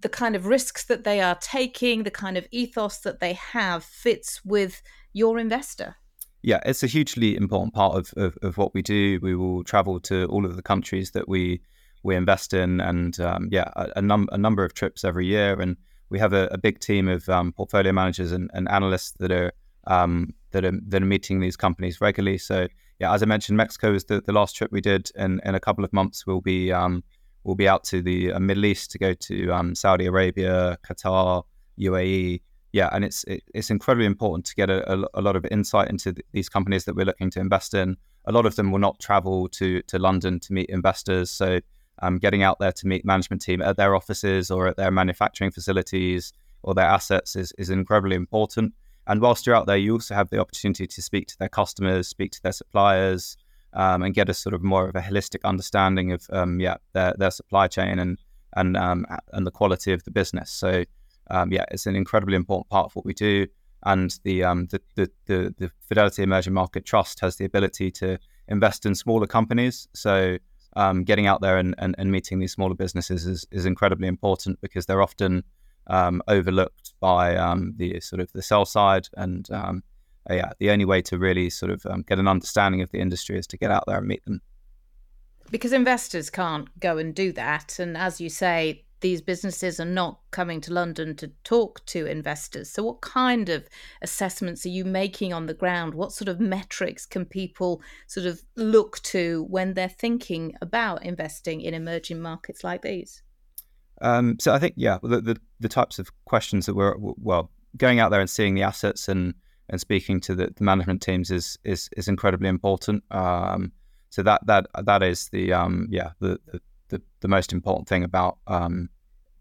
the 0.00 0.08
kind 0.08 0.36
of 0.36 0.46
risks 0.46 0.84
that 0.84 1.04
they 1.04 1.20
are 1.20 1.34
taking, 1.40 2.04
the 2.04 2.10
kind 2.10 2.36
of 2.36 2.46
ethos 2.52 2.98
that 2.98 3.20
they 3.20 3.32
have 3.32 3.82
fits 3.82 4.44
with 4.44 4.82
your 5.12 5.38
investor. 5.38 5.96
Yeah, 6.42 6.60
it's 6.64 6.84
a 6.84 6.86
hugely 6.86 7.36
important 7.36 7.74
part 7.74 7.96
of, 7.96 8.14
of, 8.16 8.38
of 8.42 8.56
what 8.56 8.72
we 8.74 8.82
do. 8.82 9.18
We 9.20 9.34
will 9.34 9.64
travel 9.64 9.98
to 10.00 10.26
all 10.26 10.44
of 10.44 10.54
the 10.56 10.62
countries 10.62 11.10
that 11.12 11.28
we 11.28 11.60
we 12.04 12.14
invest 12.14 12.54
in, 12.54 12.80
and 12.80 13.18
um, 13.18 13.48
yeah, 13.50 13.72
a, 13.74 13.88
a, 13.96 14.02
num- 14.02 14.28
a 14.30 14.38
number 14.38 14.64
of 14.64 14.72
trips 14.72 15.02
every 15.02 15.26
year. 15.26 15.60
And 15.60 15.76
we 16.10 16.20
have 16.20 16.32
a, 16.32 16.46
a 16.52 16.56
big 16.56 16.78
team 16.78 17.08
of 17.08 17.28
um, 17.28 17.52
portfolio 17.52 17.92
managers 17.92 18.30
and, 18.30 18.48
and 18.54 18.68
analysts 18.68 19.12
that 19.18 19.32
are 19.32 19.52
um, 19.88 20.32
that 20.52 20.64
are 20.64 20.78
that 20.88 21.02
are 21.02 21.06
meeting 21.06 21.40
these 21.40 21.56
companies 21.56 22.00
regularly. 22.00 22.38
So 22.38 22.68
yeah, 23.00 23.12
as 23.12 23.22
I 23.22 23.26
mentioned, 23.26 23.56
Mexico 23.56 23.92
is 23.92 24.04
the, 24.04 24.20
the 24.20 24.32
last 24.32 24.54
trip 24.54 24.70
we 24.70 24.80
did. 24.80 25.10
and 25.16 25.40
in 25.44 25.54
a 25.54 25.60
couple 25.60 25.84
of 25.84 25.92
months, 25.92 26.26
we'll 26.26 26.40
be 26.40 26.72
um, 26.72 27.02
we'll 27.44 27.56
be 27.56 27.68
out 27.68 27.84
to 27.84 28.02
the 28.02 28.32
uh, 28.32 28.38
Middle 28.38 28.64
East 28.64 28.90
to 28.92 28.98
go 28.98 29.14
to 29.14 29.50
um, 29.50 29.74
Saudi 29.74 30.06
Arabia, 30.06 30.78
Qatar, 30.86 31.42
UAE, 31.78 32.40
yeah, 32.72 32.88
and 32.92 33.04
it's 33.04 33.24
it, 33.24 33.42
it's 33.54 33.70
incredibly 33.70 34.06
important 34.06 34.44
to 34.46 34.54
get 34.54 34.70
a, 34.70 34.92
a, 34.92 35.04
a 35.14 35.22
lot 35.22 35.36
of 35.36 35.46
insight 35.50 35.90
into 35.90 36.12
th- 36.12 36.26
these 36.32 36.48
companies 36.48 36.84
that 36.84 36.94
we're 36.94 37.06
looking 37.06 37.30
to 37.30 37.40
invest 37.40 37.74
in. 37.74 37.96
A 38.26 38.32
lot 38.32 38.44
of 38.46 38.56
them 38.56 38.70
will 38.70 38.78
not 38.78 38.98
travel 39.00 39.48
to 39.50 39.82
to 39.82 39.98
London 39.98 40.38
to 40.40 40.52
meet 40.52 40.68
investors, 40.68 41.30
so 41.30 41.60
um, 42.02 42.18
getting 42.18 42.42
out 42.42 42.58
there 42.58 42.72
to 42.72 42.86
meet 42.86 43.04
management 43.04 43.42
team 43.42 43.62
at 43.62 43.76
their 43.76 43.94
offices 43.94 44.50
or 44.50 44.68
at 44.68 44.76
their 44.76 44.90
manufacturing 44.90 45.50
facilities 45.50 46.32
or 46.62 46.74
their 46.74 46.86
assets 46.86 47.36
is 47.36 47.52
is 47.58 47.70
incredibly 47.70 48.16
important. 48.16 48.74
And 49.08 49.20
whilst 49.20 49.46
you're 49.46 49.56
out 49.56 49.66
there, 49.66 49.76
you 49.76 49.94
also 49.94 50.14
have 50.14 50.30
the 50.30 50.38
opportunity 50.38 50.86
to 50.86 51.02
speak 51.02 51.26
to 51.28 51.38
their 51.38 51.48
customers, 51.48 52.08
speak 52.08 52.30
to 52.32 52.42
their 52.42 52.52
suppliers, 52.52 53.36
um, 53.72 54.02
and 54.02 54.14
get 54.14 54.28
a 54.28 54.34
sort 54.34 54.54
of 54.54 54.62
more 54.62 54.88
of 54.88 54.94
a 54.94 55.00
holistic 55.00 55.40
understanding 55.44 56.12
of 56.12 56.26
um, 56.30 56.60
yeah 56.60 56.76
their, 56.92 57.14
their 57.18 57.30
supply 57.30 57.66
chain 57.68 57.98
and 57.98 58.18
and 58.54 58.76
um, 58.76 59.06
and 59.32 59.46
the 59.46 59.50
quality 59.50 59.92
of 59.92 60.04
the 60.04 60.10
business. 60.10 60.50
So 60.50 60.84
um, 61.30 61.52
yeah, 61.52 61.64
it's 61.70 61.86
an 61.86 61.96
incredibly 61.96 62.36
important 62.36 62.68
part 62.70 62.86
of 62.86 62.96
what 62.96 63.04
we 63.04 63.14
do. 63.14 63.46
And 63.84 64.18
the, 64.24 64.44
um, 64.44 64.66
the, 64.66 64.80
the, 64.96 65.10
the, 65.26 65.54
the 65.56 65.70
Fidelity 65.80 66.22
Emerging 66.22 66.52
Market 66.52 66.84
Trust 66.84 67.20
has 67.20 67.36
the 67.36 67.44
ability 67.44 67.90
to 67.92 68.18
invest 68.48 68.86
in 68.86 68.94
smaller 68.94 69.26
companies. 69.26 69.86
So 69.94 70.38
um, 70.76 71.04
getting 71.04 71.26
out 71.26 71.40
there 71.40 71.58
and, 71.58 71.74
and, 71.78 71.94
and, 71.98 72.10
meeting 72.10 72.38
these 72.38 72.52
smaller 72.52 72.74
businesses 72.74 73.26
is, 73.26 73.46
is 73.50 73.66
incredibly 73.66 74.08
important 74.08 74.60
because 74.60 74.86
they're 74.86 75.02
often 75.02 75.44
um, 75.88 76.22
overlooked 76.28 76.92
by 77.00 77.36
um, 77.36 77.74
the 77.76 78.00
sort 78.00 78.20
of 78.20 78.32
the 78.32 78.42
sell 78.42 78.64
side. 78.64 79.08
And 79.16 79.50
um, 79.50 79.82
uh, 80.30 80.34
yeah, 80.34 80.52
the 80.58 80.70
only 80.70 80.84
way 80.84 81.02
to 81.02 81.18
really 81.18 81.50
sort 81.50 81.72
of 81.72 81.84
um, 81.86 82.02
get 82.02 82.18
an 82.18 82.28
understanding 82.28 82.82
of 82.82 82.90
the 82.90 82.98
industry 82.98 83.38
is 83.38 83.46
to 83.48 83.56
get 83.56 83.70
out 83.70 83.84
there 83.86 83.98
and 83.98 84.06
meet 84.06 84.24
them. 84.24 84.40
Because 85.50 85.72
investors 85.72 86.28
can't 86.28 86.68
go 86.78 86.98
and 86.98 87.14
do 87.14 87.32
that. 87.32 87.78
And 87.78 87.96
as 87.96 88.20
you 88.20 88.28
say, 88.28 88.84
these 89.00 89.22
businesses 89.22 89.78
are 89.78 89.84
not 89.84 90.20
coming 90.30 90.60
to 90.62 90.72
London 90.72 91.14
to 91.16 91.28
talk 91.44 91.84
to 91.86 92.06
investors. 92.06 92.70
So, 92.70 92.82
what 92.82 93.00
kind 93.00 93.48
of 93.48 93.68
assessments 94.02 94.66
are 94.66 94.70
you 94.70 94.84
making 94.84 95.32
on 95.32 95.46
the 95.46 95.54
ground? 95.54 95.94
What 95.94 96.12
sort 96.12 96.28
of 96.28 96.40
metrics 96.40 97.06
can 97.06 97.24
people 97.24 97.80
sort 98.06 98.26
of 98.26 98.42
look 98.56 99.00
to 99.04 99.46
when 99.48 99.74
they're 99.74 99.88
thinking 99.88 100.54
about 100.60 101.04
investing 101.04 101.60
in 101.60 101.74
emerging 101.74 102.20
markets 102.20 102.64
like 102.64 102.82
these? 102.82 103.22
Um, 104.00 104.36
so, 104.38 104.52
I 104.52 104.58
think, 104.58 104.74
yeah, 104.76 104.98
the, 105.02 105.20
the, 105.20 105.40
the, 105.60 105.68
types 105.68 105.98
of 105.98 106.10
questions 106.24 106.66
that 106.66 106.74
we're, 106.74 106.94
well, 106.98 107.50
going 107.76 107.98
out 107.98 108.10
there 108.10 108.20
and 108.20 108.30
seeing 108.30 108.54
the 108.54 108.62
assets 108.62 109.08
and, 109.08 109.34
and 109.68 109.80
speaking 109.80 110.20
to 110.20 110.34
the, 110.34 110.52
the 110.56 110.64
management 110.64 111.02
teams 111.02 111.30
is, 111.30 111.58
is, 111.64 111.90
is 111.96 112.06
incredibly 112.06 112.48
important. 112.48 113.02
Um, 113.10 113.72
so 114.10 114.22
that 114.22 114.46
that 114.46 114.66
that 114.84 115.02
is 115.02 115.28
the 115.30 115.52
um, 115.52 115.86
yeah 115.90 116.10
the, 116.20 116.40
the 116.88 117.02
the, 117.20 117.28
most 117.28 117.52
important 117.52 117.88
thing 117.88 118.04
about 118.04 118.38
um, 118.46 118.88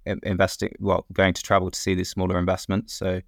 investing, 0.06 0.74
well, 0.80 1.06
going 1.14 1.34
to 1.34 1.42
travel 1.42 1.72
to 1.72 1.80
see 1.80 1.96
these 1.96 2.10
smaller 2.10 2.38
investments. 2.38 2.94
So 2.94 3.22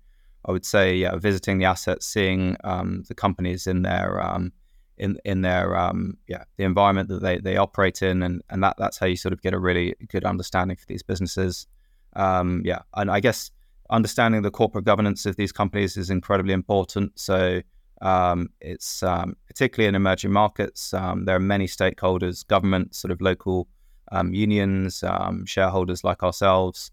I 0.46 0.52
would 0.52 0.66
say, 0.66 0.96
yeah, 0.96 1.16
visiting 1.16 1.58
the 1.58 1.66
assets, 1.66 2.06
seeing 2.06 2.58
um, 2.64 3.04
the 3.08 3.16
companies 3.16 3.68
in 3.68 3.84
their 3.84 4.22
um, 4.22 4.52
in 5.00 5.18
in 5.26 5.42
their 5.42 5.78
um, 5.78 6.18
yeah 6.28 6.44
the 6.58 6.64
environment 6.64 7.10
that 7.10 7.22
they, 7.22 7.40
they 7.40 7.58
operate 7.58 8.02
in, 8.02 8.22
and, 8.22 8.42
and 8.50 8.64
that 8.64 8.76
that's 8.78 8.98
how 8.98 9.06
you 9.06 9.16
sort 9.16 9.34
of 9.34 9.42
get 9.42 9.54
a 9.54 9.60
really 9.60 9.96
good 10.08 10.26
understanding 10.26 10.78
for 10.78 10.86
these 10.88 11.04
businesses. 11.04 11.68
Um, 12.16 12.62
yeah, 12.66 12.80
and 12.96 13.10
I 13.10 13.20
guess 13.20 13.52
understanding 13.90 14.42
the 14.42 14.52
corporate 14.52 14.86
governance 14.86 15.26
of 15.26 15.36
these 15.36 15.52
companies 15.52 15.98
is 15.98 16.10
incredibly 16.10 16.54
important. 16.54 17.20
So 17.20 17.62
um, 18.02 18.50
it's 18.62 19.02
um, 19.04 19.36
particularly 19.48 19.88
in 19.88 19.96
emerging 19.96 20.32
markets. 20.32 20.94
Um, 20.94 21.26
there 21.26 21.36
are 21.36 21.40
many 21.40 21.68
stakeholders, 21.68 22.46
governments, 22.46 23.00
sort 23.00 23.12
of 23.12 23.22
local 23.22 23.68
um, 24.12 24.34
unions, 24.34 25.04
shareholders 25.46 26.04
like 26.04 26.24
ourselves, 26.24 26.92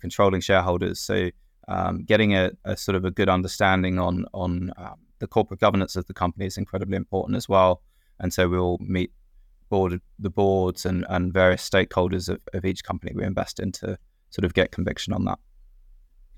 controlling 0.00 0.40
shareholders. 0.40 1.00
So 1.00 1.30
getting 2.04 2.34
a, 2.34 2.50
a, 2.64 2.76
sort 2.76 2.96
of 2.96 3.04
a 3.04 3.10
good 3.10 3.28
understanding 3.28 3.98
on 3.98 4.26
on 4.32 4.72
the 5.24 5.28
corporate 5.28 5.60
governance 5.60 5.96
of 5.96 6.06
the 6.06 6.12
company 6.12 6.44
is 6.44 6.58
incredibly 6.58 6.96
important 6.96 7.34
as 7.34 7.48
well. 7.48 7.80
And 8.20 8.30
so 8.30 8.46
we'll 8.46 8.76
meet 8.80 9.10
board 9.70 9.98
the 10.18 10.28
boards 10.28 10.84
and, 10.84 11.06
and 11.08 11.32
various 11.32 11.68
stakeholders 11.68 12.28
of, 12.28 12.40
of 12.52 12.66
each 12.66 12.84
company 12.84 13.12
we 13.14 13.24
invest 13.24 13.58
in 13.58 13.72
to 13.72 13.98
sort 14.28 14.44
of 14.44 14.52
get 14.52 14.70
conviction 14.70 15.14
on 15.14 15.24
that. 15.24 15.38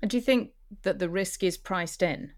And 0.01 0.09
do 0.09 0.15
you 0.15 0.23
think 0.23 0.51
that 0.83 0.99
the 0.99 1.09
risk 1.09 1.43
is 1.43 1.57
priced 1.57 2.01
in? 2.01 2.31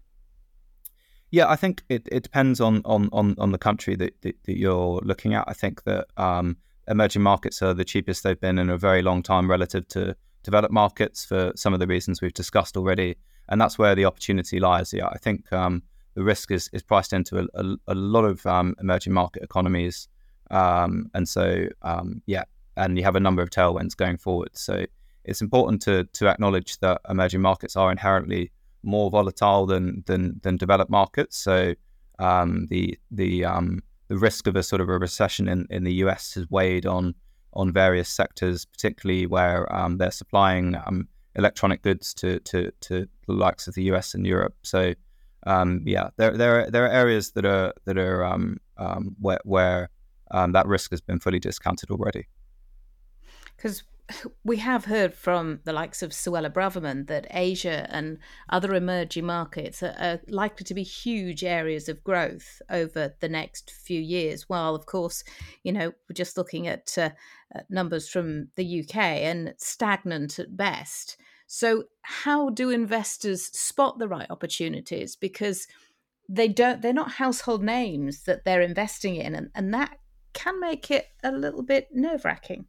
Yeah, 1.30 1.48
I 1.48 1.54
think 1.54 1.84
it, 1.88 2.08
it 2.10 2.24
depends 2.24 2.60
on, 2.60 2.82
on, 2.84 3.08
on, 3.12 3.36
on 3.38 3.52
the 3.52 3.58
country 3.58 3.94
that, 3.94 4.20
that, 4.22 4.36
that 4.46 4.58
you're 4.58 5.00
looking 5.04 5.34
at. 5.34 5.44
I 5.46 5.52
think 5.52 5.84
that 5.84 6.08
um, 6.16 6.56
emerging 6.88 7.22
markets 7.22 7.62
are 7.62 7.72
the 7.72 7.84
cheapest 7.84 8.24
they've 8.24 8.40
been 8.40 8.58
in 8.58 8.68
a 8.68 8.76
very 8.76 9.02
long 9.02 9.22
time 9.22 9.48
relative 9.48 9.86
to 9.88 10.16
developed 10.42 10.72
markets 10.72 11.24
for 11.24 11.52
some 11.54 11.72
of 11.72 11.78
the 11.78 11.86
reasons 11.86 12.20
we've 12.20 12.34
discussed 12.34 12.76
already. 12.76 13.16
And 13.48 13.60
that's 13.60 13.78
where 13.78 13.94
the 13.94 14.06
opportunity 14.06 14.58
lies. 14.58 14.92
Yeah, 14.92 15.06
I 15.06 15.18
think 15.18 15.52
um, 15.52 15.82
the 16.14 16.22
risk 16.22 16.50
is, 16.50 16.68
is 16.72 16.82
priced 16.82 17.12
into 17.12 17.38
a, 17.38 17.46
a, 17.54 17.76
a 17.88 17.94
lot 17.94 18.24
of 18.24 18.44
um, 18.46 18.74
emerging 18.80 19.12
market 19.12 19.42
economies. 19.42 20.08
Um, 20.50 21.10
and 21.14 21.28
so, 21.28 21.66
um, 21.82 22.22
yeah, 22.26 22.44
and 22.76 22.98
you 22.98 23.04
have 23.04 23.16
a 23.16 23.20
number 23.20 23.42
of 23.42 23.50
tailwinds 23.50 23.96
going 23.96 24.18
forward. 24.18 24.50
So 24.54 24.84
it's 25.24 25.40
important 25.40 25.82
to, 25.82 26.04
to 26.04 26.28
acknowledge 26.28 26.78
that 26.80 27.00
emerging 27.08 27.40
markets 27.40 27.76
are 27.76 27.90
inherently 27.90 28.50
more 28.82 29.10
volatile 29.10 29.66
than, 29.66 30.02
than, 30.06 30.40
than 30.42 30.56
developed 30.56 30.90
markets. 30.90 31.36
So 31.36 31.74
um, 32.18 32.66
the, 32.70 32.98
the, 33.10 33.44
um, 33.44 33.82
the 34.08 34.16
risk 34.16 34.46
of 34.46 34.56
a 34.56 34.62
sort 34.62 34.80
of 34.80 34.88
a 34.88 34.98
recession 34.98 35.48
in, 35.48 35.66
in 35.70 35.84
the 35.84 35.94
US 36.04 36.34
has 36.34 36.50
weighed 36.50 36.86
on 36.86 37.14
on 37.52 37.72
various 37.72 38.08
sectors, 38.08 38.64
particularly 38.64 39.26
where 39.26 39.72
um, 39.74 39.98
they're 39.98 40.10
supplying 40.10 40.76
electronic 41.36 41.82
goods 41.82 42.14
to, 42.14 42.40
to, 42.40 42.70
to 42.80 43.08
the 43.26 43.32
likes 43.32 43.66
of 43.66 43.74
the 43.74 43.84
US 43.84 44.14
and 44.14 44.26
Europe. 44.26 44.54
So 44.62 44.94
um, 45.46 45.82
yeah, 45.86 46.10
there 46.16 46.36
there 46.36 46.60
are, 46.60 46.70
there 46.70 46.84
are 46.84 46.90
areas 46.90 47.32
that 47.32 47.44
are 47.44 47.72
that 47.84 47.98
are 47.98 48.24
um, 48.24 48.58
um, 48.76 49.16
where 49.20 49.40
where 49.44 49.90
um, 50.30 50.52
that 50.52 50.66
risk 50.66 50.90
has 50.90 51.00
been 51.00 51.18
fully 51.18 51.38
discounted 51.38 51.90
already. 51.90 52.28
Because 53.56 53.82
we 54.44 54.56
have 54.58 54.84
heard 54.84 55.14
from 55.14 55.60
the 55.64 55.72
likes 55.72 56.02
of 56.02 56.10
Suella 56.10 56.50
Braverman 56.50 57.06
that 57.06 57.26
Asia 57.30 57.86
and 57.90 58.18
other 58.48 58.74
emerging 58.74 59.26
markets 59.26 59.82
are, 59.82 59.94
are, 59.98 60.20
likely 60.28 60.64
to 60.64 60.74
be 60.74 60.82
huge 60.82 61.44
areas 61.44 61.88
of 61.88 62.02
growth 62.04 62.60
over 62.70 63.14
the 63.20 63.28
next 63.28 63.70
few 63.70 64.00
years. 64.00 64.48
While, 64.48 64.74
of 64.74 64.86
course, 64.86 65.24
you 65.62 65.72
know, 65.72 65.88
we're 65.88 66.14
just 66.14 66.36
looking 66.36 66.66
at 66.66 66.96
uh, 66.96 67.10
numbers 67.68 68.08
from 68.08 68.48
the 68.56 68.80
UK 68.80 68.96
and 68.96 69.54
stagnant 69.58 70.38
at 70.38 70.56
best. 70.56 71.16
So, 71.52 71.82
how 72.02 72.50
do 72.50 72.70
investors 72.70 73.46
spot 73.46 73.98
the 73.98 74.06
right 74.06 74.30
opportunities? 74.30 75.16
Because 75.16 75.66
they 76.28 76.46
don't, 76.46 76.80
they're 76.80 76.92
not 76.92 77.10
household 77.10 77.60
names 77.60 78.22
that 78.22 78.44
they're 78.44 78.60
investing 78.60 79.16
in, 79.16 79.34
and, 79.34 79.50
and 79.56 79.74
that 79.74 79.98
can 80.32 80.60
make 80.60 80.92
it 80.92 81.06
a 81.24 81.32
little 81.32 81.64
bit 81.64 81.88
nerve 81.92 82.24
wracking. 82.24 82.66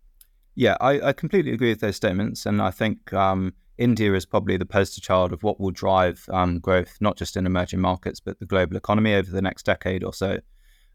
Yeah, 0.56 0.78
I, 0.82 1.00
I, 1.10 1.14
completely 1.14 1.52
agree 1.52 1.70
with 1.70 1.82
those 1.82 1.96
statements, 1.96 2.48
and 2.48 2.60
I 2.60 2.72
think 2.72 3.14
um, 3.14 3.54
India 3.78 4.16
is 4.16 4.26
probably 4.26 4.58
the 4.58 4.66
poster 4.66 5.00
child 5.00 5.32
of 5.32 5.44
what 5.44 5.60
will 5.60 5.70
drive 5.70 6.28
um, 6.32 6.58
growth, 6.58 6.98
not 7.00 7.18
just 7.18 7.38
in 7.38 7.46
emerging 7.46 7.82
markets, 7.82 8.20
but 8.20 8.40
the 8.40 8.48
global 8.48 8.78
economy 8.78 9.14
over 9.14 9.30
the 9.30 9.44
next 9.44 9.64
decade 9.64 10.04
or 10.04 10.12
so. 10.12 10.40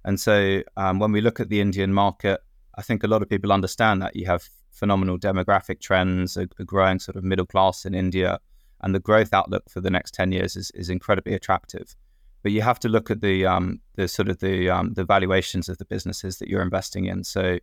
And 0.04 0.18
so, 0.18 0.62
um, 0.76 0.98
when 0.98 1.12
we 1.12 1.20
look 1.20 1.38
at 1.38 1.50
the 1.50 1.60
Indian 1.60 1.94
market, 1.94 2.40
I 2.74 2.82
think 2.82 3.04
a 3.04 3.08
lot 3.08 3.22
of 3.22 3.28
people 3.28 3.52
understand 3.52 4.02
that 4.02 4.16
you 4.16 4.26
have 4.26 4.48
phenomenal 4.76 5.18
demographic 5.18 5.80
trends, 5.80 6.36
a, 6.36 6.46
a 6.58 6.64
growing 6.64 6.98
sort 6.98 7.16
of 7.16 7.24
middle 7.24 7.46
class 7.46 7.84
in 7.84 7.94
India, 7.94 8.38
and 8.82 8.94
the 8.94 9.00
growth 9.00 9.32
outlook 9.32 9.68
for 9.68 9.80
the 9.80 9.90
next 9.90 10.14
ten 10.14 10.32
years 10.32 10.56
is, 10.56 10.70
is 10.72 10.90
incredibly 10.90 11.34
attractive. 11.34 11.96
But 12.42 12.52
you 12.52 12.62
have 12.62 12.78
to 12.80 12.88
look 12.88 13.10
at 13.10 13.20
the 13.20 13.46
um, 13.46 13.80
the 13.94 14.06
sort 14.06 14.28
of 14.28 14.38
the 14.38 14.70
um, 14.70 14.94
the 14.94 15.04
valuations 15.04 15.68
of 15.68 15.78
the 15.78 15.84
businesses 15.84 16.38
that 16.38 16.48
you're 16.48 16.62
investing 16.62 17.06
in. 17.06 17.24
So 17.24 17.58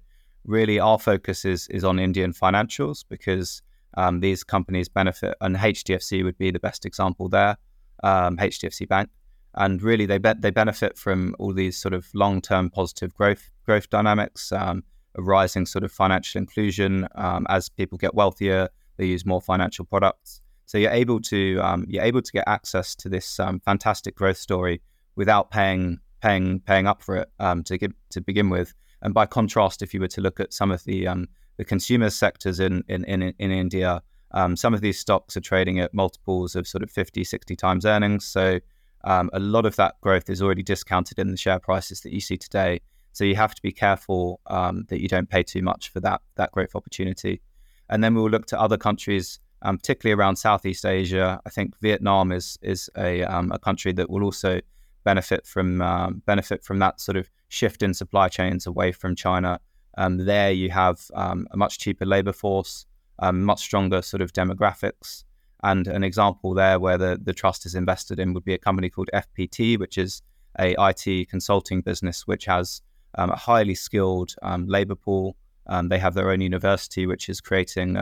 really 0.45 0.80
our 0.80 0.99
focus 0.99 1.45
is 1.45 1.68
is 1.70 1.84
on 1.84 1.99
Indian 1.99 2.34
financials 2.34 3.05
because 3.07 3.61
um, 3.95 4.20
these 4.20 4.43
companies 4.43 4.89
benefit, 4.89 5.36
and 5.41 5.55
HDFC 5.55 6.24
would 6.24 6.38
be 6.38 6.51
the 6.51 6.59
best 6.59 6.86
example 6.86 7.30
there, 7.30 7.57
um, 8.03 8.38
HDFC 8.38 8.88
Bank, 8.88 9.09
and 9.53 9.82
really 9.82 10.05
they 10.05 10.18
be- 10.18 10.34
they 10.39 10.51
benefit 10.51 10.97
from 10.97 11.36
all 11.39 11.53
these 11.53 11.78
sort 11.78 11.93
of 11.93 12.07
long 12.14 12.41
term 12.41 12.70
positive 12.70 13.14
growth 13.14 13.51
growth 13.66 13.89
dynamics, 13.89 14.51
um, 14.51 14.84
a 15.16 15.22
rising 15.22 15.66
sort 15.66 15.84
of 15.84 15.91
financial 15.91 16.39
inclusion 16.39 17.07
um, 17.16 17.45
as 17.49 17.70
people 17.70 17.97
get 17.97 18.14
wealthier, 18.14 18.70
they 18.97 19.05
use 19.05 19.26
more 19.26 19.41
financial 19.41 19.86
products. 19.86 20.41
So 20.66 20.78
you're 20.78 20.91
able 20.91 21.20
to 21.22 21.59
um, 21.59 21.86
you're 21.88 22.03
able 22.03 22.22
to 22.22 22.32
get 22.32 22.45
access 22.47 22.95
to 22.95 23.09
this 23.09 23.39
um, 23.39 23.59
fantastic 23.59 24.16
growth 24.16 24.38
story 24.38 24.82
without 25.16 25.51
paying 25.51 25.99
paying 26.22 26.61
paying 26.61 26.88
up 26.88 27.03
for 27.03 27.18
it 27.18 27.30
to 27.66 27.78
give, 27.78 27.93
to 28.11 28.22
begin 28.22 28.49
with. 28.49 28.74
And 29.01 29.14
by 29.14 29.26
contrast, 29.26 29.82
if 29.82 29.93
you 29.93 29.99
were 29.99 30.07
to 30.07 30.22
look 30.22 30.39
at 30.39 30.53
some 30.53 30.72
of 30.72 30.84
the 30.86 31.07
um, 31.07 31.28
the 31.57 31.66
consumer 31.66 32.09
sectors 32.09 32.59
in 32.59 32.84
in 32.88 33.03
in, 33.03 33.22
in 33.22 33.51
India, 33.51 34.01
um, 34.34 34.55
some 34.55 34.74
of 34.74 34.82
these 34.82 34.99
stocks 34.99 35.38
are 35.38 35.41
trading 35.41 35.80
at 35.80 35.93
multiples 35.93 36.55
of 36.55 36.68
sort 36.68 36.84
of 36.84 36.89
50, 36.89 37.24
60 37.24 37.55
times 37.55 37.86
earnings. 37.86 38.26
So 38.26 38.59
um, 39.03 39.30
a 39.34 39.39
lot 39.39 39.66
of 39.66 39.76
that 39.76 39.95
growth 40.01 40.30
is 40.30 40.41
already 40.41 40.64
discounted 40.64 41.20
in 41.20 41.32
the 41.32 41.38
share 41.38 41.59
prices 41.59 42.01
that 42.01 42.14
you 42.14 42.20
see 42.20 42.38
today. 42.38 42.82
So 43.14 43.24
you 43.24 43.36
have 43.36 43.55
to 43.55 43.61
be 43.61 43.72
careful 43.72 44.41
um, 44.47 44.86
that 44.89 45.01
you 45.01 45.07
don't 45.07 45.30
pay 45.30 45.43
too 45.43 45.61
much 45.61 45.89
for 45.89 45.99
that 46.01 46.22
that 46.36 46.51
growth 46.51 46.76
opportunity. 46.76 47.41
And 47.89 48.03
then 48.03 48.16
we'll 48.16 48.30
look 48.30 48.47
to 48.47 48.59
other 48.59 48.78
countries 48.78 49.39
um, 49.64 49.78
particularly 49.78 50.20
around 50.20 50.36
Southeast 50.36 50.86
Asia. 50.86 51.41
I 51.45 51.49
think 51.49 51.80
Vietnam 51.80 52.32
is 52.32 52.59
is 52.61 52.89
a 52.97 53.24
um, 53.24 53.51
a 53.51 53.59
country 53.59 53.93
that 53.93 54.09
will 54.09 54.24
also 54.24 54.59
benefit 55.03 55.47
from 55.47 55.82
um, 55.82 56.22
benefit 56.26 56.64
from 56.64 56.80
that 56.80 56.99
sort 56.99 57.18
of 57.18 57.30
shift 57.47 57.82
in 57.82 57.93
supply 57.93 58.28
chains 58.28 58.68
away 58.68 58.91
from 58.91 59.16
China. 59.16 59.59
Um, 59.97 60.18
there, 60.26 60.51
you 60.51 60.70
have 60.72 60.99
um, 61.14 61.47
a 61.51 61.57
much 61.57 61.80
cheaper 61.80 62.05
labor 62.05 62.34
force, 62.34 62.86
much 63.22 63.61
stronger 63.61 64.01
sort 64.01 64.22
of 64.22 64.34
demographics, 64.34 65.24
and 65.64 65.88
an 65.88 66.03
example 66.03 66.53
there 66.53 66.80
where 66.80 66.97
the 66.97 67.20
the 67.22 67.34
trust 67.34 67.66
is 67.66 67.74
invested 67.74 68.20
in 68.20 68.34
would 68.34 68.45
be 68.45 68.53
a 68.53 68.59
company 68.59 68.89
called 68.89 69.09
FPT, 69.14 69.80
which 69.80 69.97
is 69.97 70.22
a 70.59 70.76
IT 70.78 71.30
consulting 71.30 71.82
business 71.82 72.28
which 72.28 72.45
has 72.45 72.82
a 73.16 73.36
highly 73.36 73.76
skilled 73.76 74.36
labor 74.66 74.95
pool. 74.95 75.36
they 75.84 75.99
have 75.99 76.14
their 76.14 76.32
own 76.32 76.41
university, 76.41 77.05
which 77.05 77.30
is 77.30 77.41
creating 77.41 77.97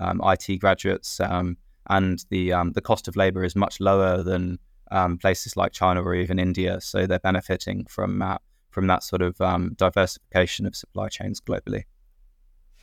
um, 0.00 0.20
IT 0.24 0.58
graduates, 0.58 1.20
um, 1.20 1.56
and 1.88 2.24
the 2.30 2.52
um, 2.52 2.72
the 2.72 2.80
cost 2.80 3.08
of 3.08 3.16
labor 3.16 3.44
is 3.44 3.56
much 3.56 3.80
lower 3.80 4.22
than 4.22 4.58
um, 4.90 5.18
places 5.18 5.56
like 5.56 5.72
China 5.72 6.02
or 6.02 6.14
even 6.14 6.38
India. 6.38 6.80
So 6.80 7.06
they're 7.06 7.18
benefiting 7.18 7.86
from 7.86 8.22
from 8.70 8.86
that 8.86 9.02
sort 9.02 9.22
of 9.22 9.40
um, 9.40 9.74
diversification 9.76 10.66
of 10.66 10.76
supply 10.76 11.08
chains 11.08 11.40
globally. 11.40 11.84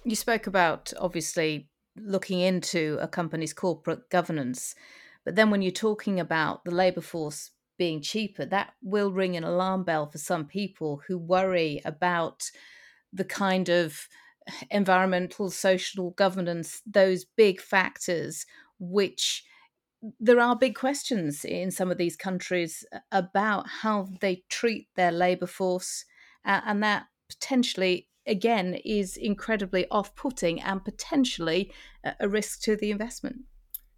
You 0.03 0.15
spoke 0.15 0.47
about 0.47 0.93
obviously 0.99 1.69
looking 1.97 2.39
into 2.39 2.97
a 3.01 3.07
company's 3.07 3.53
corporate 3.53 4.09
governance, 4.09 4.75
but 5.25 5.35
then 5.35 5.49
when 5.49 5.61
you're 5.61 5.71
talking 5.71 6.19
about 6.19 6.63
the 6.65 6.71
labor 6.71 7.01
force 7.01 7.51
being 7.77 8.01
cheaper, 8.01 8.45
that 8.45 8.73
will 8.81 9.11
ring 9.11 9.35
an 9.37 9.43
alarm 9.43 9.83
bell 9.83 10.09
for 10.09 10.17
some 10.17 10.45
people 10.45 11.01
who 11.07 11.17
worry 11.17 11.81
about 11.85 12.49
the 13.13 13.25
kind 13.25 13.69
of 13.69 14.07
environmental, 14.69 15.49
social 15.49 16.11
governance, 16.11 16.81
those 16.85 17.25
big 17.25 17.61
factors, 17.61 18.45
which 18.79 19.43
there 20.19 20.39
are 20.39 20.55
big 20.55 20.75
questions 20.75 21.43
in 21.43 21.71
some 21.71 21.91
of 21.91 21.97
these 21.97 22.15
countries 22.15 22.85
about 23.11 23.67
how 23.67 24.07
they 24.21 24.43
treat 24.49 24.87
their 24.95 25.11
labor 25.11 25.47
force, 25.47 26.05
uh, 26.45 26.61
and 26.65 26.83
that 26.83 27.07
potentially, 27.29 28.07
again, 28.25 28.75
is 28.85 29.17
incredibly 29.17 29.87
off 29.89 30.15
putting 30.15 30.61
and 30.61 30.85
potentially 30.85 31.71
a 32.19 32.29
risk 32.29 32.61
to 32.61 32.75
the 32.75 32.91
investment. 32.91 33.37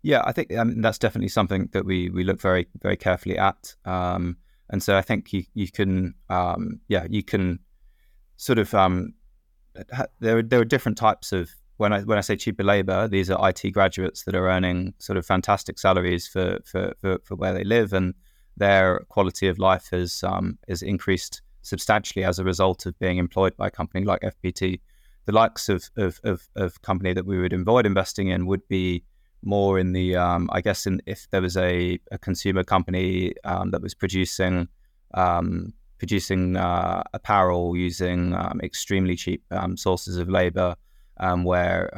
Yeah, 0.02 0.22
I 0.26 0.32
think 0.32 0.56
um, 0.56 0.82
that's 0.82 0.98
definitely 0.98 1.30
something 1.30 1.70
that 1.74 1.86
we, 1.86 2.10
we 2.10 2.24
look 2.24 2.40
very, 2.40 2.68
very 2.82 2.96
carefully 2.96 3.38
at. 3.38 3.76
Um, 3.86 4.38
and 4.70 4.82
so 4.82 4.98
I 4.98 5.02
think 5.02 5.34
you, 5.34 5.44
you 5.54 5.70
can, 5.70 6.16
um, 6.30 6.80
yeah, 6.88 7.06
you 7.10 7.24
can 7.24 7.60
sort 8.38 8.60
of 8.60 8.74
um, 8.74 9.14
there 10.20 10.38
are, 10.38 10.44
there 10.44 10.60
are 10.60 10.66
different 10.66 10.98
types 10.98 11.32
of 11.32 11.50
when 11.78 11.94
I 11.94 12.02
when 12.02 12.18
I 12.18 12.22
say 12.22 12.36
cheaper 12.36 12.64
labor, 12.64 13.08
these 13.08 13.30
are 13.30 13.50
IT 13.50 13.72
graduates 13.72 14.24
that 14.24 14.36
are 14.36 14.50
earning 14.50 14.94
sort 15.00 15.18
of 15.18 15.26
fantastic 15.26 15.80
salaries 15.80 16.28
for 16.28 16.60
for, 16.66 16.94
for, 17.00 17.20
for 17.24 17.36
where 17.36 17.54
they 17.54 17.64
live, 17.64 17.94
and 17.94 18.14
their 18.58 19.00
quality 19.10 19.48
of 19.48 19.60
life 19.60 19.90
has 19.92 20.24
um, 20.24 20.58
is 20.68 20.82
increased 20.82 21.42
substantially 21.62 22.26
as 22.26 22.38
a 22.38 22.44
result 22.44 22.86
of 22.86 23.00
being 23.00 23.18
employed 23.18 23.56
by 23.56 23.68
a 23.68 23.72
company 23.72 24.04
like 24.04 24.22
FPT. 24.22 24.82
The 25.26 25.32
likes 25.32 25.70
of 25.70 25.90
of, 25.96 26.20
of, 26.24 26.50
of 26.56 26.82
company 26.82 27.14
that 27.14 27.26
we 27.26 27.40
would 27.40 27.54
avoid 27.54 27.86
investing 27.86 28.28
in 28.28 28.46
would 28.46 28.68
be 28.68 29.04
more 29.44 29.80
in 29.80 29.94
the 29.94 30.16
um, 30.16 30.50
I 30.52 30.62
guess 30.62 30.86
in 30.86 31.02
if 31.06 31.30
there 31.32 31.42
was 31.42 31.56
a, 31.58 32.00
a 32.12 32.18
consumer 32.18 32.64
company 32.64 33.34
um, 33.44 33.72
that 33.72 33.82
was 33.82 33.94
producing 33.94 34.68
um, 35.14 35.74
producing 35.98 36.56
uh, 36.56 37.04
apparel 37.14 37.76
using 37.76 38.34
um, 38.34 38.60
extremely 38.64 39.16
cheap 39.16 39.44
um, 39.52 39.78
sources 39.78 40.18
of 40.18 40.30
labor, 40.30 40.76
um, 41.18 41.44
where 41.44 41.90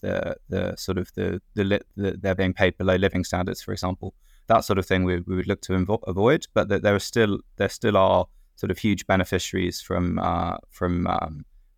the 0.00 0.36
the 0.48 0.76
sort 0.76 0.98
of 0.98 1.12
the, 1.14 1.40
the, 1.54 1.64
li- 1.64 1.80
the, 1.96 2.16
they're 2.20 2.34
being 2.34 2.54
paid 2.54 2.76
below 2.78 2.96
living 2.96 3.24
standards, 3.24 3.62
for 3.62 3.72
example. 3.72 4.14
That 4.46 4.64
sort 4.64 4.78
of 4.78 4.86
thing 4.86 5.04
we, 5.04 5.20
we 5.20 5.36
would 5.36 5.46
look 5.46 5.60
to 5.62 5.72
invo- 5.74 6.02
avoid, 6.06 6.46
but 6.54 6.68
that 6.68 6.82
there 6.82 6.94
are 6.94 7.00
still 7.00 7.40
there 7.56 7.68
still 7.68 7.96
are 7.96 8.26
sort 8.56 8.70
of 8.70 8.78
huge 8.78 9.06
beneficiaries 9.06 9.80
from 9.80 10.18
uh, 10.18 10.56
from 10.70 11.06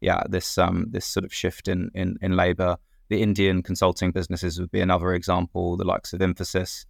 yeah 0.00 0.22
this 0.28 0.58
this 0.86 1.06
sort 1.06 1.24
of 1.24 1.34
shift 1.34 1.68
in 1.68 1.90
in, 1.94 2.16
in 2.22 2.36
labor. 2.36 2.76
The 3.10 3.22
Indian 3.22 3.62
consulting 3.62 4.12
businesses 4.12 4.58
would 4.58 4.70
be 4.70 4.80
another 4.80 5.12
example, 5.14 5.76
the 5.76 5.84
likes 5.84 6.12
of 6.12 6.20
Infosys, 6.20 6.86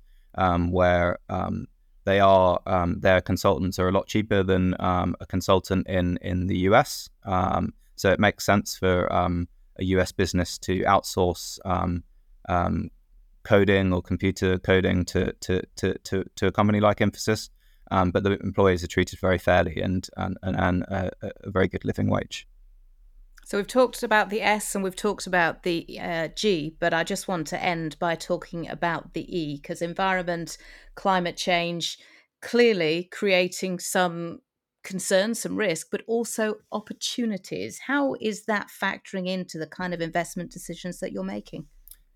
where 0.71 1.19
they 2.05 2.21
are 2.21 2.61
um, 2.67 3.01
their 3.01 3.21
consultants 3.21 3.79
are 3.79 3.89
a 3.89 3.93
lot 3.93 4.07
cheaper 4.07 4.43
than 4.43 4.75
um, 4.81 5.17
a 5.21 5.27
consultant 5.27 5.87
in 5.87 6.19
in 6.23 6.47
the 6.47 6.59
US. 6.71 7.09
Um, 7.25 7.75
so 7.97 8.11
it 8.11 8.21
makes 8.21 8.45
sense 8.45 8.77
for 8.77 9.13
um, 9.13 9.49
a 9.79 9.85
US 9.97 10.13
business 10.13 10.59
to 10.59 10.81
outsource 10.81 11.59
um, 11.65 12.03
um, 12.49 12.91
coding 13.43 13.93
or 13.93 14.03
computer 14.03 14.59
coding 14.59 15.05
to 15.07 15.33
to, 15.41 15.63
to, 15.77 15.95
to, 16.05 16.25
to 16.37 16.47
a 16.47 16.53
company 16.53 16.81
like 16.81 16.99
Infosys. 16.99 17.51
but 17.91 18.23
the 18.25 18.39
employees 18.43 18.83
are 18.83 18.89
treated 18.97 19.19
very 19.21 19.39
fairly 19.39 19.81
and 19.81 20.09
and, 20.17 20.39
and, 20.43 20.57
and 20.57 20.83
a, 20.85 21.11
a 21.23 21.51
very 21.51 21.69
good 21.69 21.85
living 21.85 22.09
wage. 22.09 22.47
So 23.45 23.59
we've 23.59 23.67
talked 23.67 24.03
about 24.03 24.31
the 24.31 24.43
S 24.43 24.75
and 24.75 24.85
we've 24.85 24.95
talked 24.95 25.27
about 25.27 25.65
the 25.65 25.99
uh, 26.01 26.29
G, 26.29 26.77
but 26.79 26.95
I 26.95 27.03
just 27.03 27.27
want 27.27 27.47
to 27.49 27.63
end 27.63 27.99
by 27.99 28.15
talking 28.15 28.69
about 28.69 29.13
the 29.15 29.27
E 29.37 29.57
because 29.57 29.83
environment, 29.83 30.57
climate 30.95 31.37
change, 31.37 31.99
clearly 32.41 33.09
creating 33.11 33.81
some 33.81 34.41
concern, 34.83 35.35
some 35.35 35.57
risk, 35.57 35.89
but 35.91 36.03
also 36.07 36.57
opportunities. 36.73 37.81
How 37.87 38.15
is 38.21 38.45
that 38.45 38.69
factoring 38.69 39.27
into 39.27 39.59
the 39.59 39.67
kind 39.67 39.93
of 39.93 40.01
investment 40.01 40.51
decisions 40.53 41.01
that 41.01 41.13
you're 41.13 41.25
making? 41.25 41.67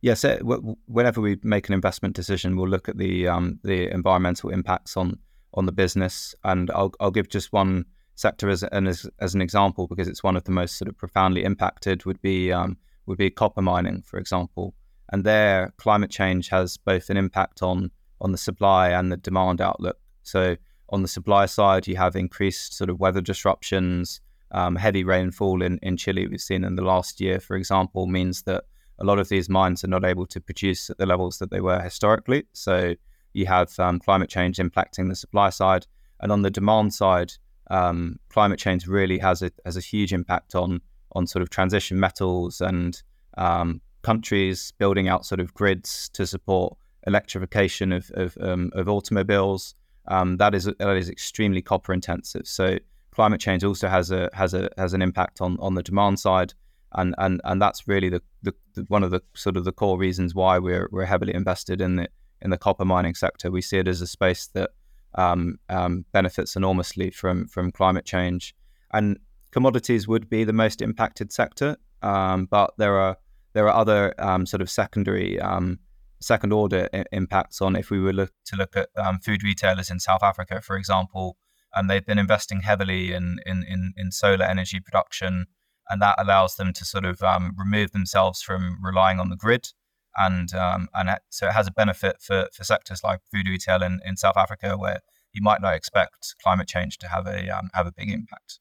Yes, 0.01 0.25
uh, 0.25 0.39
whenever 0.87 1.21
we 1.21 1.39
make 1.43 1.69
an 1.69 1.75
investment 1.75 2.15
decision, 2.15 2.57
we'll 2.57 2.69
look 2.69 2.89
at 2.89 2.99
the 2.99 3.27
um, 3.27 3.59
the 3.65 3.91
environmental 3.91 4.51
impacts 4.51 4.97
on 4.99 5.19
on 5.55 5.65
the 5.65 5.73
business, 5.73 6.35
and 6.45 6.71
I'll 6.73 6.93
I'll 7.01 7.11
give 7.11 7.31
just 7.31 7.53
one 7.55 7.87
sector 8.15 8.49
as 8.49 8.63
an 8.63 8.87
as, 8.87 9.09
as 9.21 9.35
an 9.35 9.43
example 9.43 9.87
because 9.87 10.09
it's 10.09 10.23
one 10.23 10.37
of 10.37 10.45
the 10.45 10.53
most 10.53 10.77
sort 10.77 10.89
of 10.89 10.97
profoundly 10.97 11.45
impacted 11.45 12.05
would 12.05 12.21
be 12.23 12.53
um, 12.53 12.77
would 13.07 13.19
be 13.19 13.31
copper 13.31 13.63
mining, 13.63 14.03
for 14.03 14.19
example. 14.19 14.75
And 15.13 15.25
there, 15.25 15.73
climate 15.77 16.11
change 16.11 16.49
has 16.49 16.77
both 16.77 17.11
an 17.11 17.17
impact 17.17 17.63
on 17.63 17.91
on 18.21 18.33
the 18.33 18.39
supply 18.39 18.91
and 18.91 19.11
the 19.11 19.17
demand 19.17 19.61
outlook. 19.61 19.99
So 20.23 20.57
on 20.89 21.03
the 21.03 21.09
supply 21.09 21.47
side, 21.47 21.87
you 21.87 21.97
have 21.97 22.17
increased 22.17 22.75
sort 22.75 22.91
of 22.91 23.01
weather 23.01 23.21
disruptions, 23.21 24.21
um, 24.53 24.77
heavy 24.77 25.05
rainfall 25.05 25.63
in, 25.63 25.79
in 25.83 25.97
Chile 25.97 26.27
we've 26.27 26.41
seen 26.41 26.65
in 26.65 26.77
the 26.77 26.83
last 26.83 27.21
year, 27.21 27.41
for 27.41 27.57
example, 27.57 28.07
means 28.07 28.43
that 28.43 28.65
a 28.99 29.05
lot 29.05 29.19
of 29.19 29.29
these 29.29 29.49
mines 29.49 29.83
are 29.83 29.89
not 29.89 30.05
able 30.05 30.27
to 30.27 30.41
produce 30.41 30.89
at 30.89 30.99
the 30.99 31.07
levels 31.07 31.39
that 31.39 31.51
they 31.51 31.61
were 31.61 31.81
historically. 31.81 32.45
So 32.53 32.95
you 33.33 33.47
have 33.47 33.77
um, 33.79 33.99
climate 33.99 34.31
change 34.31 34.59
impacting 34.59 35.09
the 35.09 35.17
supply 35.17 35.51
side. 35.51 35.87
And 36.21 36.31
on 36.31 36.43
the 36.43 36.51
demand 36.51 36.95
side, 36.95 37.33
um, 37.71 38.19
climate 38.29 38.59
change 38.59 38.87
really 38.87 39.19
has 39.19 39.43
a 39.43 39.51
has 39.65 39.77
a 39.77 39.81
huge 39.81 40.13
impact 40.13 40.55
on 40.55 40.81
on 41.13 41.27
sort 41.27 41.43
of 41.43 41.51
transition 41.51 41.99
metals 41.99 42.61
and 42.61 43.03
um, 43.39 43.81
countries 44.03 44.73
building 44.79 45.09
out 45.09 45.25
sort 45.25 45.41
of 45.41 45.55
grids 45.55 46.09
to 46.11 46.27
support 46.27 46.77
electrification 47.07 47.93
of 47.93 48.11
of, 48.15 48.37
um, 48.41 48.71
of 48.75 48.89
automobiles. 48.89 49.75
Um, 50.09 50.37
that 50.37 50.55
is 50.55 50.65
that 50.65 50.97
is 50.97 51.09
extremely 51.09 51.63
copper 51.63 51.93
intensive. 51.93 52.47
So 52.47 52.79
climate 53.11 53.41
change 53.41 53.65
also 53.65 53.89
has 53.89 54.11
a 54.11 54.29
has 54.35 54.55
a 54.55 54.69
has 54.77 54.93
an 54.93 55.03
impact 55.03 55.41
on 55.41 55.57
on 55.61 55.75
the 55.75 55.83
demand 55.83 56.21
side, 56.21 56.53
and 56.93 57.15
and 57.19 57.41
and 57.45 57.61
that's 57.63 57.89
really 57.89 58.11
the, 58.11 58.23
the, 58.43 58.55
the 58.75 58.83
one 58.89 59.03
of 59.03 59.11
the 59.11 59.23
sort 59.35 59.57
of 59.57 59.65
the 59.65 59.73
core 59.73 59.99
reasons 59.99 60.35
why 60.35 60.59
we're 60.59 60.89
we're 60.91 61.07
heavily 61.07 61.35
invested 61.35 61.81
in 61.81 61.97
the 61.97 62.09
in 62.43 62.51
the 62.51 62.59
copper 62.59 62.85
mining 62.85 63.15
sector. 63.15 63.51
We 63.51 63.63
see 63.63 63.79
it 63.79 63.89
as 63.89 64.03
a 64.03 64.07
space 64.07 64.47
that 64.49 64.71
um, 65.17 65.59
um, 65.69 66.05
benefits 66.13 66.57
enormously 66.57 67.11
from 67.11 67.47
from 67.47 67.73
climate 67.73 68.05
change. 68.05 68.55
And 68.93 69.19
commodities 69.51 70.07
would 70.09 70.29
be 70.29 70.45
the 70.45 70.53
most 70.53 70.83
impacted 70.83 71.33
sector, 71.33 71.77
um, 72.03 72.47
but 72.47 72.75
there 72.79 72.99
are 72.99 73.17
there 73.53 73.69
are 73.69 73.81
other 73.81 74.15
um, 74.19 74.47
sort 74.47 74.61
of 74.61 74.71
secondary 74.71 75.41
um, 75.41 75.79
second 76.21 76.53
order 76.53 76.89
I- 76.93 77.05
impacts 77.13 77.61
on 77.61 77.77
if 77.77 77.91
we 77.91 78.01
were 78.01 78.13
look, 78.13 78.33
to 78.47 78.57
look 78.57 78.77
at 78.77 78.89
food 79.23 79.43
retailers 79.43 79.91
in 79.91 80.01
South 80.01 80.23
Africa, 80.23 80.61
for 80.61 80.77
example. 80.77 81.37
And 81.77 81.91
they've 81.91 82.07
been 82.07 82.19
investing 82.19 82.61
heavily 82.61 83.13
in, 83.13 83.39
in, 83.47 83.65
in, 83.69 83.93
in 83.97 84.13
solar 84.13 84.45
energy 84.45 84.79
production, 84.81 85.47
and 85.89 86.01
that 86.01 86.15
allows 86.19 86.55
them 86.55 86.73
to 86.73 86.85
sort 86.85 87.05
of 87.05 87.21
remove 87.57 87.91
themselves 87.91 88.43
from 88.43 88.79
relying 88.83 89.19
on 89.19 89.29
the 89.29 89.37
grid 89.37 89.69
and 90.17 90.53
um, 90.55 90.89
and 90.95 91.09
it, 91.09 91.21
so 91.31 91.47
it 91.49 91.53
has 91.53 91.67
a 91.67 91.73
benefit 91.73 92.17
for, 92.21 92.49
for 92.53 92.65
sectors 92.65 93.03
like 93.03 93.21
food 93.33 93.47
retail 93.47 93.83
in, 93.83 94.01
in 94.05 94.17
South 94.17 94.37
Africa, 94.37 94.77
where 94.77 95.01
you 95.33 95.43
might 95.43 95.61
not 95.61 95.75
expect 95.75 96.35
climate 96.43 96.69
change 96.69 96.99
to 96.99 97.09
have 97.09 97.27
a 97.27 97.49
um, 97.49 97.71
have 97.75 97.87
a 97.87 97.93
big 97.93 98.11
impact. 98.11 98.61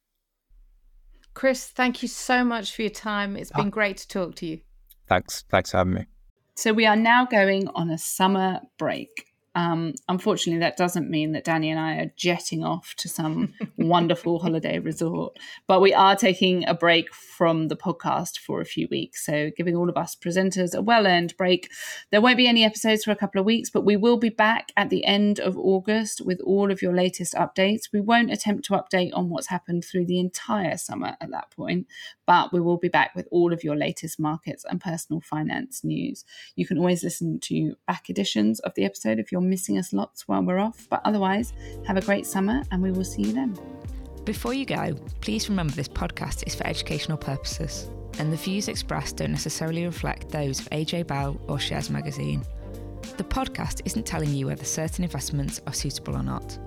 Chris, 1.34 1.68
thank 1.68 2.01
you 2.01 2.08
so 2.08 2.43
much 2.43 2.76
for 2.76 2.84
your 2.84 2.91
time. 2.91 3.36
It's 3.36 3.51
been 3.51 3.68
ah. 3.68 3.72
great 3.72 3.97
to 3.97 4.08
talk 4.08 4.36
to 4.36 4.45
you. 4.45 4.62
Thanks. 5.08 5.43
Thanks 5.49 5.72
for 5.72 5.78
having 5.78 5.93
me. 5.93 6.06
So 6.56 6.72
we 6.74 6.86
are 6.86 6.95
now 6.95 7.26
going 7.26 7.68
on 7.70 7.89
a 7.89 7.97
summer 7.97 8.62
break. 8.78 9.33
Um, 9.56 9.93
unfortunately, 10.10 10.60
that 10.62 10.78
doesn't 10.78 11.10
mean 11.10 11.34
that 11.34 11.45
Danni 11.45 11.68
and 11.68 11.80
I 11.80 11.97
are 11.97 12.12
jetting 12.16 12.64
off 12.64 12.95
to 12.97 13.08
some 13.08 13.54
wonderful 13.78 14.39
holiday 14.39 14.80
resort, 14.80 15.38
but 15.68 15.82
we 15.82 15.93
are 15.93 16.16
taking 16.16 16.68
a 16.68 16.74
break 16.74 17.14
from 17.14 17.68
the 17.68 17.76
podcast 17.76 18.39
for 18.39 18.62
a 18.62 18.66
few 18.66 18.88
weeks. 18.89 19.26
So, 19.26 19.51
giving 19.56 19.76
all 19.76 19.89
of 19.89 19.97
us 19.97 20.16
presenters 20.16 20.74
a 20.74 20.82
well 20.82 21.06
earned 21.06 21.36
break. 21.38 21.70
There 22.12 22.22
won't 22.22 22.38
be 22.38 22.47
any 22.47 22.64
episodes 22.64 23.04
for 23.04 23.12
a 23.12 23.16
couple 23.16 23.39
of 23.39 23.45
weeks, 23.45 23.70
but 23.70 23.86
we 23.86 23.95
will 23.95 24.18
be 24.18 24.30
back 24.30 24.72
at 24.76 24.89
the 24.89 25.06
end 25.06 25.39
of 25.39 25.58
August 25.58 26.22
with 26.26 26.41
all 26.41 26.72
of 26.72 26.82
your 26.82 26.93
latest 26.93 27.36
updates. 27.36 27.89
We 27.93 28.01
won't 28.01 28.32
attempt 28.32 28.66
to 28.66 28.74
update 28.74 29.12
on 29.14 29.30
what's 29.30 29.47
happened 29.47 29.86
through 29.86 30.06
the 30.06 30.20
entire 30.20 30.78
summer 30.78 31.16
at 31.22 31.30
that 31.30 31.51
point, 31.51 31.88
but 32.26 32.51
we 32.51 32.60
will 32.60 32.78
be 32.78 32.89
back 32.89 33.14
with 33.16 33.28
all 33.32 33.54
of 33.54 33.64
your 33.64 33.76
latest 33.76 34.20
markets 34.20 34.66
and 34.68 34.82
personal 34.82 35.22
finance 35.22 35.84
news. 35.84 36.26
You 36.56 36.66
can 36.66 36.80
always 36.80 37.04
listen 37.04 37.39
to 37.41 37.76
back 37.88 38.10
editions 38.10 38.60
of 38.62 38.74
the 38.76 38.86
episode 38.86 39.20
if 39.20 39.32
you're 39.32 39.43
missing 39.50 39.78
us 39.78 39.94
lots 39.94 40.28
while 40.28 40.41
we're 40.44 40.60
off. 40.60 40.88
But 40.89 41.02
otherwise, 41.06 41.54
have 41.86 41.98
a 41.98 42.02
great 42.02 42.26
summer 42.26 42.64
and 42.72 42.82
we 42.82 42.91
will 42.91 43.04
see 43.04 43.24
you 43.24 43.34
then. 43.34 43.58
Before 44.26 44.54
you 44.54 44.66
go, 44.66 44.94
please 45.20 45.50
remember 45.50 45.74
this 45.74 45.89
podcast 45.89 46.48
is 46.48 46.56
for 46.56 46.66
educational 46.66 47.18
purposes, 47.18 47.89
and 48.20 48.32
the 48.32 48.38
views 48.38 48.70
expressed 48.70 49.18
don't 49.18 49.32
necessarily 49.32 49.86
reflect 49.86 50.30
those 50.30 50.62
of 50.62 50.70
AJ 50.70 51.08
Bell 51.08 51.39
or 51.50 51.60
Shares 51.60 51.89
Magazine. 51.89 52.41
The 53.18 53.24
podcast 53.26 53.82
isn't 53.84 54.06
telling 54.06 54.34
you 54.34 54.48
whether 54.48 54.64
certain 54.64 55.04
investments 55.04 55.60
are 55.68 55.74
suitable 55.74 56.16
or 56.16 56.24
not. 56.24 56.58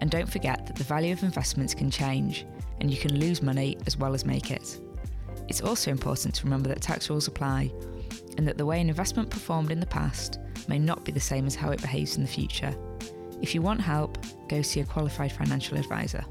And 0.00 0.10
don't 0.10 0.30
forget 0.30 0.66
that 0.66 0.74
the 0.74 0.84
value 0.84 1.12
of 1.12 1.22
investments 1.22 1.74
can 1.74 1.90
change, 1.90 2.44
and 2.80 2.90
you 2.90 2.96
can 2.96 3.18
lose 3.18 3.40
money 3.40 3.78
as 3.86 3.96
well 3.96 4.12
as 4.12 4.26
make 4.26 4.50
it. 4.50 4.80
It's 5.48 5.60
also 5.60 5.92
important 5.92 6.34
to 6.34 6.44
remember 6.44 6.68
that 6.70 6.82
tax 6.82 7.08
rules 7.08 7.28
apply, 7.28 7.72
and 8.36 8.46
that 8.46 8.58
the 8.58 8.66
way 8.66 8.80
an 8.80 8.88
investment 8.88 9.30
performed 9.30 9.70
in 9.70 9.80
the 9.80 9.86
past 9.86 10.38
may 10.68 10.78
not 10.78 11.04
be 11.04 11.12
the 11.12 11.20
same 11.20 11.46
as 11.46 11.54
how 11.54 11.70
it 11.70 11.80
behaves 11.80 12.16
in 12.16 12.22
the 12.22 12.28
future. 12.28 12.74
If 13.42 13.54
you 13.54 13.62
want 13.62 13.80
help, 13.80 14.18
go 14.48 14.62
see 14.62 14.80
a 14.80 14.84
qualified 14.84 15.32
financial 15.32 15.78
advisor. 15.78 16.24